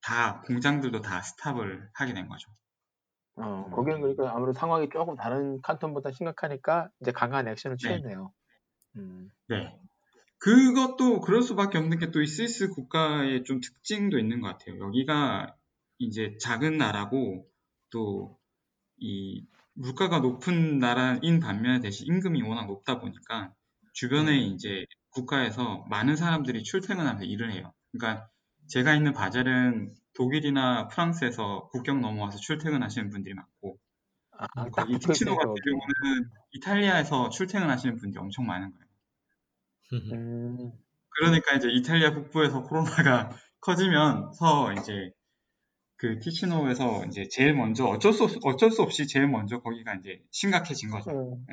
다 0.00 0.40
공장들도 0.42 1.00
다 1.00 1.22
스탑을 1.22 1.90
하게 1.94 2.14
된 2.14 2.28
거죠. 2.28 2.54
어, 3.42 3.70
거기는 3.72 4.00
그러니까 4.00 4.30
아무래도 4.34 4.58
상황이 4.58 4.88
조금 4.90 5.16
다른 5.16 5.60
칸톤보다 5.62 6.12
심각하니까 6.12 6.90
이제 7.00 7.12
강한 7.12 7.48
액션을 7.48 7.76
네. 7.78 7.88
취했네요. 7.88 8.32
음, 8.96 9.30
네. 9.48 9.78
그것도 10.38 11.20
그럴 11.20 11.42
수밖에 11.42 11.78
없는 11.78 11.98
게 11.98 12.10
또 12.10 12.22
이 12.22 12.26
스위스 12.26 12.68
국가의 12.70 13.44
좀 13.44 13.60
특징도 13.60 14.18
있는 14.18 14.40
것 14.40 14.48
같아요. 14.48 14.78
여기가 14.80 15.54
이제 15.98 16.36
작은 16.40 16.78
나라고 16.78 17.46
또 17.90 18.38
이 18.98 19.46
물가가 19.74 20.18
높은 20.20 20.78
나라인 20.78 21.40
반면에 21.40 21.80
대신 21.80 22.06
임금이 22.06 22.42
워낙 22.42 22.66
높다 22.66 23.00
보니까 23.00 23.54
주변에 23.94 24.32
네. 24.32 24.38
이제 24.38 24.84
국가에서 25.10 25.86
많은 25.88 26.16
사람들이 26.16 26.62
출퇴근하면서 26.64 27.24
일을 27.24 27.52
해요. 27.52 27.72
그러니까 27.92 28.28
제가 28.68 28.94
있는 28.94 29.12
바젤은 29.12 29.88
독일이나 30.14 30.88
프랑스에서 30.88 31.68
국경 31.72 32.00
넘어와서 32.00 32.38
출퇴근하시는 32.38 33.10
분들이 33.10 33.34
많고 33.34 33.78
아, 34.32 34.46
거기 34.70 34.94
있으니까 34.94 35.36
같은. 35.36 35.54
경우는 35.54 36.30
이탈리아에서 36.52 37.28
출퇴근하시는 37.30 37.96
분들이 37.96 38.20
엄청 38.20 38.46
많은 38.46 38.72
거예요. 38.72 38.90
음, 40.12 40.72
그러니까 41.10 41.56
이제 41.56 41.68
이탈리아 41.68 42.12
북부에서 42.14 42.62
코로나가 42.62 43.30
커지면서 43.60 44.72
이제 44.74 45.12
그 45.96 46.18
티치노에서 46.18 47.04
이제 47.06 47.26
제일 47.28 47.54
먼저 47.54 47.84
어쩔 47.84 48.12
수 48.12 48.24
없, 48.24 48.30
어쩔 48.44 48.70
수 48.70 48.82
없이 48.82 49.06
제일 49.06 49.28
먼저 49.28 49.60
거기가 49.60 49.94
이제 49.96 50.22
심각해진 50.30 50.90
거죠. 50.90 51.10
음, 51.10 51.46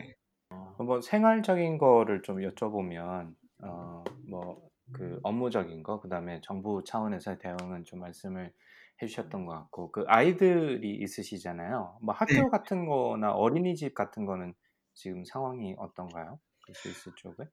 뭐 0.77 1.01
생활적인 1.01 1.77
거를 1.77 2.21
좀 2.21 2.37
여쭤보면 2.37 3.35
어, 3.63 4.03
뭐 4.29 4.69
그 4.91 5.19
업무적인 5.23 5.83
거 5.83 5.99
그 5.99 6.09
다음에 6.09 6.41
정부 6.41 6.83
차원에서의 6.85 7.39
대응은 7.39 7.85
좀 7.85 7.99
말씀을 7.99 8.53
해주셨던 9.01 9.45
것 9.45 9.53
같고 9.53 9.91
그 9.91 10.05
아이들이 10.07 10.95
있으시잖아요. 11.01 11.99
뭐 12.01 12.13
학교 12.15 12.33
네. 12.33 12.49
같은 12.49 12.85
거나 12.87 13.31
어린이집 13.33 13.93
같은 13.93 14.25
거는 14.25 14.53
지금 14.93 15.23
상황이 15.25 15.75
어떤가요? 15.77 16.39
그 16.61 16.73
스위스 16.73 17.13
쪽에? 17.15 17.45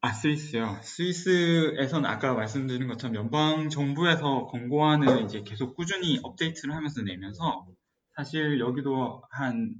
아, 0.00 0.12
스위스요. 0.12 0.78
스위스에서는 0.82 2.08
아까 2.08 2.34
말씀드린 2.34 2.86
것처럼 2.88 3.16
연방 3.16 3.68
정부에서 3.68 4.46
권고안을 4.46 5.24
이제 5.24 5.42
계속 5.42 5.74
꾸준히 5.74 6.20
업데이트를 6.22 6.74
하면서 6.74 7.02
내면서 7.02 7.66
사실 8.14 8.60
여기도 8.60 9.22
한 9.30 9.74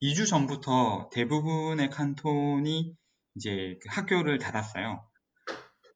2주 0.00 0.26
전부터 0.26 1.08
대부분의 1.12 1.88
칸톤이 1.90 2.94
이제 3.36 3.78
그 3.82 3.88
학교를 3.90 4.38
닫았어요. 4.38 5.08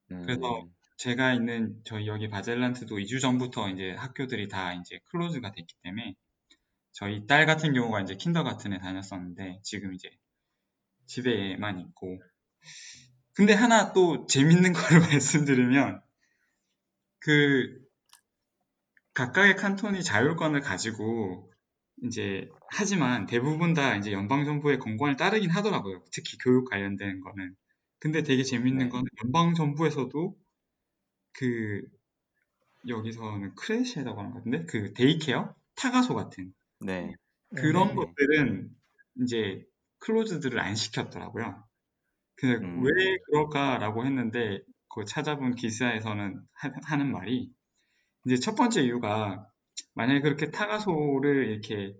그래서 0.08 0.62
음, 0.62 0.74
제가 0.96 1.34
있는 1.34 1.80
저희 1.84 2.06
여기 2.06 2.28
바젤란트도 2.28 2.98
2주 2.98 3.20
전부터 3.20 3.70
이제 3.70 3.92
학교들이 3.92 4.48
다 4.48 4.74
이제 4.74 5.00
클로즈가 5.06 5.52
됐기 5.52 5.74
때문에 5.82 6.14
저희 6.92 7.26
딸 7.26 7.46
같은 7.46 7.72
경우가 7.72 8.00
이제 8.00 8.16
킨더가튼에 8.16 8.78
다녔었는데 8.78 9.60
지금 9.62 9.94
이제 9.94 10.10
집에만 11.06 11.80
있고 11.80 12.20
근데 13.34 13.52
하나 13.54 13.92
또 13.92 14.26
재밌는 14.26 14.72
거를 14.72 15.00
말씀드리면 15.12 16.02
그 17.20 17.88
각각의 19.14 19.56
칸톤이 19.56 20.02
자율권을 20.02 20.60
가지고 20.60 21.52
이제 22.04 22.48
하지만 22.70 23.26
대부분 23.26 23.74
다 23.74 23.96
이제 23.96 24.12
연방 24.12 24.44
정부의 24.44 24.78
권고안을 24.78 25.16
따르긴 25.16 25.50
하더라고요. 25.50 26.04
특히 26.12 26.38
교육 26.38 26.68
관련된 26.70 27.20
거는. 27.20 27.56
근데 28.00 28.22
되게 28.22 28.42
재밌는 28.42 28.86
네. 28.86 28.88
건 28.88 29.04
연방 29.24 29.54
정부에서도 29.54 30.36
그 31.32 31.82
여기서는 32.86 33.54
crèche라고 33.54 34.18
하는 34.18 34.32
것 34.32 34.38
같은데 34.38 34.64
그 34.66 34.92
daycare 34.94 35.54
탁아소 35.74 36.14
같은 36.14 36.52
네. 36.80 37.14
그런 37.54 37.88
네네. 37.88 37.94
것들은 37.94 38.70
이제 39.22 39.64
close들을 40.00 40.58
안 40.60 40.74
시켰더라고요. 40.74 41.64
근데 42.36 42.64
음. 42.64 42.84
왜 42.84 43.18
그럴까라고 43.26 44.04
했는데 44.04 44.60
그 44.94 45.04
찾아본 45.04 45.56
기사에서는 45.56 46.40
하, 46.52 46.96
는 46.96 47.12
말이 47.12 47.50
이제 48.26 48.36
첫 48.36 48.54
번째 48.54 48.82
이유가 48.82 49.46
만약에 49.94 50.20
그렇게 50.20 50.50
타가소를 50.50 51.48
이렇게 51.48 51.94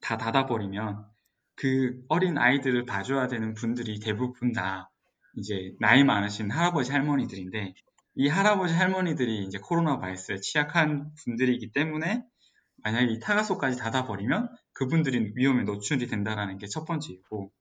다 0.00 0.16
닫아버리면 0.16 1.04
그 1.56 2.04
어린 2.08 2.38
아이들을 2.38 2.84
봐줘야 2.86 3.28
되는 3.28 3.54
분들이 3.54 3.98
대부분 3.98 4.52
다 4.52 4.90
이제 5.36 5.72
나이 5.80 6.04
많으신 6.04 6.50
할아버지 6.50 6.92
할머니들인데 6.92 7.74
이 8.16 8.28
할아버지 8.28 8.74
할머니들이 8.74 9.44
이제 9.44 9.58
코로나 9.58 9.98
바이러스에 10.00 10.38
취약한 10.40 11.14
분들이기 11.24 11.72
때문에 11.72 12.24
만약에 12.78 13.12
이 13.12 13.20
타가소까지 13.20 13.78
닫아버리면 13.78 14.50
그분들이 14.74 15.32
위험에 15.36 15.64
노출이 15.64 16.06
된다라는 16.08 16.58
게 16.58 16.66
첫 16.68 16.84
번째 16.86 17.12
이유고 17.14 17.52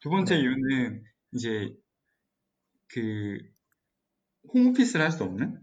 두 0.00 0.10
번째 0.10 0.36
네. 0.36 0.40
이유는 0.40 1.04
이제 1.34 1.74
그 2.88 3.38
홈오피스를 4.54 5.04
할 5.04 5.10
수 5.12 5.24
없는 5.24 5.60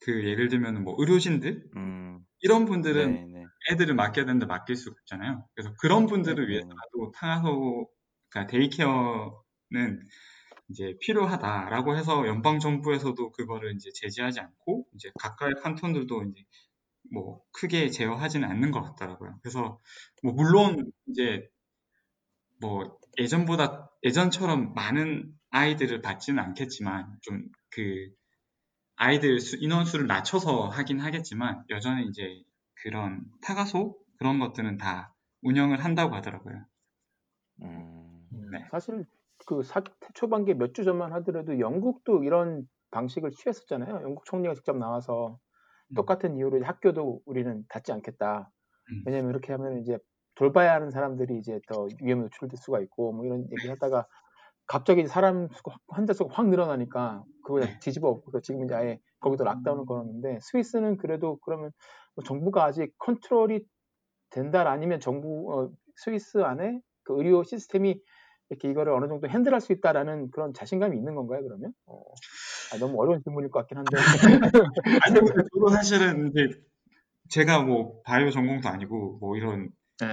그 0.00 0.24
예를 0.28 0.48
들면 0.48 0.84
뭐 0.84 0.96
의료진들 0.98 1.70
음, 1.76 2.24
이런 2.40 2.66
분들은 2.66 3.12
네, 3.12 3.26
네. 3.26 3.44
애들을 3.70 3.94
맡겨야 3.94 4.26
되는데 4.26 4.46
맡길 4.46 4.76
수가 4.76 4.96
없잖아요. 5.00 5.48
그래서 5.54 5.74
그런 5.80 6.06
분들을 6.06 6.46
네, 6.46 6.50
위해서라도 6.50 7.12
타가소 7.14 7.90
그러니까 8.30 8.50
데이케어는 8.52 10.08
이제 10.70 10.96
필요하다라고 11.00 11.96
해서 11.96 12.26
연방 12.26 12.58
정부에서도 12.58 13.32
그거를 13.32 13.74
이제 13.74 13.90
제지하지 13.92 14.40
않고 14.40 14.86
이제 14.94 15.10
각각의 15.18 15.56
칸톤들도 15.62 16.24
이제 16.24 16.44
뭐 17.12 17.42
크게 17.52 17.90
제어하지는 17.90 18.48
않는 18.48 18.70
것 18.70 18.82
같더라고요. 18.82 19.38
그래서 19.42 19.80
뭐 20.22 20.32
물론 20.32 20.92
이제 21.08 21.48
뭐 22.60 22.98
예전보다 23.18 23.90
예전처럼 24.04 24.74
많은 24.74 25.34
아이들을 25.50 26.02
받지는 26.02 26.42
않겠지만 26.42 27.18
좀 27.22 27.48
그 27.70 28.08
아이들 28.96 29.40
수, 29.40 29.56
인원수를 29.56 30.06
낮춰서 30.06 30.68
하긴 30.68 31.00
하겠지만 31.00 31.64
여전히 31.70 32.06
이제 32.08 32.42
그런 32.74 33.24
타가소 33.40 33.98
그런 34.18 34.38
것들은 34.38 34.76
다 34.76 35.14
운영을 35.42 35.82
한다고 35.82 36.14
하더라고요. 36.14 36.66
음, 37.62 38.28
음, 38.32 38.50
네. 38.50 38.66
사실 38.70 39.06
그 39.46 39.62
사, 39.62 39.82
초반기에 40.14 40.54
몇주 40.54 40.84
전만 40.84 41.12
하더라도 41.14 41.58
영국도 41.60 42.24
이런 42.24 42.68
방식을 42.90 43.30
취했었잖아요. 43.32 44.02
영국 44.02 44.24
총리가 44.24 44.54
직접 44.54 44.76
나와서 44.76 45.38
음. 45.92 45.96
똑같은 45.96 46.36
이유로 46.36 46.64
학교도 46.64 47.22
우리는 47.26 47.64
닫지 47.68 47.92
않겠다. 47.92 48.50
음. 48.90 49.02
왜냐면 49.06 49.30
이렇게 49.30 49.52
하면 49.52 49.78
이제 49.80 49.98
돌봐야 50.34 50.74
하는 50.74 50.90
사람들이 50.90 51.38
이제 51.38 51.60
더 51.68 51.88
위험에 52.02 52.22
노출될 52.24 52.56
수가 52.58 52.80
있고 52.80 53.12
뭐 53.12 53.24
이런 53.26 53.46
얘기 53.52 53.68
하다가 53.68 54.06
갑자기 54.66 55.06
사람 55.06 55.48
수가 55.50 55.72
확- 55.72 55.80
환자 55.88 56.12
수가 56.12 56.34
확 56.34 56.48
늘어나니까 56.48 57.24
그 57.44 57.54
그거 57.54 57.66
네. 57.66 57.78
뒤집어 57.80 58.08
엎고 58.08 58.40
지금 58.40 58.64
이제 58.64 58.74
아예 58.74 59.00
거기도 59.20 59.44
락다운을 59.44 59.86
걸었는데 59.86 60.38
스위스는 60.42 60.96
그래도 60.96 61.38
그러면 61.42 61.72
뭐 62.14 62.24
정부가 62.24 62.64
아직 62.64 62.94
컨트롤이 62.98 63.60
된다 64.30 64.68
아니면 64.70 65.00
정부 65.00 65.52
어, 65.52 65.70
스위스 65.96 66.38
안에 66.38 66.80
그 67.04 67.16
의료 67.18 67.42
시스템이 67.42 68.00
이렇게 68.50 68.68
이거를 68.68 68.92
어느 68.92 69.06
정도 69.06 69.28
핸들할 69.28 69.60
수 69.60 69.72
있다라는 69.72 70.30
그런 70.32 70.52
자신감이 70.52 70.96
있는 70.96 71.14
건가요 71.14 71.42
그러면? 71.42 71.72
어, 71.86 72.02
아, 72.72 72.78
너무 72.78 73.00
어려운 73.00 73.22
질문일 73.22 73.50
것 73.50 73.60
같긴 73.60 73.78
한데. 73.78 73.90
아니 75.04 75.14
근데 75.14 75.42
저도 75.54 75.68
사실은 75.68 76.30
이제 76.30 76.60
제가 77.28 77.62
뭐 77.62 78.02
바이오 78.02 78.30
전공도 78.30 78.68
아니고 78.68 79.18
뭐 79.20 79.36
이런 79.36 79.70
네. 80.00 80.06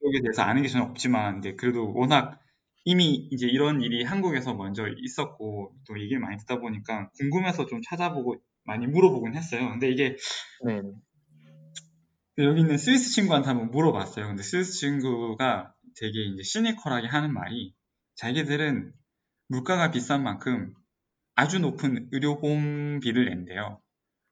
쪽에 0.00 0.22
대해서 0.22 0.42
아는 0.42 0.62
게 0.62 0.68
전혀 0.68 0.84
없지만 0.84 1.38
이제 1.38 1.54
그래도 1.54 1.92
워낙 1.94 2.40
이미 2.84 3.28
이제 3.30 3.46
이런 3.46 3.82
일이 3.82 4.02
한국에서 4.02 4.54
먼저 4.54 4.86
있었고 4.88 5.74
또 5.86 6.00
얘기를 6.00 6.18
많이 6.18 6.38
듣다 6.38 6.58
보니까 6.58 7.10
궁금해서 7.18 7.66
좀 7.66 7.80
찾아보고 7.86 8.36
많이 8.64 8.86
물어보긴 8.86 9.34
했어요. 9.34 9.68
근데 9.68 9.90
이게 9.90 10.16
네. 10.64 10.80
여기 12.38 12.60
있는 12.60 12.78
스위스 12.78 13.12
친구한테 13.12 13.48
한번 13.48 13.70
물어봤어요. 13.70 14.26
근데 14.26 14.42
스위스 14.42 14.72
친구가 14.72 15.74
되게 16.00 16.24
이제 16.24 16.42
시니컬하게 16.42 17.06
하는 17.06 17.32
말이 17.32 17.74
자기들은 18.16 18.92
물가가 19.48 19.90
비싼 19.90 20.22
만큼 20.22 20.74
아주 21.34 21.58
높은 21.58 22.08
의료보험비를 22.12 23.26
낸대요. 23.26 23.80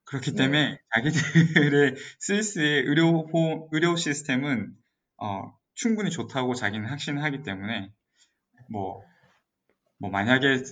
그렇기 0.04 0.32
네. 0.32 0.36
때문에 0.36 0.80
자기들의 0.94 1.94
스위스의 2.18 2.82
의료보험, 2.82 3.68
의료 3.72 3.96
시스템은 3.96 4.74
어, 5.18 5.54
충분히 5.74 6.10
좋다고 6.10 6.54
자기는 6.54 6.88
확신하기 6.88 7.42
때문에 7.42 7.92
뭐, 8.70 9.02
뭐 9.98 10.10
만약에 10.10 10.62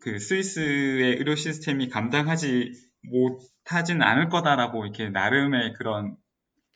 그 0.00 0.18
스위스의 0.18 1.16
의료 1.16 1.34
시스템이 1.34 1.88
감당하지 1.88 2.72
못하진 3.02 4.02
않을 4.02 4.28
거다라고 4.28 4.84
이렇게 4.84 5.08
나름의 5.08 5.74
그런 5.74 6.16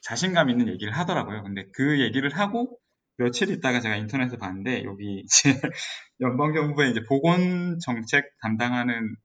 자신감 0.01 0.51
있는 0.51 0.69
얘기를 0.69 0.93
하더라고요. 0.93 1.43
근데 1.43 1.67
그 1.73 2.01
얘기를 2.01 2.31
하고 2.37 2.79
며칠 3.17 3.51
있다가 3.51 3.81
제가 3.81 3.97
인터넷에 3.97 4.37
봤는데 4.37 4.85
여기 4.85 5.21
이제 5.21 5.51
연방 6.21 6.53
정부의 6.53 6.91
이제 6.91 7.01
보건 7.09 7.79
정책 7.79 8.31
담당하는 8.41 9.17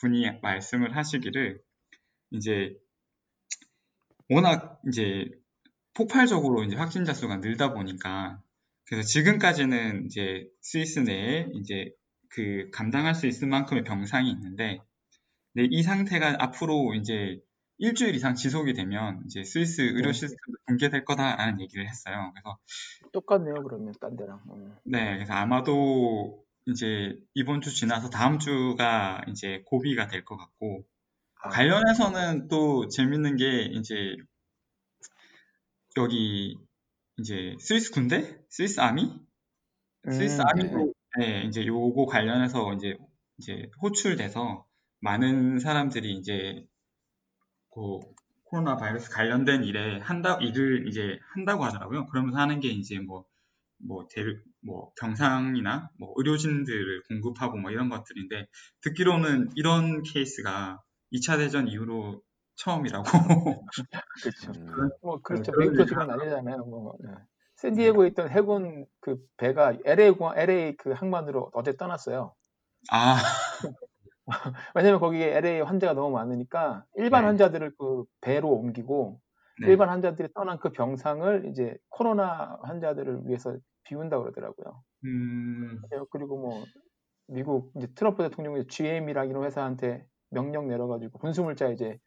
분이 0.00 0.40
말씀을 0.42 0.96
하시기를 0.96 1.60
이제 2.30 2.76
워낙 4.28 4.80
이제 4.88 5.28
폭발적으로 5.94 6.64
이제 6.64 6.76
확진자 6.76 7.12
수가 7.12 7.36
늘다 7.38 7.74
보니까 7.74 8.40
그래서 8.86 9.06
지금까지는 9.06 10.06
이제 10.06 10.48
스위스 10.60 11.00
내에 11.00 11.48
이제 11.54 11.92
그 12.28 12.70
감당할 12.72 13.14
수 13.14 13.26
있을 13.26 13.48
만큼의 13.48 13.84
병상이 13.84 14.30
있는데 14.30 14.80
근데 15.52 15.68
이 15.70 15.82
상태가 15.82 16.36
앞으로 16.38 16.94
이제 16.94 17.40
일주일 17.82 18.14
이상 18.14 18.36
지속이 18.36 18.74
되면 18.74 19.22
이제 19.26 19.42
스위스 19.42 19.82
의료 19.82 20.06
네. 20.06 20.12
시스템도 20.12 20.58
붕괴될 20.66 21.04
거다라는 21.04 21.60
얘기를 21.60 21.88
했어요. 21.88 22.32
그래서 22.32 22.58
똑같네요 23.12 23.54
그러면 23.64 23.92
딴 24.00 24.16
데랑. 24.16 24.40
어. 24.48 24.76
네, 24.84 25.14
그래서 25.16 25.32
아마도 25.32 26.44
이제 26.66 27.18
이번 27.34 27.60
주 27.60 27.74
지나서 27.74 28.08
다음 28.08 28.38
주가 28.38 29.20
이제 29.28 29.62
고비가 29.66 30.06
될 30.06 30.24
것 30.24 30.36
같고 30.36 30.84
아, 31.42 31.50
관련해서는 31.50 32.46
또 32.46 32.86
재밌는 32.86 33.36
게 33.36 33.64
이제 33.64 34.16
여기 35.96 36.56
이제 37.18 37.56
스위스 37.60 37.90
군대, 37.92 38.38
스위스 38.48 38.80
아미, 38.80 39.20
스위스 40.10 40.40
음, 40.40 40.46
아미도 40.46 40.94
네, 41.18 41.42
이제 41.44 41.66
요거 41.66 42.06
관련해서 42.06 42.72
이제 42.74 42.96
이제 43.38 43.70
호출돼서 43.82 44.66
많은 45.00 45.58
사람들이 45.58 46.12
이제 46.14 46.64
그 47.74 48.00
코로나 48.44 48.76
바이러스 48.76 49.10
관련된 49.10 49.64
일에 49.64 49.98
한다 50.00 50.38
일을 50.40 50.86
이제 50.88 51.18
한다고 51.34 51.64
하더라고요. 51.64 52.06
그러면서 52.06 52.38
하는 52.38 52.60
게 52.60 52.68
이제 52.68 52.98
뭐 52.98 53.24
뭐, 53.84 54.06
대, 54.08 54.22
뭐, 54.64 54.92
병상이나, 55.00 55.90
뭐, 55.98 56.12
의료진들을 56.16 57.02
공급하고 57.08 57.56
뭐 57.56 57.70
이런 57.70 57.88
것들인데, 57.88 58.46
듣기로는 58.82 59.50
이런 59.56 60.02
케이스가 60.02 60.80
2차 61.12 61.36
대전 61.38 61.68
이후로 61.68 62.22
처음이라고. 62.56 63.04
그렇죠. 64.22 64.52
음, 64.56 64.90
뭐 65.02 65.20
그렇죠. 65.20 65.52
그런 65.52 65.72
미국도 65.72 65.82
얘기 65.82 65.88
지금 65.88 66.06
난리잖아요. 66.06 66.64
뭐 66.64 66.94
네. 67.00 67.10
샌디에고에 67.56 68.08
있던 68.08 68.30
해군 68.30 68.86
그 69.00 69.16
배가 69.36 69.74
LA 69.84 70.10
공항 70.12 70.38
LA 70.38 70.76
그 70.76 70.92
항만으로 70.92 71.50
어제 71.54 71.76
떠났어요. 71.76 72.34
아, 72.90 73.16
왜냐면 74.74 75.00
거기에 75.00 75.36
LA 75.36 75.60
환자가 75.62 75.94
너무 75.94 76.10
많으니까 76.14 76.86
일반 76.96 77.24
네. 77.24 77.26
환자들을 77.26 77.74
그 77.78 78.04
배로 78.20 78.50
옮기고 78.50 79.20
네. 79.56 79.66
일반 79.66 79.88
환자들이 79.88 80.28
떠난 80.34 80.58
그 80.58 80.70
병상을 80.72 81.46
이제 81.50 81.76
코로나 81.88 82.58
환자들을 82.62 83.26
위해서 83.26 83.56
비운다 83.84 84.18
그러더라고요. 84.18 84.82
음, 85.04 85.92
그리고 86.10 86.38
뭐 86.38 86.66
미국 87.28 87.72
이제 87.76 87.88
트럼프 87.94 88.22
대통령이 88.24 88.66
GM이랑 88.68 89.30
이런 89.30 89.44
회사한테 89.44 90.06
명령 90.30 90.68
내려가지고 90.68 91.18
군수물자 91.20 91.70
이제 91.70 91.98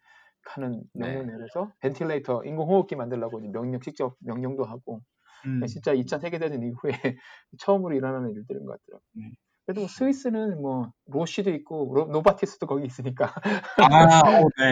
가는 0.45 0.83
명령 0.93 1.25
네. 1.25 1.27
내려서 1.27 1.73
벤틸레이터 1.81 2.43
인공호흡기 2.45 2.95
만들라고 2.97 3.39
이제 3.41 3.49
명령 3.49 3.81
직접 3.81 4.17
명령도 4.21 4.65
하고 4.65 5.01
음, 5.45 5.69
진짜 5.69 5.93
2차 5.93 6.19
세계대전 6.19 6.63
이후에 6.63 6.91
처음으로 7.59 7.95
일어나는 7.95 8.31
일들인 8.33 8.65
것 8.65 8.79
같더라고요. 8.81 9.01
네. 9.13 9.35
그래도 9.65 9.81
뭐 9.81 9.87
스위스는 9.87 10.61
뭐 10.61 10.91
로슈도 11.07 11.49
있고 11.51 11.91
로- 11.93 12.05
노바티스도 12.05 12.67
거기 12.67 12.85
있으니까 12.85 13.33
아, 13.77 14.39
오, 14.41 14.49
네. 14.59 14.71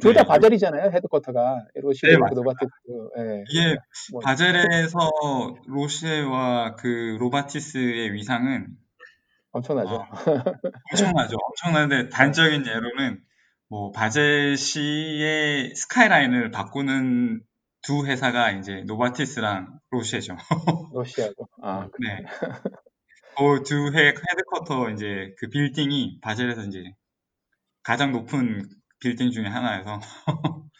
둘다 0.00 0.22
네. 0.22 0.28
바젤이잖아요 0.28 0.90
headquarter가 0.92 1.64
로슈도 1.74 2.06
네. 2.08 2.16
노바티스. 2.34 2.70
예. 3.18 3.44
이게 3.50 3.76
뭐, 4.12 4.20
바젤에서 4.20 4.98
로슈와 5.66 6.76
그 6.76 7.16
노바티스의 7.18 8.12
위상은 8.12 8.68
엄청나죠. 9.50 9.94
어, 9.94 10.06
엄청나죠. 10.92 11.36
엄청난데 11.36 12.10
단적인 12.10 12.64
예로는 12.66 13.20
뭐 13.68 13.90
바젤시의 13.92 15.74
스카이라인을 15.74 16.50
바꾸는 16.52 17.42
두 17.82 18.06
회사가 18.06 18.52
이제 18.52 18.84
노바티스랑 18.86 19.80
로슈죠. 19.90 20.36
로슈하고. 20.92 21.48
아, 21.62 21.88
네. 21.98 22.24
그 23.38 23.70
두 23.70 23.92
headquarter 23.94 24.90
이제 24.90 25.32
그 25.38 25.48
빌딩이 25.48 26.18
바젤에서 26.20 26.64
이제 26.64 26.82
가장 27.84 28.10
높은 28.10 28.68
빌딩 28.98 29.30
중에 29.30 29.46
하나여서 29.46 30.00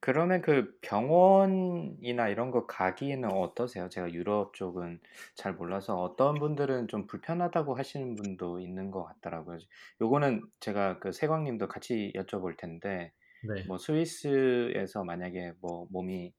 그러면 0.00 0.40
그 0.40 0.72
병원이나 0.80 2.30
이런 2.30 2.50
거 2.50 2.66
가기에는 2.66 3.30
어떠세요? 3.32 3.90
제가 3.90 4.10
유럽 4.12 4.54
쪽은 4.54 4.98
잘 5.34 5.52
몰라서 5.52 6.00
어떤 6.00 6.36
분들은 6.36 6.88
좀 6.88 7.06
불편하다고 7.06 7.74
하시는 7.74 8.16
분도 8.16 8.60
있는 8.60 8.90
것 8.90 9.04
같더라고요. 9.04 9.58
요거는 10.00 10.42
제가 10.60 11.00
그 11.00 11.12
세광님도 11.12 11.68
같이 11.68 12.12
여쭤볼 12.16 12.56
텐데, 12.56 13.12
네. 13.54 13.62
뭐 13.68 13.76
스위스에서 13.76 15.04
만약에 15.04 15.52
뭐 15.60 15.86
몸이 15.90 16.32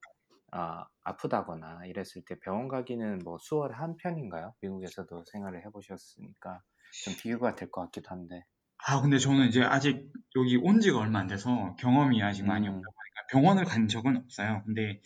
아, 0.52 0.86
아프다거나 1.04 1.86
이랬을 1.88 2.24
때 2.28 2.40
병원 2.40 2.68
가기는 2.68 3.20
뭐 3.20 3.38
수월한 3.40 3.98
편인가요? 3.98 4.56
미국에서도 4.62 5.24
생활을 5.26 5.66
해보셨으니까 5.66 6.62
좀 7.02 7.16
비교가 7.18 7.56
될 7.56 7.72
것 7.72 7.82
같기도 7.84 8.10
한데. 8.12 8.44
아 8.88 9.02
근데 9.02 9.18
저는 9.20 9.48
이제 9.48 9.62
아직 9.62 10.12
여기 10.36 10.58
온 10.58 10.80
지가 10.82 10.98
얼마 11.00 11.20
안 11.20 11.28
돼서 11.28 11.76
경험이 11.80 12.22
아직 12.24 12.44
많이 12.46 12.68
음. 12.68 12.68
없다 12.68 12.80
보니까 12.82 13.28
병원을 13.32 13.66
간 13.66 13.88
적은 13.88 14.18
없어요. 14.18 14.64
근데 14.66 15.02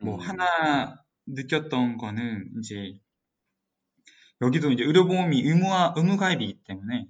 뭐 0.00 0.16
음. 0.16 0.18
하나 0.18 0.96
느꼈던 1.26 1.96
거는 1.98 2.52
이제 2.58 3.00
여기도 4.40 4.70
이제 4.72 4.84
의료보험이 4.84 5.42
의무화, 5.42 5.94
의무가입이기 5.96 6.64
때문에 6.64 7.06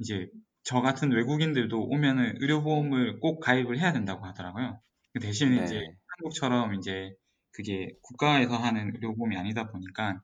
이제 0.00 0.28
저 0.64 0.80
같은 0.82 1.12
외국인들도 1.12 1.80
오면은 1.88 2.36
의료보험을 2.40 3.20
꼭 3.20 3.40
가입을 3.40 3.78
해야 3.80 3.92
된다고 3.92 4.26
하더라고요. 4.26 4.80
그 5.14 5.20
대신 5.20 5.54
이제 5.54 5.76
네. 5.76 5.96
한국처럼 6.22 6.74
이제 6.74 7.14
그게 7.50 7.96
국가에서 8.02 8.56
하는 8.56 8.92
의료보험이 8.94 9.36
아니다 9.36 9.68
보니까 9.70 10.22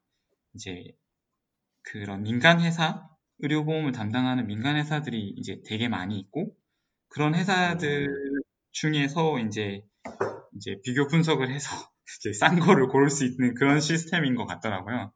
이제 0.55 0.85
그런 1.83 2.23
민간 2.23 2.61
회사, 2.61 3.09
의료보험을 3.41 3.93
담당하는 3.93 4.47
민간 4.47 4.77
회사들이 4.77 5.35
이제 5.37 5.61
되게 5.67 5.89
많이 5.89 6.19
있고 6.19 6.55
그런 7.09 7.35
회사들 7.35 8.09
음. 8.09 8.41
중에서 8.71 9.39
이제 9.41 9.83
이제 10.57 10.81
비교 10.83 11.07
분석을 11.07 11.51
해서 11.51 11.69
이제 12.21 12.33
싼 12.33 12.59
거를 12.59 12.89
고를 12.89 13.11
수 13.11 13.25
있는 13.25 13.55
그런 13.55 13.81
시스템인 13.81 14.35
것 14.35 14.47
같더라고요. 14.47 15.13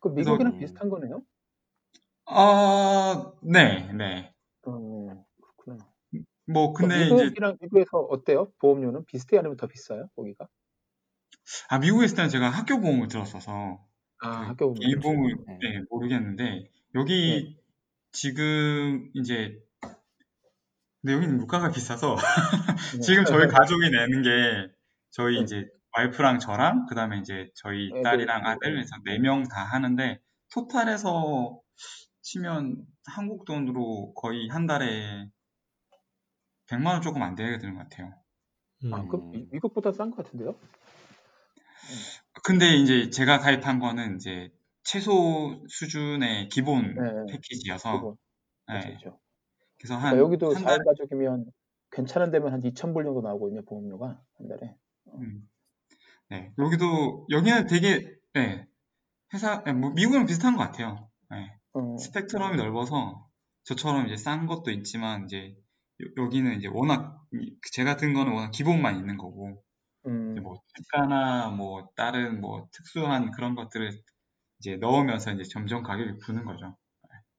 그 0.00 0.08
미국이랑 0.08 0.54
음. 0.54 0.58
비슷한 0.58 0.88
거네요. 0.88 1.22
아, 2.26 3.32
네, 3.42 3.92
네. 3.92 4.32
어. 4.66 4.95
뭐 6.46 6.72
그럼 6.78 6.92
근데 6.92 7.10
이제 7.10 7.30
미국이랑 7.30 7.58
미국에서 7.60 7.98
어때요? 7.98 8.52
보험료는 8.58 9.04
비슷해 9.06 9.38
아니면 9.38 9.56
더 9.56 9.66
비싸요? 9.66 10.08
거기가? 10.16 10.48
아 11.68 11.78
미국에 11.78 12.04
있을 12.06 12.16
때는 12.16 12.30
제가 12.30 12.50
학교 12.50 12.80
보험을 12.80 13.08
들었어서 13.08 13.84
아, 14.18 14.28
그 14.30 14.44
학교 14.48 14.74
개인 14.80 15.00
보험을 15.00 15.36
네. 15.46 15.58
네, 15.60 15.82
모르겠는데 15.90 16.70
여기 16.94 17.58
지금 18.12 19.10
이제 19.14 19.58
근데 21.02 21.14
여기는 21.14 21.36
물가가 21.38 21.70
비싸서 21.70 22.16
네. 22.90 22.98
지금 23.02 23.24
저희 23.24 23.46
가족이 23.48 23.90
내는 23.90 24.22
게 24.22 24.72
저희 25.10 25.40
네. 25.40 25.42
이제 25.42 25.66
와이프랑 25.96 26.38
저랑 26.40 26.86
그다음에 26.86 27.18
이제 27.20 27.50
저희 27.54 28.00
딸이랑 28.02 28.42
네. 28.42 28.46
아들 28.46 28.78
해서 28.78 28.96
네 29.04 29.18
명 29.18 29.44
다 29.48 29.64
하는데 29.64 30.20
토탈해서 30.52 31.60
치면 32.22 32.84
한국 33.06 33.44
돈으로 33.44 34.14
거의 34.14 34.48
한 34.48 34.66
달에 34.66 35.28
100만 36.68 36.94
원 36.94 37.02
조금 37.02 37.22
안 37.22 37.34
되게 37.34 37.58
드는 37.58 37.74
것 37.74 37.88
같아요. 37.88 38.12
음. 38.84 38.94
아, 38.94 39.02
미- 39.32 39.46
미국보다 39.50 39.92
싼 39.92 40.10
것 40.10 40.24
같은데요? 40.24 40.54
근데 42.44 42.76
이제 42.76 43.10
제가 43.10 43.38
가입한 43.38 43.78
거는 43.78 44.16
이제 44.16 44.50
최소 44.82 45.64
수준의 45.68 46.48
기본 46.48 46.94
네. 46.94 47.32
패키지여서 47.32 47.92
그거. 47.92 48.16
네. 48.68 48.80
그렇죠. 48.80 49.18
그래서 49.78 49.98
그러니까 49.98 50.08
한, 50.08 50.18
여기도 50.18 50.54
한 50.54 50.64
달에 50.64 50.76
4인 50.78 50.84
가족이면 50.84 51.52
괜찮은 51.90 52.30
데면 52.30 52.52
한 52.52 52.60
2,000불 52.62 53.04
정도 53.04 53.20
나오거든요, 53.20 53.62
보험료가 53.64 54.20
한 54.38 54.48
달에. 54.48 54.76
음. 55.18 55.48
네, 56.28 56.52
여기도 56.58 57.26
여기는 57.30 57.66
되게 57.66 58.16
네, 58.34 58.66
회사 59.32 59.62
네, 59.64 59.72
뭐 59.72 59.90
미국이랑 59.90 60.26
비슷한 60.26 60.56
것 60.56 60.64
같아요. 60.64 61.08
네, 61.30 61.56
어, 61.72 61.96
스펙트럼이 61.96 62.56
넓어서 62.56 63.28
저처럼 63.64 64.06
이제 64.06 64.16
싼 64.16 64.46
것도 64.46 64.70
있지만 64.72 65.24
이제 65.24 65.56
여- 66.02 66.22
여기는 66.24 66.58
이제 66.58 66.68
워낙 66.68 67.22
이- 67.32 67.56
제 67.72 67.84
같은 67.84 68.12
거는 68.12 68.32
워낙 68.32 68.50
기본만 68.50 68.96
있는 68.96 69.16
거고 69.16 69.62
음, 70.06 70.42
뭐 70.42 70.60
특가나 70.74 71.50
뭐 71.50 71.88
다른 71.96 72.40
뭐 72.40 72.68
특수한 72.72 73.30
그런 73.32 73.54
것들을 73.54 73.90
이제 74.58 74.76
넣으면서 74.76 75.32
이제 75.32 75.42
점점 75.44 75.82
가격이 75.82 76.18
부는 76.20 76.44
거죠. 76.44 76.76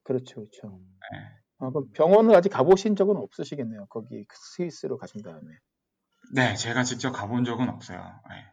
그렇죠, 0.02 0.36
그렇죠. 0.36 0.80
네. 1.12 1.18
아, 1.58 1.70
그럼 1.70 1.90
병원을 1.92 2.34
아직 2.34 2.48
가보신 2.50 2.96
적은 2.96 3.16
없으시겠네요. 3.16 3.86
거기 3.86 4.24
그 4.24 4.36
스위스로 4.54 4.96
가신 4.96 5.22
다음에. 5.22 5.46
네, 6.34 6.54
제가 6.54 6.82
직접 6.84 7.10
가본 7.12 7.44
적은 7.44 7.68
없어요. 7.68 7.98
네. 8.28 8.44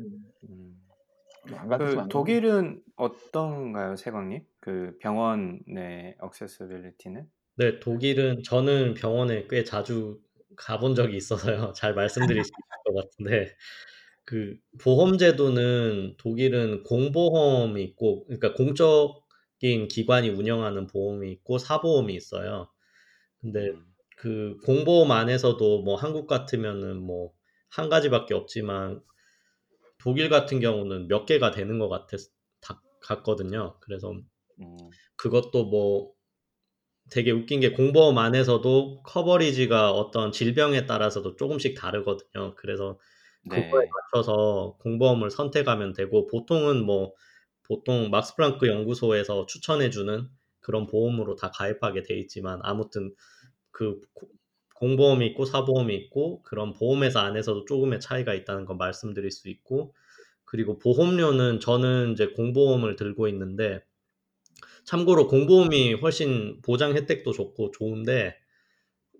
음, 0.00 0.24
음. 0.48 0.80
그 1.78 2.08
독일은 2.08 2.82
어떤가요, 2.96 3.96
세광님? 3.96 4.46
그 4.60 4.96
병원의 5.00 6.16
액세서빌리티는? 6.24 7.28
네, 7.56 7.78
독일은 7.80 8.42
저는 8.42 8.94
병원에 8.94 9.46
꽤 9.48 9.64
자주 9.64 10.20
가 10.56 10.78
본 10.78 10.94
적이 10.94 11.16
있어서요. 11.16 11.72
잘 11.76 11.94
말씀드릴 11.94 12.44
수 12.44 12.50
있을 12.50 12.94
것 12.94 12.94
같은데, 12.94 13.56
그 14.24 14.56
보험 14.80 15.18
제도는 15.18 16.16
독일은 16.18 16.84
공보험이 16.84 17.82
있고, 17.84 18.24
그러니까 18.26 18.54
공적인 18.54 19.88
기관이 19.90 20.30
운영하는 20.30 20.86
보험이 20.88 21.32
있고 21.32 21.58
사보험이 21.58 22.14
있어요. 22.14 22.70
근데 23.40 23.72
음. 23.72 23.94
그 24.18 24.56
공보험 24.64 25.12
안에서도 25.12 25.82
뭐 25.82 25.96
한국 25.96 26.26
같으면은 26.28 27.02
뭐한 27.02 27.90
가지밖에 27.90 28.34
없지만 28.34 29.02
독일 29.98 30.28
같은 30.28 30.60
경우는 30.60 31.08
몇 31.08 31.26
개가 31.26 31.50
되는 31.52 31.78
것 31.78 31.88
같았, 31.88 32.18
다- 32.60 32.82
같거든요. 33.00 33.78
그래서 33.80 34.14
음. 34.58 34.98
그것도 35.16 35.66
뭐 35.66 36.13
되게 37.10 37.30
웃긴 37.30 37.60
게 37.60 37.70
공보험 37.72 38.18
안에서도 38.18 39.02
커버리지가 39.04 39.92
어떤 39.92 40.32
질병에 40.32 40.86
따라서도 40.86 41.36
조금씩 41.36 41.76
다르거든요. 41.76 42.54
그래서 42.56 42.98
네. 43.42 43.70
그거에 43.70 43.82
맞춰서 44.12 44.76
공보험을 44.80 45.30
선택하면 45.30 45.92
되고 45.92 46.26
보통은 46.26 46.84
뭐 46.84 47.12
보통 47.62 48.10
막스 48.10 48.36
플랑크 48.36 48.68
연구소에서 48.68 49.46
추천해주는 49.46 50.28
그런 50.60 50.86
보험으로 50.86 51.36
다 51.36 51.50
가입하게 51.50 52.02
돼 52.02 52.14
있지만 52.18 52.60
아무튼 52.62 53.14
그 53.70 54.00
고- 54.14 54.28
공보험이 54.76 55.26
있고 55.28 55.44
사보험이 55.44 55.94
있고 55.96 56.42
그런 56.42 56.72
보험회사 56.72 57.20
안에서도 57.20 57.64
조금의 57.66 58.00
차이가 58.00 58.34
있다는 58.34 58.64
거 58.66 58.74
말씀드릴 58.74 59.30
수 59.30 59.48
있고 59.48 59.94
그리고 60.44 60.78
보험료는 60.78 61.60
저는 61.60 62.12
이제 62.12 62.28
공보험을 62.28 62.96
들고 62.96 63.28
있는데 63.28 63.80
참고로 64.86 65.28
공보험이 65.28 65.94
훨씬 65.94 66.60
보장 66.62 66.94
혜택도 66.96 67.32
좋고 67.32 67.70
좋은데 67.72 68.36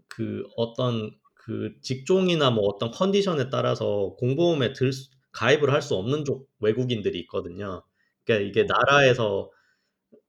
그 0.09 0.45
어떤 0.57 1.11
그 1.35 1.75
직종이나 1.83 2.51
뭐 2.51 2.65
어떤 2.67 2.91
컨디션에 2.91 3.51
따라서 3.51 4.15
공보험에 4.19 4.73
들 4.73 4.93
수- 4.93 5.11
가입을 5.33 5.73
할 5.73 5.83
수 5.83 5.95
없는 5.97 6.25
쪽 6.25 6.49
외국인들이 6.61 7.19
있거든요. 7.21 7.85
그러니까 8.25 8.49
이게 8.49 8.65
나라에서 8.65 9.51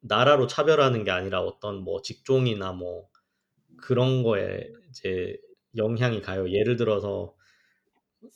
나라로 0.01 0.47
차별하는 0.47 1.03
게 1.05 1.11
아니라 1.11 1.41
어떤 1.41 1.83
뭐 1.83 2.01
직종이나 2.01 2.73
뭐 2.73 3.07
그런 3.77 4.23
거에 4.23 4.69
이제 4.89 5.37
영향이 5.77 6.21
가요. 6.21 6.49
예를 6.51 6.77
들어서 6.77 7.35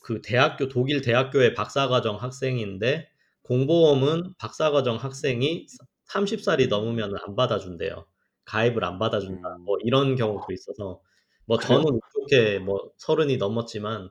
그 0.01 0.21
대학교 0.21 0.67
독일 0.67 1.01
대학교의 1.01 1.53
박사과정 1.53 2.17
학생인데 2.17 3.09
공보험은 3.43 4.33
박사과정 4.37 4.97
학생이 4.97 5.67
30살이 6.09 6.69
넘으면 6.69 7.15
안 7.25 7.35
받아준대요. 7.35 8.05
가입을 8.45 8.83
안 8.83 8.99
받아준다. 8.99 9.57
음. 9.57 9.61
뭐 9.65 9.77
이런 9.83 10.15
경우도 10.15 10.51
있어서 10.51 11.01
뭐 11.45 11.57
저는 11.59 11.99
이렇게 12.17 12.59
뭐 12.59 12.91
서른이 12.97 13.37
넘었지만 13.37 14.09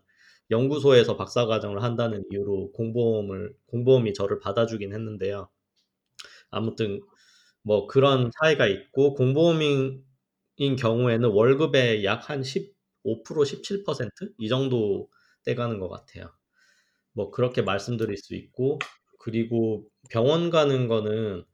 연구소에서 0.51 1.17
박사 1.17 1.47
과정을 1.47 1.83
한다는 1.83 2.25
이유로 2.31 2.73
공보험을 2.73 3.55
공보험이 3.67 4.15
저를 4.15 4.41
받아주긴 4.41 4.95
했는데요. 4.95 5.49
아무튼 6.51 7.01
뭐 7.63 7.87
그런 7.87 8.31
차이가 8.41 8.67
있고 8.67 9.15
공보험인 9.15 10.05
인 10.57 10.77
경우에는 10.77 11.31
월급의 11.31 12.05
약 12.05 12.31
한 12.31 12.43
15% 12.43 12.75
17%이 13.25 14.49
정도 14.49 15.09
떼가는 15.45 15.79
것 15.81 15.89
같아요. 15.89 16.33
뭐 17.13 17.31
그렇게 17.31 17.63
말씀드릴 17.63 18.17
수 18.17 18.35
있고 18.35 18.79
그리고 19.21 19.87
병원 20.11 20.51
가는 20.51 20.89
거는 20.89 21.45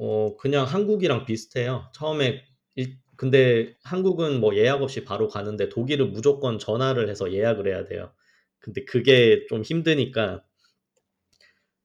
어 0.00 0.36
그냥 0.38 0.64
한국이랑 0.66 1.26
비슷해요. 1.26 1.90
처음에 1.94 2.42
일- 2.76 2.98
근데 3.16 3.74
한국은 3.84 4.40
뭐 4.40 4.56
예약 4.56 4.82
없이 4.82 5.04
바로 5.04 5.28
가는데 5.28 5.68
독일은 5.68 6.12
무조건 6.12 6.58
전화를 6.58 7.08
해서 7.10 7.32
예약을 7.32 7.68
해야 7.68 7.84
돼요. 7.86 8.12
근데 8.60 8.84
그게 8.84 9.46
좀 9.48 9.62
힘드니까 9.62 10.42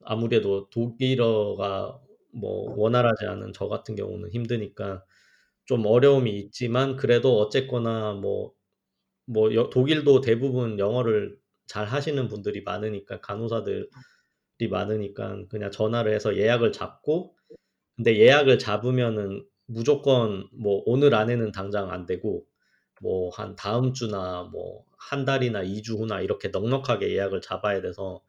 아무래도 0.04 0.70
독일어가 0.70 2.00
뭐 2.34 2.74
원활하지 2.78 3.26
않은 3.26 3.54
저 3.54 3.68
같은 3.68 3.96
경우는 3.96 4.32
힘드니까 4.32 5.04
좀 5.66 5.86
어려움이 5.86 6.32
있지만 6.40 6.96
그래도 6.96 7.40
어쨌거나 7.40 8.14
뭐, 8.14 8.54
뭐 9.28 9.54
여- 9.56 9.70
독일도 9.70 10.22
대부분 10.22 10.80
영어를 10.80 11.38
잘 11.68 11.86
하시는 11.88 12.28
분들이 12.30 12.64
많으니까 12.64 13.22
간호사들이 13.22 13.90
많으니까 14.70 15.46
그냥 15.50 15.72
전화를 15.72 16.14
해서 16.14 16.38
예약을 16.38 16.72
잡고 16.74 17.35
근데 17.96 18.18
예약을 18.18 18.60
잡으면은 18.60 19.46
무조건 19.68 20.48
뭐 20.54 20.84
오늘 20.86 21.16
안에는 21.16 21.52
당장 21.52 21.92
안 21.92 22.06
되고 22.06 22.46
뭐 23.02 23.30
한 23.32 23.56
다음 23.56 23.94
주나 23.94 24.44
뭐한 24.52 25.26
달이나 25.26 25.64
2 25.64 25.82
주 25.84 25.96
후나 25.98 26.22
이렇게 26.22 26.50
넉넉하게 26.50 27.12
예약을 27.14 27.42
잡아야 27.42 27.82
돼서 27.82 28.22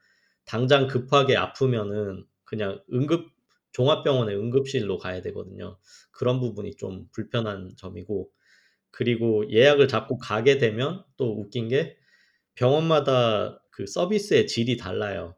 당장 0.45 0.87
급하게 0.89 1.37
아프면은 1.37 2.27
그냥 2.45 2.81
응급 2.93 3.31
종합병원의 3.73 4.37
응급실로 4.37 4.99
가야 4.99 5.21
되거든요. 5.23 5.79
그런 6.13 6.41
부분이 6.41 6.77
좀 6.77 7.09
불편한 7.13 7.73
점이고 7.77 8.31
그리고 8.91 9.51
예약을 9.51 9.89
잡고 9.89 10.19
가게 10.19 10.59
되면 10.59 11.05
또 11.17 11.33
웃긴 11.41 11.69
게 11.69 11.97
병원마다 12.55 13.63
그 13.71 13.87
서비스의 13.87 14.47
질이 14.49 14.77
달라요. 14.79 15.37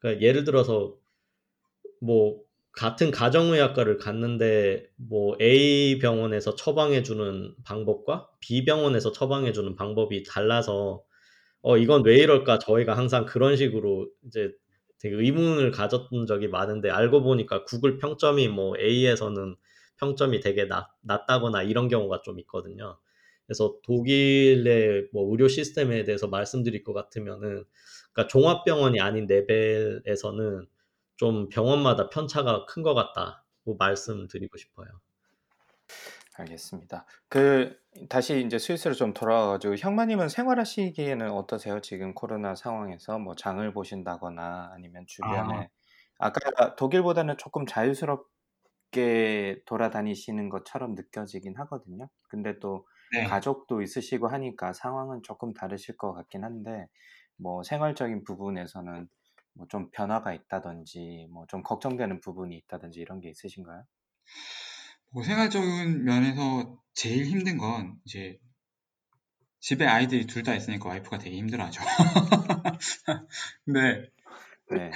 그러니까 0.00 0.22
예를 0.22 0.44
들어서 0.44 0.96
뭐 2.00 2.40
같은 2.78 3.10
가정의학과를 3.10 3.98
갔는데 3.98 4.86
뭐 4.94 5.36
A 5.40 5.98
병원에서 5.98 6.54
처방해 6.54 7.02
주는 7.02 7.52
방법과 7.64 8.28
B 8.38 8.64
병원에서 8.64 9.10
처방해 9.10 9.50
주는 9.50 9.74
방법이 9.74 10.22
달라서 10.22 11.02
어 11.62 11.76
이건 11.76 12.04
왜 12.04 12.18
이럴까 12.18 12.60
저희가 12.60 12.96
항상 12.96 13.26
그런 13.26 13.56
식으로 13.56 14.08
이제 14.28 14.52
되게 15.00 15.16
의문을 15.16 15.72
가졌던 15.72 16.26
적이 16.26 16.46
많은데 16.46 16.88
알고 16.88 17.24
보니까 17.24 17.64
구글 17.64 17.98
평점이 17.98 18.46
뭐 18.46 18.78
A에서는 18.78 19.56
평점이 19.96 20.38
되게 20.38 20.66
낮, 20.66 20.86
낮다거나 21.00 21.64
이런 21.64 21.88
경우가 21.88 22.22
좀 22.22 22.38
있거든요. 22.38 22.96
그래서 23.48 23.74
독일의 23.82 25.08
뭐 25.12 25.28
의료 25.32 25.48
시스템에 25.48 26.04
대해서 26.04 26.28
말씀드릴 26.28 26.84
것 26.84 26.92
같으면은 26.92 27.64
그러니까 28.12 28.28
종합병원이 28.28 29.00
아닌 29.00 29.26
레벨에서는 29.26 30.68
좀 31.18 31.50
병원마다 31.50 32.10
편차가 32.10 32.66
큰 32.66 32.84
것 32.84 32.94
같다고 32.94 33.76
말씀드리고 33.78 34.56
싶어요. 34.58 34.88
알겠습니다. 36.36 37.04
그 37.28 37.76
다시 38.08 38.40
이제 38.44 38.58
스위스로 38.58 38.94
좀 38.94 39.12
돌아와가지고 39.12 39.74
형마님은 39.76 40.28
생활하시기에는 40.28 41.30
어떠세요? 41.32 41.80
지금 41.80 42.14
코로나 42.14 42.54
상황에서 42.54 43.18
뭐 43.18 43.34
장을 43.34 43.70
보신다거나 43.72 44.70
아니면 44.74 45.04
주변에 45.06 45.70
아 46.20 46.30
까 46.32 46.74
독일보다는 46.76 47.36
조금 47.38 47.64
자유스럽게 47.66 49.62
돌아다니시는 49.66 50.48
것처럼 50.50 50.94
느껴지긴 50.94 51.56
하거든요. 51.58 52.08
근데 52.28 52.58
또 52.60 52.86
네. 53.12 53.24
가족도 53.24 53.82
있으시고 53.82 54.28
하니까 54.28 54.72
상황은 54.72 55.22
조금 55.22 55.52
다르실 55.54 55.96
것 55.96 56.12
같긴 56.14 56.44
한데 56.44 56.88
뭐 57.36 57.62
생활적인 57.62 58.24
부분에서는 58.24 59.08
뭐 59.58 59.66
좀 59.68 59.90
변화가 59.90 60.32
있다든지 60.34 61.28
뭐 61.30 61.46
좀 61.48 61.62
걱정되는 61.62 62.20
부분이 62.20 62.56
있다든지 62.56 63.00
이런 63.00 63.20
게 63.20 63.28
있으신가요? 63.30 63.84
뭐 65.10 65.22
생활적인 65.22 66.04
면에서 66.04 66.78
제일 66.94 67.26
힘든 67.26 67.58
건 67.58 67.96
이제 68.04 68.38
집에 69.60 69.86
아이들이 69.86 70.26
둘 70.26 70.42
다 70.42 70.54
있으니까 70.54 70.88
와이프가 70.88 71.18
되게 71.18 71.36
힘들어하죠. 71.36 71.82
근데 73.64 74.08
네. 74.70 74.90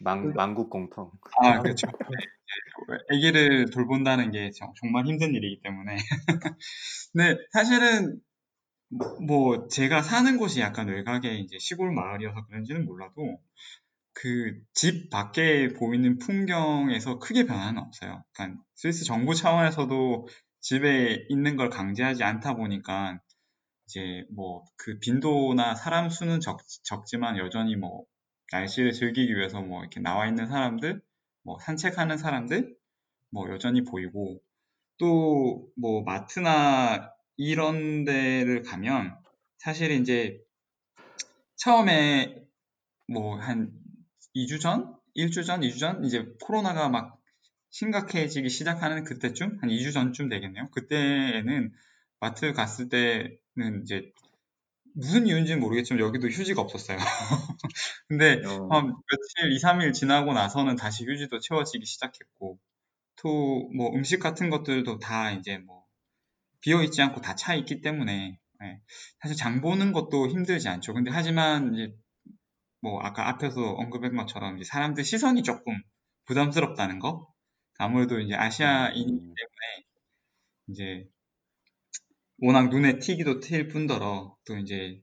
만, 0.00 0.32
만국 0.34 0.70
공통. 0.70 1.10
아 1.40 1.60
그렇죠. 1.60 1.88
네, 1.88 3.16
아기를 3.16 3.70
돌본다는 3.70 4.30
게 4.30 4.50
정말 4.80 5.06
힘든 5.06 5.34
일이기 5.34 5.60
때문에. 5.62 5.96
근데 7.12 7.36
사실은 7.52 8.20
뭐 9.26 9.68
제가 9.68 10.02
사는 10.02 10.36
곳이 10.38 10.60
약간 10.60 10.88
외곽에 10.88 11.34
이제 11.38 11.58
시골 11.58 11.92
마을이어서 11.92 12.46
그런지는 12.46 12.84
몰라도 12.84 13.38
그 14.14 14.62
집 14.74 15.10
밖에 15.10 15.68
보이는 15.74 16.18
풍경에서 16.18 17.18
크게 17.18 17.46
변화는 17.46 17.80
없어요. 17.82 18.24
그러니까 18.32 18.62
스위스 18.74 19.04
정부 19.04 19.34
차원에서도 19.34 20.28
집에 20.60 21.26
있는 21.30 21.56
걸 21.56 21.70
강제하지 21.70 22.24
않다 22.24 22.54
보니까 22.54 23.18
이제 23.86 24.24
뭐 24.34 24.64
그 24.76 24.98
빈도나 25.00 25.74
사람 25.76 26.10
수는 26.10 26.40
적, 26.40 26.60
적지만 26.84 27.38
여전히 27.38 27.76
뭐 27.76 28.04
날씨를 28.52 28.92
즐기기 28.92 29.34
위해서 29.36 29.60
뭐 29.62 29.80
이렇게 29.82 30.00
나와 30.00 30.26
있는 30.28 30.46
사람들, 30.48 31.02
뭐 31.44 31.58
산책하는 31.60 32.18
사람들, 32.18 32.76
뭐 33.30 33.50
여전히 33.50 33.84
보이고 33.84 34.40
또 34.98 35.72
뭐 35.76 36.02
마트나 36.04 37.12
이런 37.42 38.04
데를 38.04 38.62
가면 38.62 39.16
사실 39.58 39.90
이제 39.92 40.40
처음에 41.56 42.42
뭐 43.08 43.36
한 43.38 43.72
2주 44.34 44.60
전, 44.60 44.96
1주 45.14 45.44
전, 45.44 45.62
2주 45.62 45.78
전 45.78 46.04
이제 46.04 46.24
코로나가 46.42 46.88
막 46.88 47.18
심각해지기 47.70 48.48
시작하는 48.48 49.04
그때쯤 49.04 49.58
한 49.60 49.70
2주 49.70 49.92
전쯤 49.92 50.28
되겠네요. 50.28 50.70
그때에는 50.70 51.72
마트 52.20 52.52
갔을 52.52 52.88
때는 52.88 53.82
이제 53.84 54.12
무슨 54.94 55.26
이유인지는 55.26 55.60
모르겠지만 55.60 56.00
여기도 56.00 56.28
휴지가 56.28 56.62
없었어요. 56.62 56.98
근데 58.08 58.42
어. 58.46 58.68
한 58.70 58.86
며칠 58.88 59.52
2, 59.52 59.58
3일 59.58 59.92
지나고 59.92 60.32
나서는 60.34 60.76
다시 60.76 61.04
휴지도 61.06 61.40
채워지기 61.40 61.86
시작했고 61.86 62.58
또 63.16 63.70
뭐 63.76 63.94
음식 63.94 64.20
같은 64.20 64.50
것들도 64.50 64.98
다 64.98 65.32
이제 65.32 65.58
뭐 65.58 65.81
비어 66.62 66.82
있지 66.84 67.02
않고 67.02 67.20
다 67.22 67.34
차 67.36 67.54
있기 67.56 67.82
때문에 67.82 68.38
예, 68.64 68.80
사실 69.20 69.36
장 69.36 69.60
보는 69.62 69.92
것도 69.92 70.28
힘들지 70.28 70.68
않죠. 70.68 70.94
근데 70.94 71.10
하지만 71.12 71.74
이제 71.74 71.94
뭐 72.82 73.00
아까 73.02 73.28
앞에서 73.28 73.60
언급한 73.74 74.16
것처럼 74.16 74.56
이제 74.58 74.64
사람들 74.64 75.04
시선이 75.04 75.42
조금 75.42 75.80
부담스럽다는 76.26 76.98
거 77.00 77.28
아무래도 77.78 78.20
이제 78.20 78.34
아시아인이기 78.34 79.10
음, 79.10 79.34
때문에 79.34 79.86
이제 80.68 81.08
워낙 82.42 82.68
눈에 82.68 82.98
튀기도 82.98 83.40
튈 83.40 83.68
뿐더러 83.68 84.36
또 84.44 84.58
이제 84.58 85.00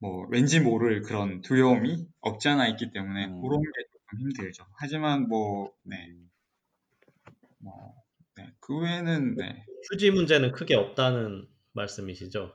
뭐 0.00 0.26
왠지 0.30 0.60
모를 0.60 1.02
그런 1.02 1.42
두려움이 1.42 2.06
없지 2.20 2.48
않아 2.50 2.68
있기 2.68 2.92
때문에 2.92 3.26
음. 3.26 3.40
그런 3.42 3.60
게 3.62 3.68
조금 3.92 4.20
힘들죠. 4.20 4.66
하지만 4.78 5.28
뭐 5.28 5.72
네, 5.84 5.96
음, 6.08 6.30
뭐, 7.58 7.72
네, 7.96 8.03
그 8.60 8.78
외에는 8.78 9.36
네. 9.36 9.64
휴지 9.90 10.10
문제는 10.10 10.52
크게 10.52 10.74
없다는 10.74 11.46
말씀이시죠? 11.72 12.52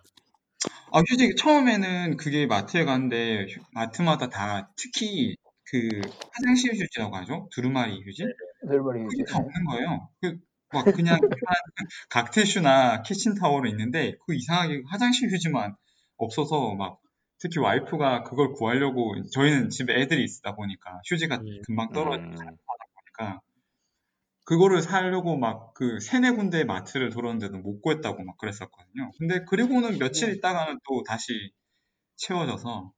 아, 0.91 0.99
휴지 0.99 1.35
처음에는 1.35 2.17
그게 2.17 2.45
마트에 2.47 2.83
갔는데 2.83 3.45
휴- 3.49 3.61
마트마다 3.73 4.29
다 4.29 4.71
특히 4.75 5.35
그 5.65 5.89
화장실 6.33 6.73
휴지라고 6.73 7.15
하죠. 7.17 7.47
두루마리 7.51 8.01
휴지? 8.03 8.23
델버리 8.67 9.03
그게 9.03 9.15
이제 9.23 9.31
다 9.31 9.37
없는 9.39 9.65
거예요. 9.65 10.09
그 10.21 10.39
막 10.71 10.85
그냥 10.85 11.17
각티슈나 12.09 13.01
키친타월은 13.01 13.71
있는데 13.71 14.15
그 14.27 14.35
이상하게 14.35 14.83
화장실 14.87 15.31
휴지만 15.31 15.75
없어서 16.17 16.75
막 16.75 16.99
특히 17.39 17.59
와이프가 17.59 18.23
그걸 18.23 18.51
구하려고 18.53 19.15
저희는 19.31 19.69
집에 19.69 19.99
애들이 19.99 20.25
있다 20.25 20.55
보니까 20.55 21.01
휴지가 21.09 21.37
음. 21.37 21.61
금방 21.65 21.91
떨어지고 21.91 22.23
음, 22.27 22.35
보니까 22.35 23.41
그거를 24.49 24.81
사려고 24.81 25.37
막 25.37 25.73
그 25.75 25.99
세네 26.01 26.31
군데 26.31 26.63
마트를 26.65 27.11
돌았는데도 27.11 27.59
못 27.59 27.81
구했다고 27.81 28.23
막 28.23 28.37
그랬었거든요. 28.39 29.11
근데 29.19 29.45
그리고는 29.45 29.99
며칠 29.99 30.29
있다가는 30.35 30.79
또 30.85 31.03
다시 31.03 31.53
채워져서 32.17 32.91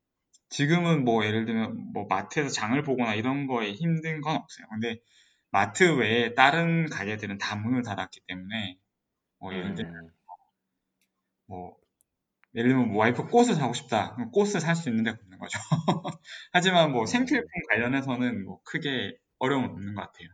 지금은 0.49 1.05
뭐 1.05 1.25
예를 1.25 1.45
들면 1.45 1.93
뭐 1.93 2.05
마트에서 2.09 2.49
장을 2.49 2.81
보거나 2.83 3.15
이런 3.15 3.47
거에 3.47 3.73
힘든 3.73 4.21
건 4.21 4.37
없어요. 4.37 4.67
근데 4.71 4.99
마트 5.51 5.83
외에 5.97 6.35
다른 6.35 6.89
가게들은 6.89 7.37
다 7.39 7.55
문을 7.57 7.83
닫았기 7.83 8.21
때문에 8.27 8.77
뭐 9.39 9.53
예를 9.53 9.75
들면 9.75 9.93
음, 9.95 10.09
뭐 11.47 11.75
예를 12.55 12.71
들면 12.71 12.89
뭐 12.89 12.99
와이프 12.99 13.27
꽃을 13.27 13.55
사고 13.55 13.73
싶다. 13.73 14.15
그럼 14.15 14.31
꽃을 14.31 14.59
살 14.61 14.75
수 14.75 14.89
있는 14.89 15.03
데가 15.03 15.17
없는 15.21 15.39
거죠. 15.39 15.59
하지만 16.53 16.91
뭐 16.93 17.03
음. 17.03 17.05
생필품 17.05 17.47
관련해서는 17.71 18.45
뭐 18.45 18.61
크게 18.63 19.17
어려움은 19.39 19.69
없는 19.71 19.95
것 19.95 20.01
같아요. 20.01 20.29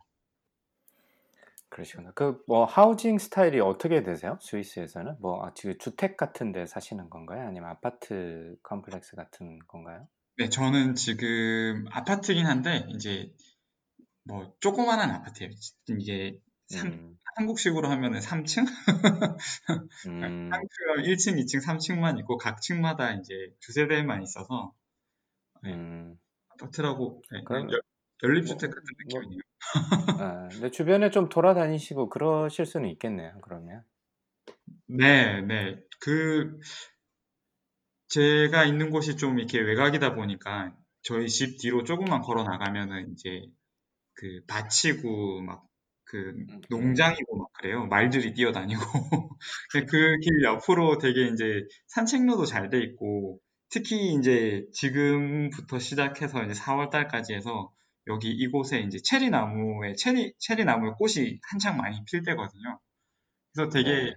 그러시구나. 1.70 2.11
그 2.11 2.41
뭐 2.47 2.65
하우징 2.65 3.18
스타일이 3.18 3.59
어떻게 3.59 4.03
되세요? 4.03 4.38
스위스에서는? 4.41 5.18
뭐 5.20 5.45
아, 5.45 5.53
지금 5.53 5.78
주택 5.80 6.18
같은 6.18 6.51
데 6.51 6.65
사시는 6.65 7.09
건가요? 7.09 7.47
아니면 7.47 7.70
아파트 7.70 8.55
컴플렉스 8.63 9.15
같은 9.15 9.59
건가요? 9.68 10.07
네, 10.38 10.49
저는 10.49 10.95
지금 10.95 11.86
아파트긴 11.91 12.45
한데 12.45 12.86
이제 12.89 13.32
뭐 14.24 14.53
조그만한 14.59 15.11
아파트예요. 15.11 15.51
이게 15.99 16.39
삼- 16.68 16.88
음, 16.88 17.18
한국식으로 17.38 17.89
하면은 17.89 18.20
3층? 18.22 18.65
음, 20.07 20.49
3층, 20.51 21.05
1층, 21.05 21.38
2층, 21.39 21.59
3층만 21.61 22.20
있고 22.20 22.38
각 22.38 22.61
층마다 22.61 23.13
이제 23.13 23.34
두세 23.61 23.88
대만 23.88 24.22
있어서 24.24 24.74
네, 25.63 25.74
음. 25.74 26.20
아파트라고 26.49 27.22
네, 27.32 27.43
그럼 27.45 27.72
연- 27.72 27.82
연립주택 28.24 28.70
뭐, 28.70 28.76
같은 28.76 28.86
뭐, 29.11 29.20
느낌이네요. 29.22 29.41
아, 30.18 30.49
근데 30.51 30.72
주변에 30.72 31.09
좀 31.11 31.30
돌아다니시고 31.30 32.09
그러실 32.09 32.65
수는 32.65 32.89
있겠네요. 32.89 33.34
그러면. 33.41 33.84
네, 34.88 35.41
네. 35.41 35.78
그 35.99 36.59
제가 38.09 38.65
있는 38.65 38.89
곳이 38.89 39.18
좀 39.18 39.38
이렇게 39.39 39.59
외곽이다 39.59 40.15
보니까 40.15 40.74
저희 41.03 41.28
집 41.30 41.57
뒤로 41.59 41.84
조금만 41.84 42.22
걸어 42.22 42.43
나가면은 42.43 43.11
이제 43.11 43.41
그 44.15 44.41
밭이고 44.47 45.41
막그 45.43 46.18
음, 46.49 46.61
농장이고 46.70 47.38
막 47.38 47.53
그래요. 47.53 47.88
말들이 47.88 48.34
뛰어다니고. 48.34 48.82
그 49.89 50.20
길 50.22 50.43
옆으로 50.43 50.97
되게 50.99 51.28
이제 51.30 51.63
산책로도 51.88 52.45
잘 52.45 52.70
돼 52.70 52.82
있고 52.84 53.39
특히 53.70 54.13
이제 54.15 54.65
지금부터 54.74 55.80
시작해서 55.80 56.43
이제 56.45 56.53
4월 56.55 56.89
달까지 56.91 57.34
해서 57.36 57.72
여기 58.08 58.32
이곳에 58.32 58.80
이제 58.80 58.97
체리 59.03 59.30
나무에 59.30 59.93
체리 59.95 60.34
체리 60.39 60.66
나무에 60.66 60.91
꽃이 60.97 61.39
한창 61.49 61.78
많이 61.78 62.03
필 62.05 62.24
때거든요. 62.24 62.80
그래서 63.53 63.70
되게 63.70 63.91
네. 63.91 64.16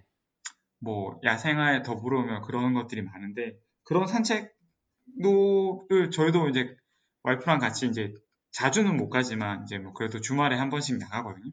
뭐 0.81 1.21
야생화에 1.25 1.83
더불으며 1.83 2.43
그런 2.43 2.75
것들이 2.75 3.03
많은데 3.03 3.59
그런 3.85 4.07
산책로를 4.07 4.51
저희도 6.11 6.49
이제 6.49 6.77
와이프랑 7.23 7.59
같이 7.59 7.87
이제 7.87 8.15
자주는 8.53 8.97
못 8.97 9.11
가지만 9.11 9.65
이제 9.65 9.79
뭐 9.79 9.93
그래도 9.93 10.21
주말에 10.21 10.57
한 10.57 10.71
번씩 10.71 10.99
나가거든요. 10.99 11.51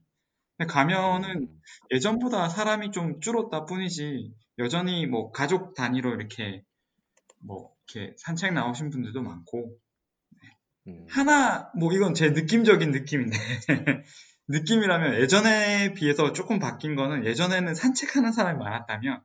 근데 0.57 0.71
가면은 0.71 1.43
음, 1.43 1.61
예전보다 1.91 2.49
사람이 2.49 2.91
좀 2.91 3.19
줄었다 3.19 3.65
뿐이지 3.65 4.33
여전히 4.59 5.05
뭐 5.05 5.31
가족 5.31 5.75
단위로 5.75 6.15
이렇게 6.15 6.63
뭐 7.39 7.71
이렇게 7.87 8.15
산책 8.17 8.53
나오신 8.53 8.89
분들도 8.89 9.21
많고 9.21 9.77
음, 10.87 11.05
하나 11.09 11.71
뭐 11.75 11.93
이건 11.93 12.13
제 12.13 12.29
느낌적인 12.29 12.91
느낌인데 12.91 13.37
느낌이라면 14.47 15.21
예전에 15.21 15.93
비해서 15.93 16.31
조금 16.33 16.59
바뀐 16.59 16.95
거는 16.95 17.25
예전에는 17.25 17.75
산책하는 17.75 18.31
사람이 18.31 18.57
많았다면 18.59 19.21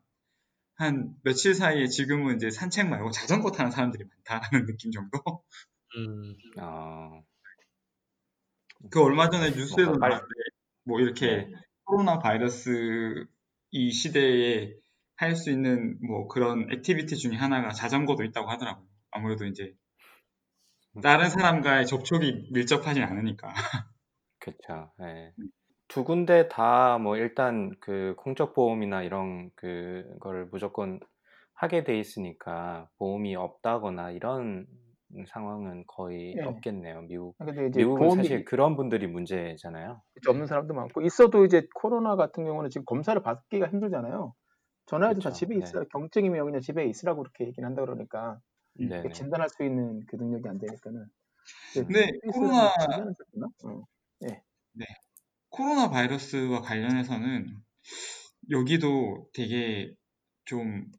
한 0.76 1.14
며칠 1.22 1.54
사이에 1.54 1.86
지금은 1.86 2.36
이제 2.36 2.50
산책 2.50 2.88
말고 2.88 3.10
자전거 3.10 3.52
타는 3.52 3.70
사람들이 3.70 4.04
많다라는 4.04 4.66
느낌 4.66 4.90
정도? 4.90 5.18
음, 5.96 6.34
어, 6.58 7.22
그 8.90 9.02
얼마 9.02 9.28
전에 9.30 9.50
뉴스에도 9.50 9.90
뭔가 9.90 10.06
빨리, 10.06 10.14
나왔는데 10.14 10.34
뭐 10.84 11.00
이렇게 11.00 11.26
네. 11.26 11.50
코로나 11.84 12.18
바이러스 12.18 13.26
이 13.70 13.92
시대에 13.92 14.74
할 15.16 15.36
수 15.36 15.50
있는 15.50 15.98
뭐 16.04 16.26
그런 16.26 16.68
activity 16.72 17.16
중에 17.16 17.36
하나가 17.36 17.70
자전거도 17.70 18.24
있다고 18.24 18.50
하더라고요. 18.50 18.88
아무래도 19.12 19.46
이제 19.46 19.72
다른 21.02 21.28
사람과의 21.30 21.86
접촉이 21.86 22.48
밀접하진 22.50 23.02
않으니까. 23.02 23.52
그쵸. 24.38 24.92
예. 25.00 25.32
두 25.88 26.04
군데 26.04 26.48
다 26.48 26.98
뭐 26.98 27.16
일단 27.16 27.70
그 27.80 28.14
공적 28.18 28.54
보험이나 28.54 29.02
이런 29.02 29.50
그걸 29.56 30.46
무조건 30.50 31.00
하게 31.54 31.84
돼 31.84 31.98
있으니까 31.98 32.90
보험이 32.98 33.36
없다거나 33.36 34.10
이런 34.12 34.66
상황은 35.28 35.84
거의 35.86 36.38
예. 36.38 36.40
없겠네요. 36.44 37.02
미국 37.02 37.36
근데 37.38 37.66
이제 37.68 37.84
미국은 37.84 37.94
보험이 37.94 38.28
사실 38.28 38.44
그런 38.44 38.76
분들이 38.76 39.06
문제잖아요. 39.06 40.02
없는 40.28 40.46
사람도 40.46 40.74
많고 40.74 41.00
있어도 41.02 41.44
이제 41.44 41.66
코로나 41.74 42.16
같은 42.16 42.44
경우는 42.44 42.70
지금 42.70 42.84
검사를 42.84 43.20
받기가 43.22 43.68
힘들잖아요. 43.68 44.34
전화해도 44.86 45.22
다 45.22 45.30
그쵸. 45.30 45.32
집에 45.32 45.56
네. 45.56 45.66
있으라 45.66 45.84
경증이면 45.92 46.44
그냥 46.46 46.60
집에 46.60 46.84
있으라고 46.86 47.22
그렇게 47.22 47.46
얘기는 47.46 47.66
한다 47.66 47.82
그러니까 47.82 48.32
음. 48.34 48.40
네네. 48.74 49.00
이게 49.00 49.12
진단할 49.12 49.48
수 49.48 49.62
있는 49.64 50.04
그 50.06 50.16
능력이 50.16 50.48
안 50.48 50.58
되니까는. 50.58 51.06
근데 51.74 52.06
스위스는 52.20 52.32
코로나 52.32 52.70
진단을 52.78 53.14
했구나. 53.20 53.46
어. 53.64 53.82
코로나 55.50 55.90
바이러스와 55.90 56.62
관련해서는 56.62 57.56
여기도 58.50 59.28
되게 59.34 59.94
좀 60.44 60.90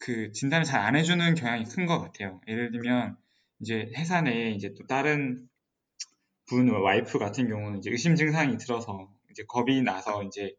그 0.00 0.32
진단을 0.32 0.64
잘 0.64 0.80
안 0.82 0.96
해주는 0.96 1.34
경향이 1.34 1.64
큰 1.64 1.86
것 1.86 1.98
같아요. 2.00 2.40
예를 2.48 2.70
들면 2.72 3.16
이제 3.60 3.90
회사 3.96 4.20
내에 4.20 4.50
이제 4.52 4.74
또 4.74 4.86
다른 4.86 5.48
분 6.46 6.68
와이프 6.70 7.18
같은 7.18 7.48
경우는 7.48 7.78
이제 7.78 7.90
의심 7.90 8.16
증상이 8.16 8.56
들어서 8.58 9.10
이제 9.30 9.44
겁이 9.48 9.82
나서 9.82 10.22
이제 10.24 10.54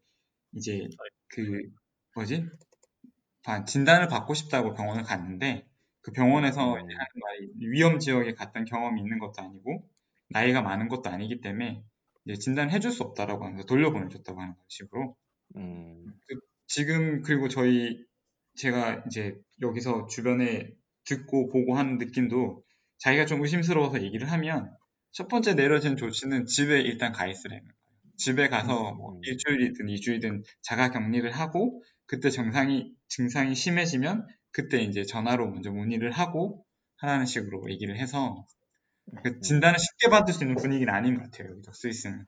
이제 0.54 0.88
그 1.28 1.62
뭐지 2.14 2.46
아, 3.44 3.64
진단을 3.64 4.08
받고 4.08 4.34
싶다고 4.34 4.74
병원을 4.74 5.04
갔는데 5.04 5.66
그 6.06 6.12
병원에서 6.12 6.74
음. 6.74 6.84
이제 6.84 6.94
하는 6.94 7.06
말이 7.20 7.50
위험 7.72 7.98
지역에 7.98 8.34
갔던 8.34 8.64
경험이 8.64 9.00
있는 9.00 9.18
것도 9.18 9.42
아니고 9.42 9.84
나이가 10.28 10.62
많은 10.62 10.86
것도 10.86 11.10
아니기 11.10 11.40
때문에 11.40 11.82
이제 12.24 12.38
진단을 12.38 12.72
해줄 12.72 12.92
수 12.92 13.02
없다라고 13.02 13.44
하면서 13.44 13.66
돌려보내줬다고 13.66 14.40
하는 14.40 14.54
식으로 14.68 15.16
음. 15.56 16.06
지금 16.68 17.22
그리고 17.22 17.48
저희 17.48 18.04
제가 18.54 19.02
이제 19.08 19.34
여기서 19.60 20.06
주변에 20.06 20.70
듣고 21.06 21.48
보고 21.48 21.76
하는 21.76 21.98
느낌도 21.98 22.62
자기가 22.98 23.26
좀 23.26 23.42
의심스러워서 23.42 24.00
얘기를 24.02 24.30
하면 24.30 24.72
첫 25.10 25.26
번째 25.26 25.54
내려진 25.54 25.96
조치는 25.96 26.46
집에 26.46 26.82
일단 26.82 27.10
가 27.10 27.26
있으라는 27.26 27.64
거예요. 27.64 27.74
집에 28.16 28.48
가서 28.48 28.92
뭐 28.92 29.16
음. 29.16 29.20
일주일이든 29.24 29.88
이주일이든 29.88 30.44
자가 30.62 30.92
격리를 30.92 31.28
하고 31.32 31.82
그때 32.06 32.30
증상이 32.30 32.94
증상이 33.08 33.56
심해지면 33.56 34.24
그때 34.56 34.80
이제 34.82 35.04
전화로 35.04 35.50
먼저 35.50 35.70
문의를 35.70 36.10
하고 36.12 36.66
하라는 36.96 37.26
식으로 37.26 37.70
얘기를 37.70 37.98
해서 37.98 38.46
그 39.24 39.40
진단을 39.40 39.78
쉽게 39.78 40.10
받을 40.10 40.34
수 40.34 40.44
있는 40.44 40.56
분위기는 40.56 40.92
아닌 40.94 41.16
것 41.16 41.24
같아요. 41.24 41.50
여기도 41.52 41.72
스위스는. 41.74 42.26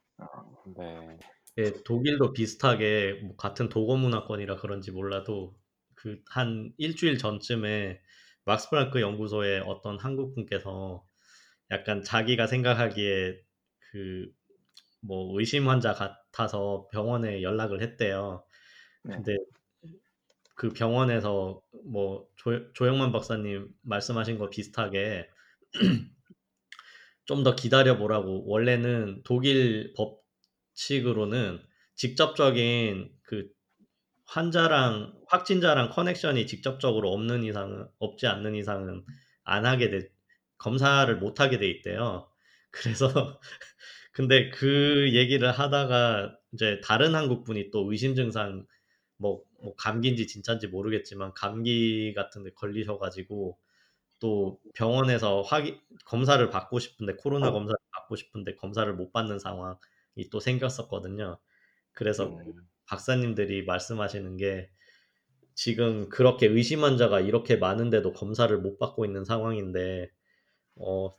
네. 0.76 1.18
예, 1.58 1.72
독일도 1.84 2.32
비슷하게 2.32 3.20
뭐 3.24 3.36
같은 3.36 3.68
도거 3.68 3.96
문화권이라 3.96 4.56
그런지 4.56 4.90
몰라도 4.92 5.56
그 5.94 6.22
한 6.30 6.72
일주일 6.78 7.18
전쯤에 7.18 8.00
막스 8.44 8.70
프랑크 8.70 9.00
연구소의 9.00 9.60
어떤 9.66 9.98
한국 9.98 10.34
분께서 10.34 11.04
약간 11.70 12.02
자기가 12.04 12.46
생각하기에 12.48 13.42
그 13.92 14.32
뭐 15.02 15.38
의심 15.40 15.68
환자 15.68 15.94
같아서 15.94 16.88
병원에 16.92 17.42
연락을 17.42 17.82
했대요. 17.82 18.44
네. 19.02 19.16
근데 19.16 19.36
그 20.58 20.70
병원에서 20.70 21.62
뭐 21.86 22.26
조, 22.36 22.72
조영만 22.74 23.12
박사님 23.12 23.68
말씀하신 23.82 24.38
거 24.38 24.50
비슷하게 24.50 25.28
좀 27.26 27.42
더 27.44 27.54
기다려 27.54 27.98
보라고 27.98 28.46
원래는 28.46 29.22
독일 29.24 29.92
법칙으로는 30.74 31.60
직접적인 31.94 33.10
그 33.22 33.48
환자랑 34.26 35.14
확진자랑 35.28 35.90
커넥션이 35.90 36.46
직접적으로 36.46 37.12
없는 37.12 37.44
이상은 37.44 37.86
없지 37.98 38.26
않는 38.26 38.54
이상은 38.56 39.04
안 39.44 39.66
하게 39.66 39.90
돼 39.90 40.08
검사를 40.58 41.14
못 41.18 41.40
하게 41.40 41.58
돼 41.58 41.68
있대요. 41.70 42.30
그래서 42.72 43.40
근데 44.12 44.50
그 44.50 45.10
얘기를 45.14 45.50
하다가 45.52 46.36
이제 46.52 46.80
다른 46.84 47.14
한국 47.14 47.44
분이 47.44 47.70
또 47.70 47.90
의심 47.90 48.14
증상 48.14 48.66
뭐, 49.18 49.42
뭐 49.62 49.74
감기인지 49.76 50.26
진짜인지 50.26 50.68
모르겠지만 50.68 51.34
감기 51.34 52.14
같은 52.14 52.44
데 52.44 52.50
걸리셔가지고 52.52 53.58
또 54.20 54.60
병원에서 54.74 55.42
확인 55.42 55.80
검사를 56.06 56.48
받고 56.50 56.78
싶은데 56.80 57.16
코로나 57.16 57.52
검사를 57.52 57.76
받고 57.92 58.16
싶은데 58.16 58.56
검사를 58.56 58.92
못 58.94 59.12
받는 59.12 59.38
상황이 59.38 59.76
또 60.32 60.40
생겼었거든요. 60.40 61.38
그래서 61.92 62.36
음. 62.48 62.68
박사님들이 62.86 63.64
말씀하시는 63.64 64.36
게 64.38 64.70
지금 65.54 66.08
그렇게 66.08 66.46
의심 66.46 66.84
환자가 66.84 67.20
이렇게 67.20 67.56
많은데도 67.56 68.12
검사를 68.12 68.56
못 68.58 68.78
받고 68.78 69.04
있는 69.04 69.24
상황인데 69.24 70.10
어, 70.76 71.10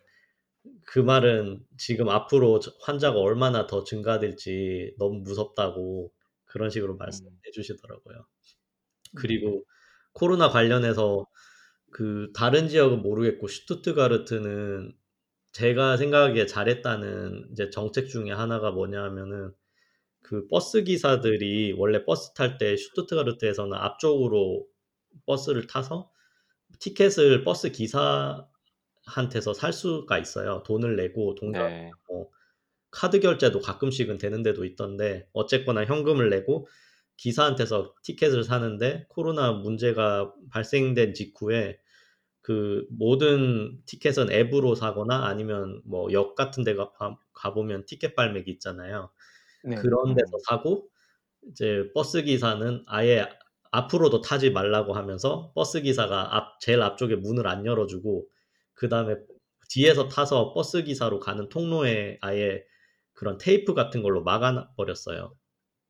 그 0.85 0.99
말은 0.99 1.65
지금 1.77 2.09
앞으로 2.09 2.59
저- 2.59 2.71
환자가 2.81 3.19
얼마나 3.19 3.67
더 3.67 3.83
증가될지 3.83 4.95
너무 4.99 5.19
무섭다고 5.21 6.11
그런 6.49 6.69
식으로 6.69 6.97
말씀해 6.97 7.31
주시더라고요. 7.53 8.25
그리고 9.15 9.63
코로나 10.13 10.49
관련해서 10.49 11.25
그 11.91 12.31
다른 12.35 12.67
지역은 12.67 13.01
모르겠고 13.01 13.47
슈투트가르트는 13.47 14.93
제가 15.51 15.97
생각하기에 15.97 16.45
잘했다는 16.45 17.49
이제 17.51 17.69
정책 17.69 18.07
중에 18.09 18.31
하나가 18.31 18.71
뭐냐면은 18.71 19.51
그 20.21 20.47
버스 20.47 20.83
기사들이 20.83 21.73
원래 21.77 22.03
버스 22.05 22.33
탈 22.33 22.57
때 22.57 22.75
슈투트가르트에서는 22.77 23.73
앞쪽으로 23.75 24.67
버스를 25.25 25.65
타서 25.67 26.11
티켓을 26.79 27.43
버스 27.43 27.71
기사한테서 27.71 29.53
살 29.55 29.73
수가 29.73 30.19
있어요. 30.19 30.63
돈을 30.63 30.95
내고 30.95 31.35
동전 31.35 31.67
네. 31.67 31.91
뭐 32.07 32.29
카드 32.91 33.19
결제도 33.19 33.59
가끔씩은 33.59 34.17
되는 34.17 34.43
데도 34.43 34.65
있던데 34.65 35.27
어쨌거나 35.33 35.85
현금을 35.85 36.29
내고 36.29 36.67
기사한테서 37.17 37.95
티켓을 38.03 38.43
사는데 38.43 39.05
코로나 39.09 39.51
문제가 39.51 40.33
발생된 40.51 41.13
직후에 41.13 41.79
그 42.41 42.87
모든 42.91 43.81
티켓은 43.85 44.31
앱으로 44.31 44.75
사거나 44.75 45.25
아니면 45.27 45.81
뭐 45.85 46.11
역 46.13 46.35
같은 46.35 46.63
데 46.63 46.75
가, 46.75 46.91
가보면 47.33 47.85
티켓 47.85 48.15
발매기 48.15 48.49
있잖아요. 48.51 49.11
네. 49.63 49.75
그런 49.75 50.15
데서 50.15 50.37
음. 50.37 50.39
사고 50.47 50.89
이제 51.51 51.91
버스 51.93 52.23
기사는 52.23 52.83
아예 52.87 53.27
앞으로도 53.71 54.21
타지 54.21 54.51
말라고 54.51 54.93
하면서 54.93 55.51
버스 55.55 55.81
기사가 55.81 56.35
앞 56.35 56.59
제일 56.61 56.81
앞쪽에 56.81 57.15
문을 57.15 57.47
안 57.47 57.65
열어주고 57.65 58.27
그 58.73 58.89
다음에 58.89 59.15
뒤에서 59.69 60.07
타서 60.07 60.53
버스 60.53 60.83
기사로 60.83 61.19
가는 61.19 61.49
통로에 61.49 62.17
아예 62.21 62.63
그런 63.19 63.37
테이프 63.37 63.73
같은 63.73 64.01
걸로 64.01 64.23
막아 64.23 64.69
버렸어요. 64.77 65.35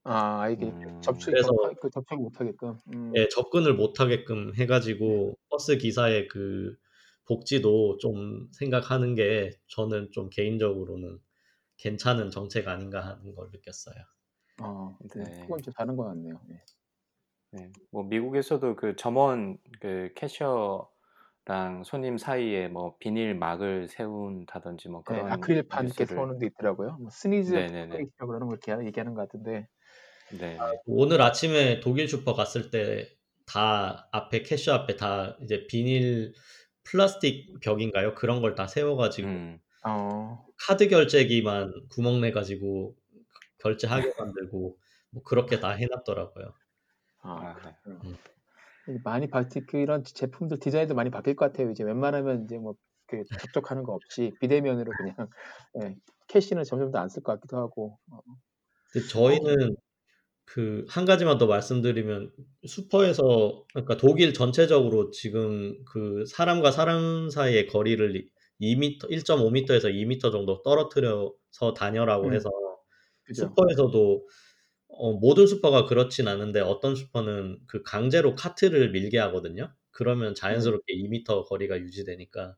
아 0.03 0.49
이게 0.49 0.65
음. 0.65 0.99
접촉 0.99 1.29
그래서- 1.29 1.51
그 1.79 1.87
접촉 1.91 2.19
못하게끔. 2.23 2.75
음. 2.91 3.13
예, 3.15 3.27
접근을 3.27 3.75
못 3.75 3.99
하게끔 3.99 4.55
해가지고 4.55 5.37
버스 5.47 5.77
기사의 5.77 6.27
그 6.27 6.75
복지도 7.25 7.97
좀 7.97 8.47
생각하는 8.51 9.13
게 9.13 9.51
저는 9.67 10.09
좀 10.11 10.29
개인적으로는 10.31 11.19
괜찮은 11.77 12.31
정책 12.31 12.67
아닌가 12.67 13.05
하는 13.05 13.35
걸 13.35 13.49
느꼈어요. 13.51 13.95
어, 14.63 14.97
네. 15.13 15.23
네. 15.23 15.41
그건 15.41 15.61
좀 15.61 15.71
다른 15.73 15.95
것 15.95 16.05
같네요. 16.05 16.41
네. 16.47 16.63
네. 17.51 17.71
뭐 17.91 18.01
미국에서도 18.05 18.75
그 18.75 18.95
점원 18.95 19.59
그 19.79 20.11
cashier랑 20.15 21.83
손님 21.83 22.19
사이에 22.19 22.67
뭐 22.67 22.95
비닐 22.99 23.33
막을 23.33 23.87
세운다든지 23.87 24.89
뭐 24.89 25.01
네, 25.09 25.15
그런 25.15 25.31
아크릴판 25.31 25.85
이렇게 25.85 26.03
부스를 26.03 26.07
세우는 26.15 26.37
데 26.37 26.45
있더라고요. 26.45 26.97
뭐 26.99 27.09
sneeze 27.09 27.53
네네네. 27.53 27.97
face라고 27.97 28.27
그러는 28.27 28.47
걸 28.49 28.59
이렇게 28.63 28.85
얘기하는 28.85 29.15
것 29.15 29.21
같은데. 29.21 29.67
네. 30.39 30.57
오늘 30.85 31.21
아침에 31.23 31.79
독일 31.79 32.07
슈퍼 32.07 32.33
갔을 32.33 32.69
때 32.69 33.19
다 33.51 34.07
앞에 34.11 34.43
cashier 34.43 34.73
앞에 34.73 34.95
다 34.95 35.35
이제 35.41 35.65
비닐 35.65 36.33
플라스틱 36.83 37.59
벽인가요? 37.61 38.13
그런 38.13 38.41
걸 38.41 38.53
다 38.53 38.67
세워가지고 38.67 39.27
음. 39.27 39.59
어, 39.87 40.45
카드 40.67 40.87
결제기만 40.87 41.87
구멍 41.89 42.21
내가지고 42.21 42.95
결제하게 43.57 44.13
만들고 44.19 44.77
뭐 45.09 45.23
그렇게 45.23 45.59
다 45.59 45.71
해놨더라고요. 45.71 46.53
아, 47.21 47.31
아, 47.31 47.53
그렇구나. 47.55 48.15
많이 49.03 49.27
바티 49.29 49.65
그 49.65 49.77
이런 49.77 50.03
제품들 50.03 50.59
디자인도 50.59 50.95
많이 50.95 51.09
바뀔 51.11 51.35
것 51.35 51.45
같아요. 51.51 51.71
이제 51.71 51.83
웬만하면 51.83 52.45
이제 52.45 52.57
뭐 52.57 52.75
그 53.11 53.23
접촉하는 53.39 53.81
거 53.83 53.93
없이 53.93 54.35
비대면으로 54.39 54.93
그냥 54.93 55.15
예, 55.81 55.95
cash는 56.27 56.63
점점 56.63 56.91
더 56.91 56.99
안 56.99 57.07
쓸 57.09 57.23
것 57.23 57.33
같기도 57.33 57.57
하고. 57.57 57.97
어, 58.11 58.19
근데 58.93 59.07
저희는 59.07 59.75
그 60.45 60.85
한 60.89 61.05
가지만 61.05 61.37
더 61.39 61.47
말씀드리면 61.47 62.33
슈퍼에서 62.67 63.65
그러니까 63.73 63.97
독일 63.97 64.33
전체적으로 64.33 65.11
지금 65.11 65.83
그 65.85 66.25
사람과 66.27 66.71
사람 66.71 67.29
사이의 67.29 67.67
거리를 67.67 68.27
2m, 68.59 69.09
1.5m에서 69.09 69.89
2m 69.89 70.31
정도 70.31 70.61
떨어뜨려서 70.63 71.73
다녀라고 71.77 72.33
음. 72.33 72.33
해서 72.33 72.49
그죠. 73.23 73.57
슈퍼에서도 73.57 74.27
어, 74.89 75.13
모든 75.13 75.47
슈퍼가 75.47 75.85
그렇진 75.85 76.27
않은데 76.27 76.59
어떤 76.61 76.95
슈퍼는 76.95 77.59
그 77.67 77.83
강제로 77.83 78.35
카트를 78.35 78.91
밀게 78.91 79.17
하거든요. 79.19 79.73
그러면 79.91 80.35
자연스럽게 80.35 80.93
2m 80.93 81.43
거리가 81.45 81.79
유지되니까 81.79 82.57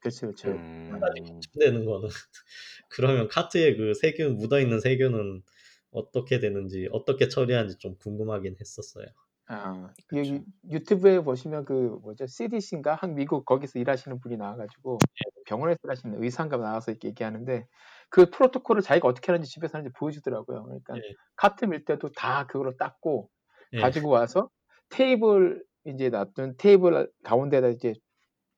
그렇죠, 0.00 0.26
그렇죠. 0.26 0.48
음, 0.48 0.62
한 0.88 1.00
가지 1.00 1.20
걱정되는 1.22 1.84
거는 1.86 2.08
그러면 2.90 3.28
카트에 3.28 3.76
그 3.76 3.94
세균 3.94 4.36
묻어 4.36 4.60
있는 4.60 4.80
세균은 4.80 5.42
어떻게 5.92 6.40
되는지 6.40 6.88
어떻게 6.92 7.28
처리하는지 7.28 7.78
좀 7.78 7.96
궁금하긴 7.98 8.56
했었어요. 8.60 9.06
아, 9.46 9.92
그쵸. 10.08 10.16
여기 10.18 10.44
유튜브에 10.70 11.20
보시면 11.20 11.64
그 11.64 11.72
뭐죠 12.02 12.26
CDC인가 12.26 12.94
한 12.94 13.14
미국 13.14 13.44
거기서 13.44 13.78
일하시는 13.78 14.20
분이 14.20 14.36
나와가지고 14.36 14.98
병원에서 15.46 15.78
일하시는 15.84 16.22
의사인가 16.22 16.56
나와서 16.56 16.90
이렇게 16.92 17.08
얘기하는데 17.08 17.66
그 18.12 18.28
프로토콜을 18.28 18.82
자기가 18.82 19.08
어떻게 19.08 19.32
하는지 19.32 19.50
집에서 19.50 19.78
하는지 19.78 19.90
보여주더라고요. 19.98 20.64
그러니까 20.64 20.96
예. 20.98 21.00
카트 21.34 21.64
밀 21.64 21.86
때도 21.86 22.12
다 22.12 22.46
그걸로 22.46 22.76
닦고 22.76 23.30
예. 23.72 23.80
가지고 23.80 24.10
와서 24.10 24.50
테이블 24.90 25.64
이제 25.84 26.10
놔둔 26.10 26.56
테이블 26.58 27.10
가운데다 27.24 27.68
이제 27.68 27.94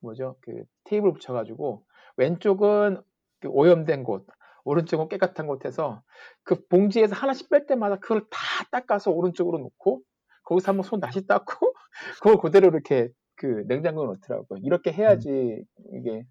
뭐죠 0.01 0.35
그 0.41 0.65
테이블 0.83 1.13
붙여가지고 1.13 1.85
왼쪽은 2.17 3.01
그 3.39 3.47
오염된 3.47 4.03
곳, 4.03 4.27
오른쪽은 4.65 5.07
깨끗한 5.07 5.47
곳에서 5.47 6.03
그 6.43 6.67
봉지에서 6.67 7.15
하나씩 7.15 7.49
뺄 7.49 7.65
때마다 7.65 7.95
그걸 7.95 8.25
다 8.29 8.39
닦아서 8.71 9.11
오른쪽으로 9.11 9.59
놓고 9.59 10.01
거기서 10.43 10.71
한번 10.71 10.83
손 10.83 10.99
다시 10.99 11.25
닦고 11.25 11.73
그걸 12.21 12.37
그대로 12.39 12.67
이렇게 12.67 13.07
그 13.35 13.63
냉장고에 13.69 14.05
넣더라고요. 14.05 14.59
이렇게 14.63 14.91
해야지 14.91 15.63
이게 15.93 16.25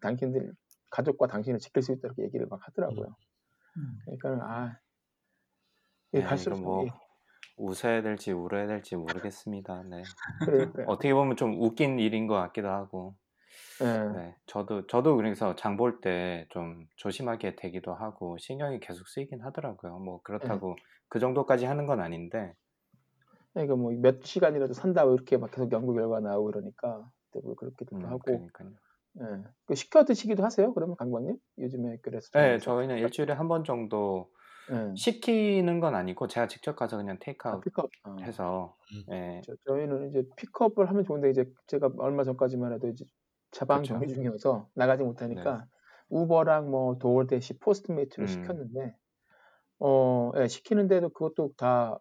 당신들 0.00 0.52
가족과 0.90 1.26
당신을 1.28 1.58
지킬 1.58 1.82
수 1.82 1.92
있다고 1.92 2.22
얘기를 2.22 2.46
막 2.46 2.60
하더라고요. 2.66 3.14
그러니까 4.04 4.28
아 4.46 4.78
이게 6.12 6.22
네, 6.22 6.28
갈수록 6.28 6.56
이건 6.56 6.64
뭐 6.66 6.82
이게- 6.84 6.92
웃어야 7.56 8.02
될지 8.02 8.32
울어야 8.32 8.66
될지 8.66 8.96
모르겠습니다. 8.96 9.82
네. 9.84 10.02
그러니까요. 10.44 10.86
어떻게 10.88 11.12
보면 11.14 11.36
좀 11.36 11.60
웃긴 11.60 11.98
일인 11.98 12.26
것 12.26 12.34
같기도 12.34 12.68
하고. 12.68 13.14
예. 13.82 13.84
네, 14.14 14.36
저도 14.46 14.86
저도 14.86 15.16
그래서 15.16 15.54
장 15.56 15.76
볼 15.76 16.00
때 16.00 16.46
좀 16.50 16.86
조심하게 16.96 17.56
되기도 17.56 17.94
하고 17.94 18.38
신경이 18.38 18.80
계속 18.80 19.06
쓰이긴 19.08 19.42
하더라고요. 19.42 19.98
뭐 19.98 20.20
그렇다고 20.22 20.76
그 21.08 21.18
정도까지 21.18 21.66
하는 21.66 21.86
건 21.86 22.00
아닌데. 22.00 22.54
그러니까 23.52 23.76
뭐 23.76 23.92
몇 23.92 24.24
시간이라도 24.24 24.72
산다고 24.72 25.14
이렇게 25.14 25.36
막 25.36 25.50
계속 25.50 25.70
연구 25.72 25.92
결과 25.94 26.20
나오고 26.20 26.50
그러니까 26.52 27.10
대부분 27.32 27.56
그렇게도 27.56 27.96
음, 27.96 28.06
하고 28.06 28.18
그러니까요. 28.20 28.70
예. 29.18 29.24
그 29.66 29.74
시켜 29.74 30.04
드시기도 30.04 30.44
하세요? 30.44 30.72
그러면 30.74 30.96
강박님 30.96 31.36
요즘에 31.58 31.98
그 32.02 32.10
네, 32.10 32.16
레스토랑에서 32.16 32.64
저희는 32.64 32.98
일주일에 32.98 33.32
한 33.32 33.48
번 33.48 33.64
정도 33.64 34.30
예. 34.70 34.94
시키는 34.94 35.80
건 35.80 35.94
아니고 35.96 36.28
제가 36.28 36.46
직접 36.46 36.76
가서 36.76 36.96
그냥 36.96 37.16
아, 37.16 37.18
테이크아웃 37.24 37.60
픽업 37.64 37.90
어. 38.04 38.16
해서 38.22 38.76
예, 39.10 39.40
저, 39.44 39.52
저희는 39.66 40.10
이제 40.10 40.22
픽업을 40.36 40.88
하면 40.88 41.04
좋은데 41.04 41.30
이제 41.30 41.44
제가 41.66 41.90
얼마 41.98 42.22
전까지만 42.22 42.72
해도 42.74 42.88
이제 42.88 43.04
자가 43.50 43.82
그쵸. 43.82 43.94
격리 43.94 44.08
중이어서 44.14 44.68
나가지 44.74 45.02
못하니까 45.02 45.66
Uber랑 46.08 46.70
뭐 46.70 46.98
DoorDash 46.98 47.58
Postmates를 47.58 48.24
음. 48.24 48.26
시켰는데 48.28 48.94
어 49.80 50.30
예, 50.36 50.46
시키는데도 50.46 51.08
그것도 51.10 51.52
다 51.56 51.98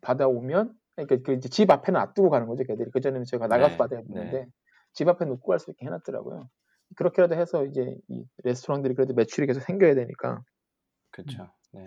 받아오면 0.00 0.74
그러니까 0.94 1.16
그 1.24 1.32
이제 1.32 1.48
집 1.48 1.70
앞에 1.70 1.90
놔두고 1.92 2.30
가는 2.30 2.46
거죠 2.46 2.62
걔들이 2.64 2.90
그 2.92 3.00
전에는 3.00 3.24
제가 3.24 3.48
나가서 3.48 3.70
네, 3.72 3.76
받아야 3.78 4.02
되는데 4.02 4.46
집 4.92 5.08
앞에 5.08 5.24
놓고 5.24 5.48
갈 5.50 5.58
수 5.58 5.70
있게 5.70 5.86
해놨더라고요 5.86 6.48
그렇게라도 6.96 7.34
해서 7.36 7.64
이제 7.66 7.96
이 8.08 8.24
레스토랑들이 8.44 8.94
그래도 8.94 9.14
매출이 9.14 9.46
계속 9.46 9.60
생겨야 9.60 9.94
되니까 9.94 10.42
그렇죠. 11.12 11.52
네. 11.72 11.82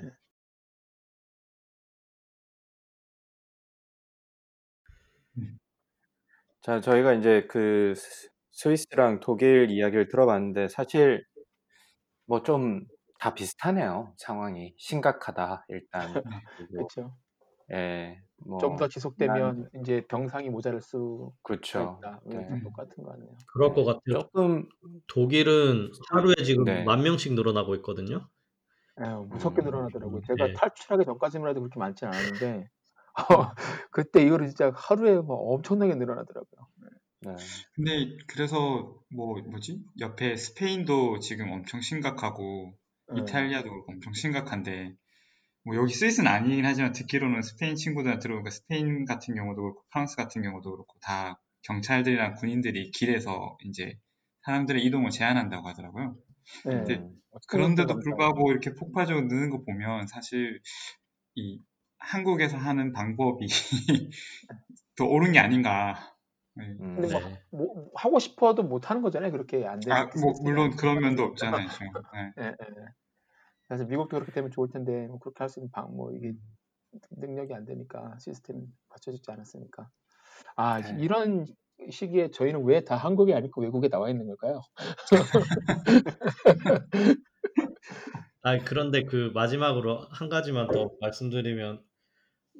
자, 6.62 6.80
저희가 6.82 7.14
이제 7.14 7.46
그 7.50 7.94
스- 7.96 8.30
스위스랑 8.52 9.20
독일 9.20 9.70
이야기를 9.72 10.08
들어봤는데 10.08 10.70
사실 10.70 11.24
뭐 12.28 12.44
좀 12.44 12.86
다 13.20 13.34
비슷하네요. 13.34 14.14
상황이 14.18 14.74
심각하다 14.78 15.66
일단. 15.70 16.02
그렇죠 16.70 17.16
예, 17.74 18.22
뭐 18.38 18.60
좀더 18.60 18.88
지속되면 18.88 19.70
이제 19.82 20.06
병상이 20.08 20.50
모자랄 20.50 20.82
수가 20.82 21.32
그렇죠. 21.44 21.98
있다 22.00 22.22
네. 22.26 22.62
똑같은 22.64 23.04
거 23.04 23.12
같네요 23.12 23.36
그럴 23.54 23.70
네, 23.70 23.76
것 23.76 23.86
같아요. 23.86 24.20
조금 24.22 24.70
독일은 25.08 25.92
하루에 26.12 26.36
지금 26.44 26.66
네. 26.66 26.84
만 26.84 27.04
명씩 27.04 27.34
늘어나고 27.34 27.76
있거든요. 27.76 28.30
에휴, 29.02 29.26
무섭게 29.26 29.62
음, 29.62 29.66
늘어나더라고요. 29.66 30.18
음, 30.20 30.22
제가 30.28 30.48
네. 30.48 30.54
탈출하기 30.54 31.06
전까지만 31.06 31.50
해도 31.50 31.62
그렇게 31.62 31.80
많지 31.80 32.06
않았는데 32.06 32.70
그때 33.92 34.22
이후로 34.24 34.46
진짜 34.48 34.72
하루에 34.76 35.16
뭐 35.20 35.36
엄청나게 35.54 35.96
늘어나더라고요. 35.96 36.68
네. 37.22 37.32
근데 37.76 38.18
그래서 38.28 39.00
뭐 39.10 39.36
뭐지? 39.42 39.84
옆에 40.00 40.36
스페인도 40.36 41.20
지금 41.20 41.52
엄청 41.52 41.82
심각하고 41.82 42.74
예. 43.12 43.20
이탈리아도 43.20 43.70
엄청 43.88 44.14
심각한데 44.14 44.96
뭐 45.66 45.76
여기 45.76 45.94
스위스는 45.94 46.30
아니긴 46.30 46.66
하지만 46.66 46.92
듣기로는 46.92 47.42
스페인 47.42 47.76
친구들 47.76 48.20
들어보니까 48.20 48.50
스페인 48.50 49.06
같은 49.06 49.36
경우도 49.36 49.62
그렇고 49.62 49.84
프랑스 49.92 50.16
같은 50.16 50.42
경우도 50.42 50.72
그렇고 50.72 50.96
다 51.02 51.42
경찰들이랑 51.64 52.36
군인들이 52.36 52.92
길에서 52.92 53.58
이제 53.64 53.98
사람들의 54.46 54.84
이동을 54.84 55.10
제한한다고 55.10 55.68
하더라고요. 55.70 56.18
음, 56.68 57.22
그런데도. 57.48 58.00
불구하고 58.00 58.52
이렇게 58.52 58.74
폭발적으로 58.74 59.28
느는 59.28 59.50
거 59.50 59.64
보면 59.64 60.08
사실 60.08 60.60
이 61.36 61.60
한국에서 61.98 62.58
하는 62.58 62.92
방법이 62.92 63.48
더 64.98 65.06
옳은 65.06 65.32
게 65.32 65.40
아닌가. 65.40 66.14
네. 66.56 66.66
음, 66.66 66.96
근데 66.96 67.14
뭐, 67.14 67.22
네. 67.22 67.42
뭐 67.52 67.90
하고 67.96 68.20
싶어도 68.20 68.64
못 68.64 68.90
하는 68.90 69.02
거잖아요. 69.02 69.32
그렇게 69.32 69.66
안 69.66 69.80
되는 69.80 69.96
아, 69.96 70.10
뭐 70.20 70.34
물론 70.44 70.76
그런 70.76 71.00
면도 71.00 71.24
없잖아요. 71.64 71.70
지금. 71.70 71.88
네. 72.38 72.46
그래서 73.76 73.86
미국도 73.90 74.16
그렇게 74.18 74.32
되면 74.32 74.52
좋을 74.52 74.70
텐데 74.70 75.08
뭐 75.08 75.20
그렇게 75.20 75.38
할 75.40 75.50
수 75.50 75.60
있는 75.60 75.72
방 75.72 75.90
뭐 75.96 76.12
이게 76.14 76.34
능력이 77.12 77.54
안 77.54 77.66
되니까 77.66 78.18
시스템 78.20 78.62
갖춰지지 78.90 79.30
않았으니까. 79.32 79.90
아 80.58 80.82
네. 80.82 80.98
이런 81.04 81.46
시기에 81.92 82.32
저희는 82.32 82.64
왜 82.66 82.84
다 82.86 82.96
한국이 82.98 83.34
아니고 83.34 83.62
외국에 83.62 83.90
나와 83.90 84.10
있는 84.10 84.28
걸까요? 84.28 84.62
아 88.42 88.58
그런데 88.60 89.04
그 89.04 89.32
마지막으로 89.34 90.08
한 90.12 90.30
가지만 90.30 90.70
더 90.72 90.92
말씀드리면 91.00 91.82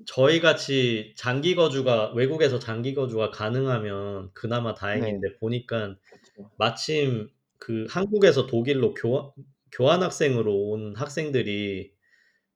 저희 0.08 0.40
같이 0.42 1.14
장기 1.18 1.56
거주가 1.56 2.12
외국에서 2.14 2.58
장기 2.60 2.94
거주가 2.96 3.30
가능하면 3.32 4.32
그나마 4.34 4.74
다행인데 4.74 5.38
보니까 5.40 5.96
그렇죠. 6.10 6.52
마침 6.58 7.30
그 7.60 7.86
한국에서 7.90 8.48
독일로 8.48 8.94
교환 8.96 9.32
교환 9.76 10.04
학생으로 10.04 10.70
온 10.70 10.96
학생들이 10.96 11.94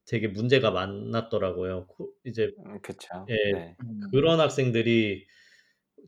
되게 0.05 0.27
문제가 0.27 0.71
많았더라고요. 0.71 1.87
코- 1.87 2.13
이제 2.25 2.53
음, 2.65 2.81
그쵸. 2.81 3.07
예, 3.29 3.35
네. 3.53 3.75
음, 3.83 4.01
그런 4.11 4.39
학생들이 4.39 5.27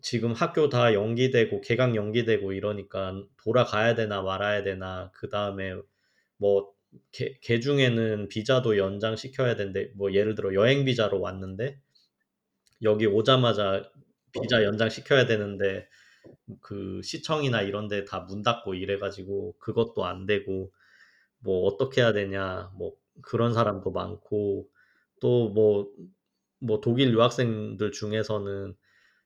지금 0.01 0.33
학교 0.33 0.69
다 0.69 0.93
연기되고 0.93 1.61
개강 1.61 1.95
연기되고 1.95 2.53
이러니까 2.53 3.23
돌아가야 3.43 3.95
되나 3.95 4.21
말아야 4.21 4.63
되나 4.63 5.11
그 5.15 5.29
다음에 5.29 5.75
뭐 6.37 6.73
개, 7.11 7.39
개 7.41 7.59
중에는 7.59 8.29
비자도 8.29 8.77
연장시켜야 8.77 9.55
되는데 9.55 9.91
뭐 9.95 10.13
예를 10.13 10.35
들어 10.35 10.53
여행 10.55 10.85
비자로 10.85 11.21
왔는데 11.21 11.81
여기 12.81 13.05
오자마자 13.05 13.89
비자 14.31 14.63
연장시켜야 14.63 15.25
되는데 15.25 15.87
그 16.61 17.01
시청이나 17.03 17.61
이런 17.63 17.87
데 17.87 18.05
다 18.05 18.21
문 18.21 18.43
닫고 18.43 18.75
이래가지고 18.75 19.57
그것도 19.59 20.05
안 20.05 20.25
되고 20.25 20.73
뭐 21.39 21.65
어떻게 21.67 22.01
해야 22.01 22.13
되냐 22.13 22.71
뭐 22.75 22.93
그런 23.21 23.53
사람도 23.53 23.91
많고 23.91 24.69
또 25.21 25.49
뭐 25.53 25.87
뭐 26.59 26.81
독일 26.81 27.11
유학생들 27.13 27.91
중에서는 27.91 28.75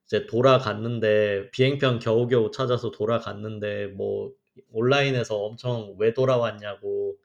이제 0.05 0.27
돌아갔는데 0.27 1.51
비행편 1.51 1.99
겨우겨우 1.99 2.51
찾아서 2.51 2.91
돌아갔는데 2.91 3.87
뭐 3.87 4.33
온라인에서 4.71 5.37
엄청 5.43 5.95
왜 5.99 6.13
돌아왔냐고 6.13 7.17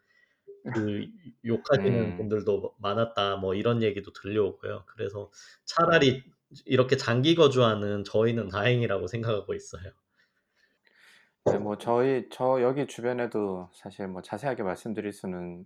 그 0.74 1.06
욕하시는 1.44 2.12
음. 2.12 2.16
분들도 2.16 2.74
많았다 2.78 3.36
뭐 3.36 3.54
이런 3.54 3.82
얘기도 3.82 4.12
들려오고요. 4.12 4.84
그래서 4.86 5.30
차라리 5.64 6.24
이렇게 6.66 6.96
장기 6.96 7.34
거주하는 7.34 8.04
저희는 8.04 8.48
다행이라고 8.48 9.06
생각하고 9.08 9.54
있어요. 9.54 9.92
네, 11.52 11.58
뭐 11.58 11.78
저희 11.78 12.28
저 12.30 12.62
여기 12.62 12.86
주변에도 12.86 13.68
사실 13.74 14.08
뭐 14.08 14.22
자세하게 14.22 14.62
말씀드릴 14.62 15.12
수는 15.12 15.64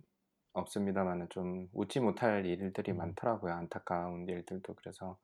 없습니다만은 0.53 1.27
좀 1.29 1.67
웃지 1.73 1.99
못할 1.99 2.45
일들이 2.45 2.91
음. 2.91 2.97
많더라고요. 2.97 3.53
안타까운 3.53 4.27
일들도 4.27 4.75
그래서 4.75 5.17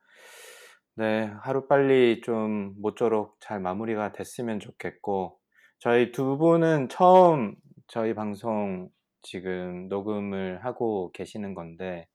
네, 0.96 1.32
하루 1.42 1.68
빨리 1.68 2.22
좀 2.22 2.74
모쪼록 2.82 3.38
잘 3.40 3.60
마무리가 3.60 4.12
됐으면 4.12 4.60
좋겠고 4.60 5.40
저희 5.80 6.12
두 6.12 6.38
분은 6.38 6.90
처음 6.90 7.56
저희 7.88 8.14
방송 8.14 8.90
지금 9.22 9.88
녹음을 9.90 10.64
하고 10.64 11.12
계시는 11.14 11.54
건데, 11.54 12.08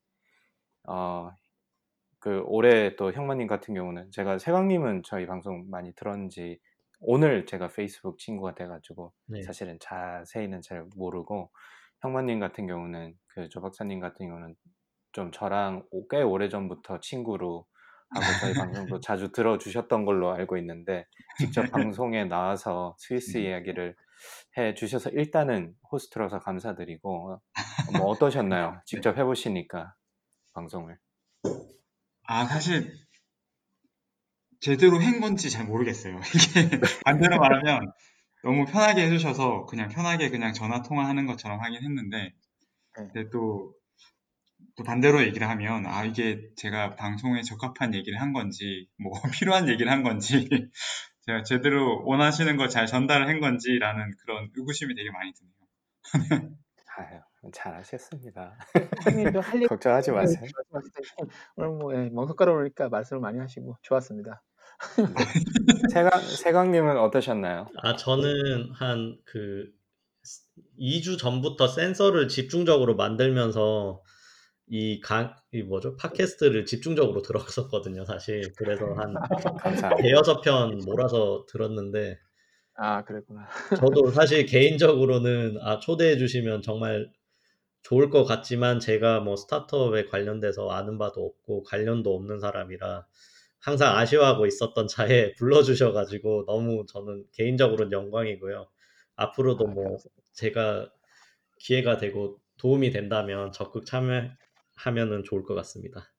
어, 0.87 1.31
그 2.19 2.43
올해 2.47 2.97
또 2.97 3.13
형마님 3.13 3.47
같은 3.47 3.75
경우는 3.75 4.11
제가 4.11 4.39
세광님은 4.39 5.03
저희 5.05 5.27
방송 5.27 5.69
많이 5.71 5.95
들었는지 5.95 6.59
오늘 7.07 7.47
제가 7.47 7.69
페이스북 7.69 8.19
친구가 8.19 8.55
돼가지고 8.55 9.13
네. 9.27 9.43
사실은 9.43 9.79
자세히는 9.81 10.63
잘 10.63 10.85
모르고 10.97 11.51
형마님 12.03 12.41
같은 12.41 12.67
경우는 12.67 13.15
그 13.29 13.49
조 13.49 13.61
박사님 13.61 14.01
같은 14.01 14.29
경우는 14.29 14.55
좀 15.13 15.31
저랑 15.33 15.85
오- 15.91 16.09
꽤 16.09 16.23
오래 16.23 16.49
전부터 16.49 17.01
친구로 17.01 17.67
하고 18.11 18.27
저희 18.41 18.53
방송도 18.95 19.01
자주 19.01 19.33
들어주셨던 19.33 20.05
걸로 20.05 20.33
알고 20.33 20.57
있는데 20.59 21.07
직접 21.39 21.71
방송에 21.71 22.25
나와서 22.25 22.95
스위스 22.99 23.39
이야기를 23.39 23.97
해 24.57 24.75
주셔서 24.75 25.11
일단은 25.11 25.75
호스트로서 25.91 26.39
감사드리고 26.41 27.41
뭐 27.99 28.07
어떠셨나요? 28.07 28.81
직접 28.87 29.19
해보시니까 29.19 29.95
방송을. 30.55 30.97
아, 32.27 32.45
사실 32.47 32.91
제대로 34.65 34.99
한 34.99 35.21
건지 35.21 35.51
잘 35.51 35.67
모르겠어요. 35.67 36.19
이게 36.35 36.81
반대로 37.05 37.39
말하면 37.39 37.93
너무 38.43 38.65
편하게 38.65 39.07
해주셔서 39.07 39.67
그냥 39.67 39.91
편하게 39.91 40.31
그냥 40.31 40.55
전화 40.55 40.81
통화하는 40.83 41.27
것처럼 41.27 41.61
하긴 41.61 41.83
했는데, 41.83 42.19
네. 42.23 42.33
근데 43.13 43.29
또, 43.31 43.75
또 44.77 44.85
반대로 44.85 45.23
얘기를 45.23 45.49
하면, 45.51 45.87
아, 45.87 46.05
이게 46.05 46.49
제가 46.57 46.97
방송에 46.97 47.43
적합한 47.43 47.95
얘기를 47.95 48.21
한 48.21 48.33
건지, 48.33 48.89
뭐 48.99 49.13
필요한 49.39 49.69
얘기를 49.69 49.93
한 49.93 50.03
건지, 50.03 50.49
제가 51.27 51.43
제대로 51.45 52.03
원하시는 52.07 52.57
걸 52.57 52.69
잘 52.71 52.87
전달을 52.87 53.29
한 53.29 53.41
건지라는 53.41 54.13
그런 54.23 54.51
의구심이 54.57 54.95
되게 54.95 55.11
많이 55.11 55.33
드네요. 55.35 55.53
아유, 56.97 57.21
잘하셨습니다. 57.53 58.57
형님도 59.05 59.41
할 59.41 59.61
걱정하지 59.67 60.13
마세요. 60.13 60.41
말씀하실 60.71 60.93
때 61.19 61.25
오늘 61.57 61.71
뭐 61.71 61.95
예, 61.95 62.09
멍석가루 62.11 62.53
올리니까 62.53 62.89
말씀을 62.89 63.21
많이 63.21 63.39
하시고 63.39 63.77
좋았습니다. 63.83 64.43
세강 65.93 66.21
세강님은 66.21 66.99
어떠셨나요? 66.99 67.69
아, 67.83 67.97
저는 67.97 68.71
한 68.73 69.19
그 69.25 69.71
2주 70.79 71.19
전부터 71.19 71.69
센서를 71.69 72.29
집중적으로 72.29 72.97
만들면서 72.97 74.03
이 74.67 75.01
강, 75.01 75.35
이 75.53 75.63
뭐죠? 75.63 75.97
팟캐스트를 75.97 76.65
집중적으로 76.65 77.23
들었었거든요, 77.23 78.05
사실. 78.05 78.53
그래서 78.57 78.87
한. 78.95 79.15
대여섯 80.03 80.41
편 80.43 80.79
몰아서 80.87 81.45
들었는데, 81.49 82.19
아 82.77 83.05
그랬구나. 83.05 83.47
저도 83.79 84.11
사실 84.11 84.47
개인적으로는 84.47 85.59
아, 85.61 85.79
초대해 85.79 86.17
주시면 86.17 86.63
정말 86.63 87.11
좋을 87.83 88.09
것 88.09 88.25
같지만 88.25 88.81
제가 88.81 89.21
뭐 89.21 89.37
스타트업에 89.37 90.07
관련돼서 90.07 90.71
아는 90.71 90.97
바도 90.97 91.25
없고 91.27 91.63
관련도 91.65 92.15
없는 92.15 92.41
사람이라 92.41 93.07
항상 93.65 93.97
아쉬워하고 93.97 94.45
있었던 94.47 94.87
차에 94.87 95.33
불러주셔가지고 95.39 96.45
너무 96.47 96.85
저는 96.87 97.25
개인적으로는 97.33 97.93
영광이고요. 97.93 98.69
앞으로도 99.17 99.69
아, 99.69 99.71
뭐. 99.71 99.97
제가 100.35 100.91
기회가 101.59 101.97
되고 101.97 102.39
도움이 102.59 102.91
된다면 102.91 103.53
적극 103.53 103.87
참여하면은 103.87 105.25
좋을 105.25 105.45
것 105.45 105.55
같습니다. 105.55 106.11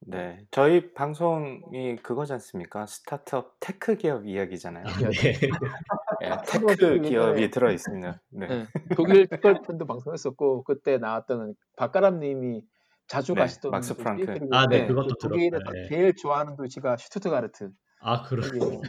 네, 0.00 0.38
저희 0.50 0.92
방송이 0.92 1.96
그거지 2.02 2.32
않습니까? 2.34 2.86
스타트업 2.86 3.56
tech 3.58 3.96
기업 3.96 4.26
이야기잖아요. 4.26 4.84
네. 4.84 5.40
예, 6.22 6.30
그거 6.46 6.68
tech 6.68 7.00
기업이 7.00 7.50
들어 7.50 7.72
있습니다. 7.72 8.20
네, 8.30 8.46
예, 8.48 8.66
독일 8.94 9.26
특별편도 9.26 9.86
방송했었고 9.86 10.64
그때 10.64 10.98
나왔던 10.98 11.54
박가람님이 11.76 12.62
자주 13.08 13.34
네, 13.34 13.40
가시던 13.40 13.70
막스 13.70 13.94
도시, 13.94 14.02
프랑크. 14.02 14.32
아, 14.52 14.66
네, 14.66 14.82
예, 14.82 14.86
그것도 14.86 15.08
그 15.20 15.28
독일에서. 15.28 15.64
예. 15.76 15.88
제일 15.88 16.14
좋아하는 16.16 16.56
도시가 16.56 16.96
슈투트가르트. 16.96 17.70
아 18.00 18.22
그런가요? 18.28 18.80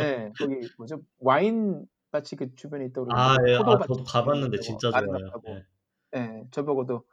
예, 0.00 0.30
거기 0.38 0.54
뭐죠 0.78 1.00
와인 1.18 1.86
밭이 2.10 2.30
그 2.38 2.54
주변에 2.54 2.86
있다고 2.86 3.10
아, 3.12 3.36
예, 3.48 3.54
아, 3.56 3.78
저도 3.86 4.04
가봤는데 4.04 4.58
진짜 4.60 4.90
좋아요. 4.90 5.30
예. 5.48 5.64
예, 6.16 6.44
저보고도 6.50 7.04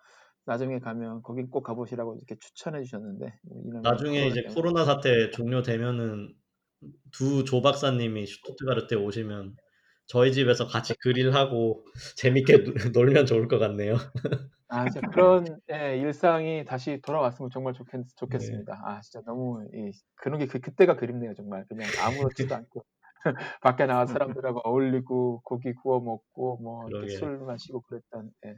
나중에 0.45 0.79
가면 0.79 1.23
거긴 1.23 1.49
꼭 1.49 1.63
가보시라고 1.63 2.15
이렇게 2.17 2.35
추천해 2.39 2.83
주셨는데 2.83 3.39
뭐 3.43 3.61
나중에 3.81 4.27
이제 4.27 4.41
때문에. 4.41 4.55
코로나 4.55 4.85
사태 4.85 5.29
종료되면은 5.31 6.33
두 7.11 7.45
조 7.45 7.61
박사님이 7.61 8.25
슈투트가르트에 8.27 8.97
오시면 8.97 9.55
저희 10.07 10.33
집에서 10.33 10.67
같이 10.67 10.95
그릴하고 11.01 11.85
재밌게 12.17 12.63
노- 12.65 12.73
놀면 12.93 13.25
좋을 13.27 13.47
것 13.47 13.59
같네요. 13.59 13.97
아, 14.75 14.87
진짜 14.89 15.05
그런 15.05 15.59
예, 15.71 15.97
일상이 15.99 16.65
다시 16.65 16.99
돌아왔으면 17.01 17.51
정말 17.51 17.73
좋겠, 17.73 18.01
네. 18.25 18.63
좋겠습니다. 18.65 18.81
아, 18.85 19.01
진짜 19.01 19.21
너무 19.25 19.65
이, 19.73 19.91
그런 20.15 20.39
게 20.39 20.47
그, 20.47 20.59
그때가 20.59 20.95
그립네요, 20.95 21.33
정말. 21.35 21.65
그냥 21.67 21.91
아무렇지도 21.95 22.55
않고 22.55 22.83
밖에 23.61 23.85
나가 23.85 24.05
사람들하고 24.07 24.61
어울리고 24.63 25.41
고기 25.45 25.73
구워 25.73 25.99
먹고 26.01 26.57
뭐 26.57 26.87
이렇게 26.87 27.07
그러게요. 27.07 27.09
술 27.09 27.39
마시고 27.39 27.81
그랬던. 27.81 28.31
예. 28.47 28.55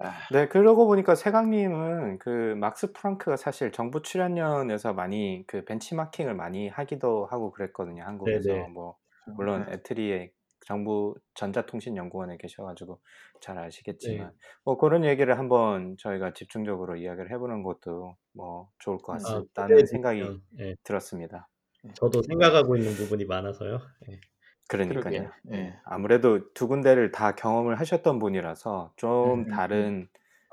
아, 0.00 0.12
네, 0.30 0.46
그러고 0.48 0.86
보니까 0.86 1.14
세강님은 1.16 2.18
그 2.20 2.54
막스 2.60 2.92
프랑크가 2.92 3.36
사실 3.36 3.72
정부 3.72 4.00
출연연에서 4.02 4.92
많이 4.94 5.44
그 5.48 5.64
벤치마킹을 5.64 6.34
많이 6.36 6.68
하기도 6.68 7.26
하고 7.26 7.50
그랬거든요. 7.50 8.04
한국에서 8.04 8.68
네네. 8.68 8.68
뭐 8.68 8.96
물론 9.36 9.64
네. 9.64 9.68
에트리에 9.68 10.30
정부 10.66 11.14
전자통신연구원에 11.34 12.36
계셔가지고 12.38 13.00
잘 13.40 13.56
네. 13.56 13.62
아시겠지만 13.62 14.32
뭐 14.64 14.76
그런 14.78 15.04
얘기를 15.04 15.38
한번 15.38 15.96
저희가 15.98 16.32
집중적으로 16.32 16.96
이야기를 16.96 17.30
해보는 17.32 17.62
것도 17.62 18.16
뭐 18.32 18.68
좋을 18.78 18.98
것 18.98 19.14
음. 19.14 19.26
아, 19.26 19.34
같다는 19.40 19.76
초대해 19.76 19.86
생각이 19.86 20.40
예. 20.60 20.74
들었습니다. 20.82 21.48
저도 21.94 22.22
생각하고 22.22 22.76
있는 22.76 22.92
부분이 22.94 23.24
많아서요. 23.24 23.80
예. 24.10 24.20
그러니까요. 24.68 25.30
예. 25.52 25.74
아무래도 25.84 26.52
두 26.52 26.68
군데를 26.68 27.10
다 27.10 27.34
경험을 27.34 27.80
하셨던 27.80 28.18
분이라서 28.18 28.92
좀 28.96 29.10
음, 29.10 29.38
음, 29.40 29.48
다른 29.48 30.08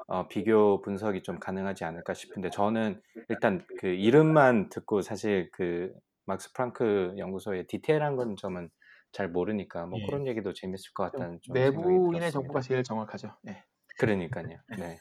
어, 0.07 0.27
비교 0.27 0.81
분석이 0.81 1.23
좀 1.23 1.39
가능하지 1.39 1.83
않을까 1.83 2.13
싶은데 2.13 2.49
저는 2.49 3.01
일단 3.29 3.65
그 3.79 3.87
이름만 3.87 4.69
듣고 4.69 5.01
사실 5.01 5.49
그 5.51 5.91
막스 6.25 6.53
프랑크 6.53 7.15
연구소의 7.17 7.67
디테일한 7.67 8.15
건 8.15 8.35
점은 8.35 8.69
잘 9.15 9.29
모르니까 9.29 9.85
뭐 9.85 9.99
예. 10.01 10.05
그런 10.05 10.27
얘기도 10.27 10.53
재밌을 10.53 10.91
것좀 10.93 11.11
같다는 11.19 11.39
좀 11.41 11.53
내부인의. 11.53 12.31
정보가 12.31 12.59
제일 12.61 12.83
정확하죠. 12.83 13.33
예. 13.47 13.63
그러니까요. 13.97 14.57
네. 14.77 14.97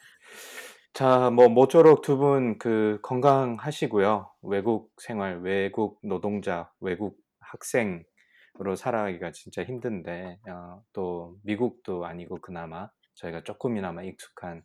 자, 0.93 1.29
뭐 1.29 1.49
모쪼록 1.49 2.01
두 2.01 2.17
분 2.17 2.57
그 2.57 2.99
건강하시고요. 3.03 4.31
외국 4.43 4.93
생활, 5.01 5.41
외국 5.41 5.99
노동자, 6.03 6.71
외국 6.79 7.17
학생으로 7.41 8.75
살아가기가 8.77 9.31
진짜 9.33 9.63
힘든데 9.63 10.39
어, 10.49 10.81
또 10.93 11.35
미국도 11.43 12.05
아니고 12.05 12.39
그나마 12.41 12.89
저희가 13.15 13.43
조금이나마 13.43 14.03
익숙한 14.03 14.63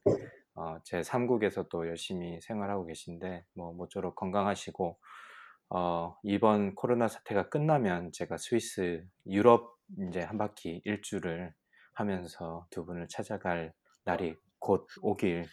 어, 0.54 0.78
제 0.84 1.02
3국에서 1.02 1.68
또 1.68 1.88
열심히 1.88 2.40
생활하고 2.40 2.86
계신데 2.86 3.44
뭐 3.54 3.72
모쪼록 3.72 4.14
건강하시고 4.14 4.98
어, 5.70 6.16
이번 6.24 6.74
코로나 6.74 7.06
사태가 7.06 7.48
끝나면 7.48 8.10
제가 8.12 8.36
스위스 8.36 9.04
유럽 9.26 9.76
이제 10.08 10.20
한 10.20 10.36
바퀴 10.36 10.82
일주를 10.84 11.52
하면서 11.94 12.66
두 12.70 12.84
분을 12.84 13.06
찾아갈 13.08 13.72
날이 14.04 14.34
곧 14.58 14.86
오길 15.00 15.46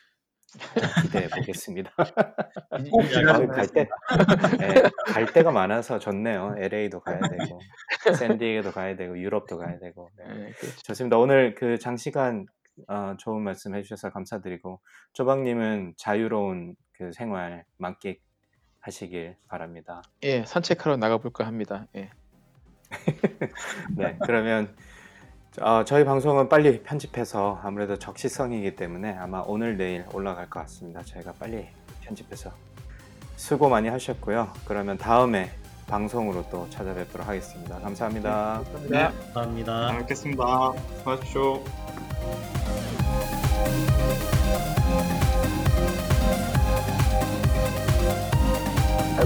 기대해 1.03 1.27
보겠습니다. 1.27 1.91
갈 3.47 3.67
때, 3.67 3.87
네, 4.57 4.81
갈 5.05 5.25
데가 5.33 5.51
많아서 5.51 5.99
좋네요. 5.99 6.55
LA도 6.57 7.01
가야 7.01 7.19
되고, 7.19 7.59
샌디에고도 8.17 8.71
가야 8.71 8.95
되고, 8.95 9.19
유럽도 9.19 9.57
가야 9.57 9.77
되고. 9.77 10.09
네. 10.17 10.23
예, 10.29 10.51
그렇죠. 10.53 10.77
좋습니다. 10.83 11.17
오늘 11.17 11.53
그 11.53 11.77
장시간 11.77 12.45
어, 12.87 13.15
좋은 13.17 13.43
말씀 13.43 13.75
해주셔서 13.75 14.11
감사드리고, 14.11 14.79
조박님은 15.13 15.95
자유로운 15.97 16.75
그 16.93 17.11
생활 17.11 17.65
만끽 17.77 18.21
하시길 18.87 19.35
바랍니다. 19.47 20.01
예, 20.23 20.43
산책하러 20.45 20.97
나가볼까 20.97 21.45
합니다. 21.45 21.85
예. 21.95 22.09
네, 23.95 24.17
그러면 24.25 24.73
어, 25.59 25.83
저희 25.83 26.05
방송은 26.05 26.49
빨리 26.49 26.81
편집해서 26.83 27.59
아무래도 27.63 27.97
적시성이기 27.97 28.75
때문에 28.75 29.13
아마 29.13 29.43
오늘 29.45 29.77
내일 29.77 30.05
올라갈 30.13 30.49
것 30.49 30.61
같습니다. 30.61 31.03
저희가 31.03 31.33
빨리 31.33 31.67
편집해서 32.01 32.51
수고 33.35 33.69
많이 33.69 33.89
하셨고요. 33.89 34.53
그러면 34.65 34.97
다음에 34.97 35.51
방송으로 35.87 36.45
또 36.49 36.69
찾아뵙도록 36.69 37.27
하겠습니다. 37.27 37.79
감사합니다. 37.79 38.63
감사합니다. 38.63 39.09
네, 39.09 39.15
감사합니다. 39.33 39.87
잘 39.89 39.99
뵙겠습니다. 39.99 40.73
수고하십시오. 40.99 41.63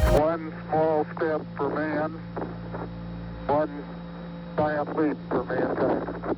One 0.10 0.54
small 0.68 1.06
step 1.16 1.42
for 1.56 1.70
man, 1.70 2.12
one 3.48 3.84
giant 4.58 4.98
leap 4.98 5.18
for 5.30 5.44
mankind. 5.44 6.36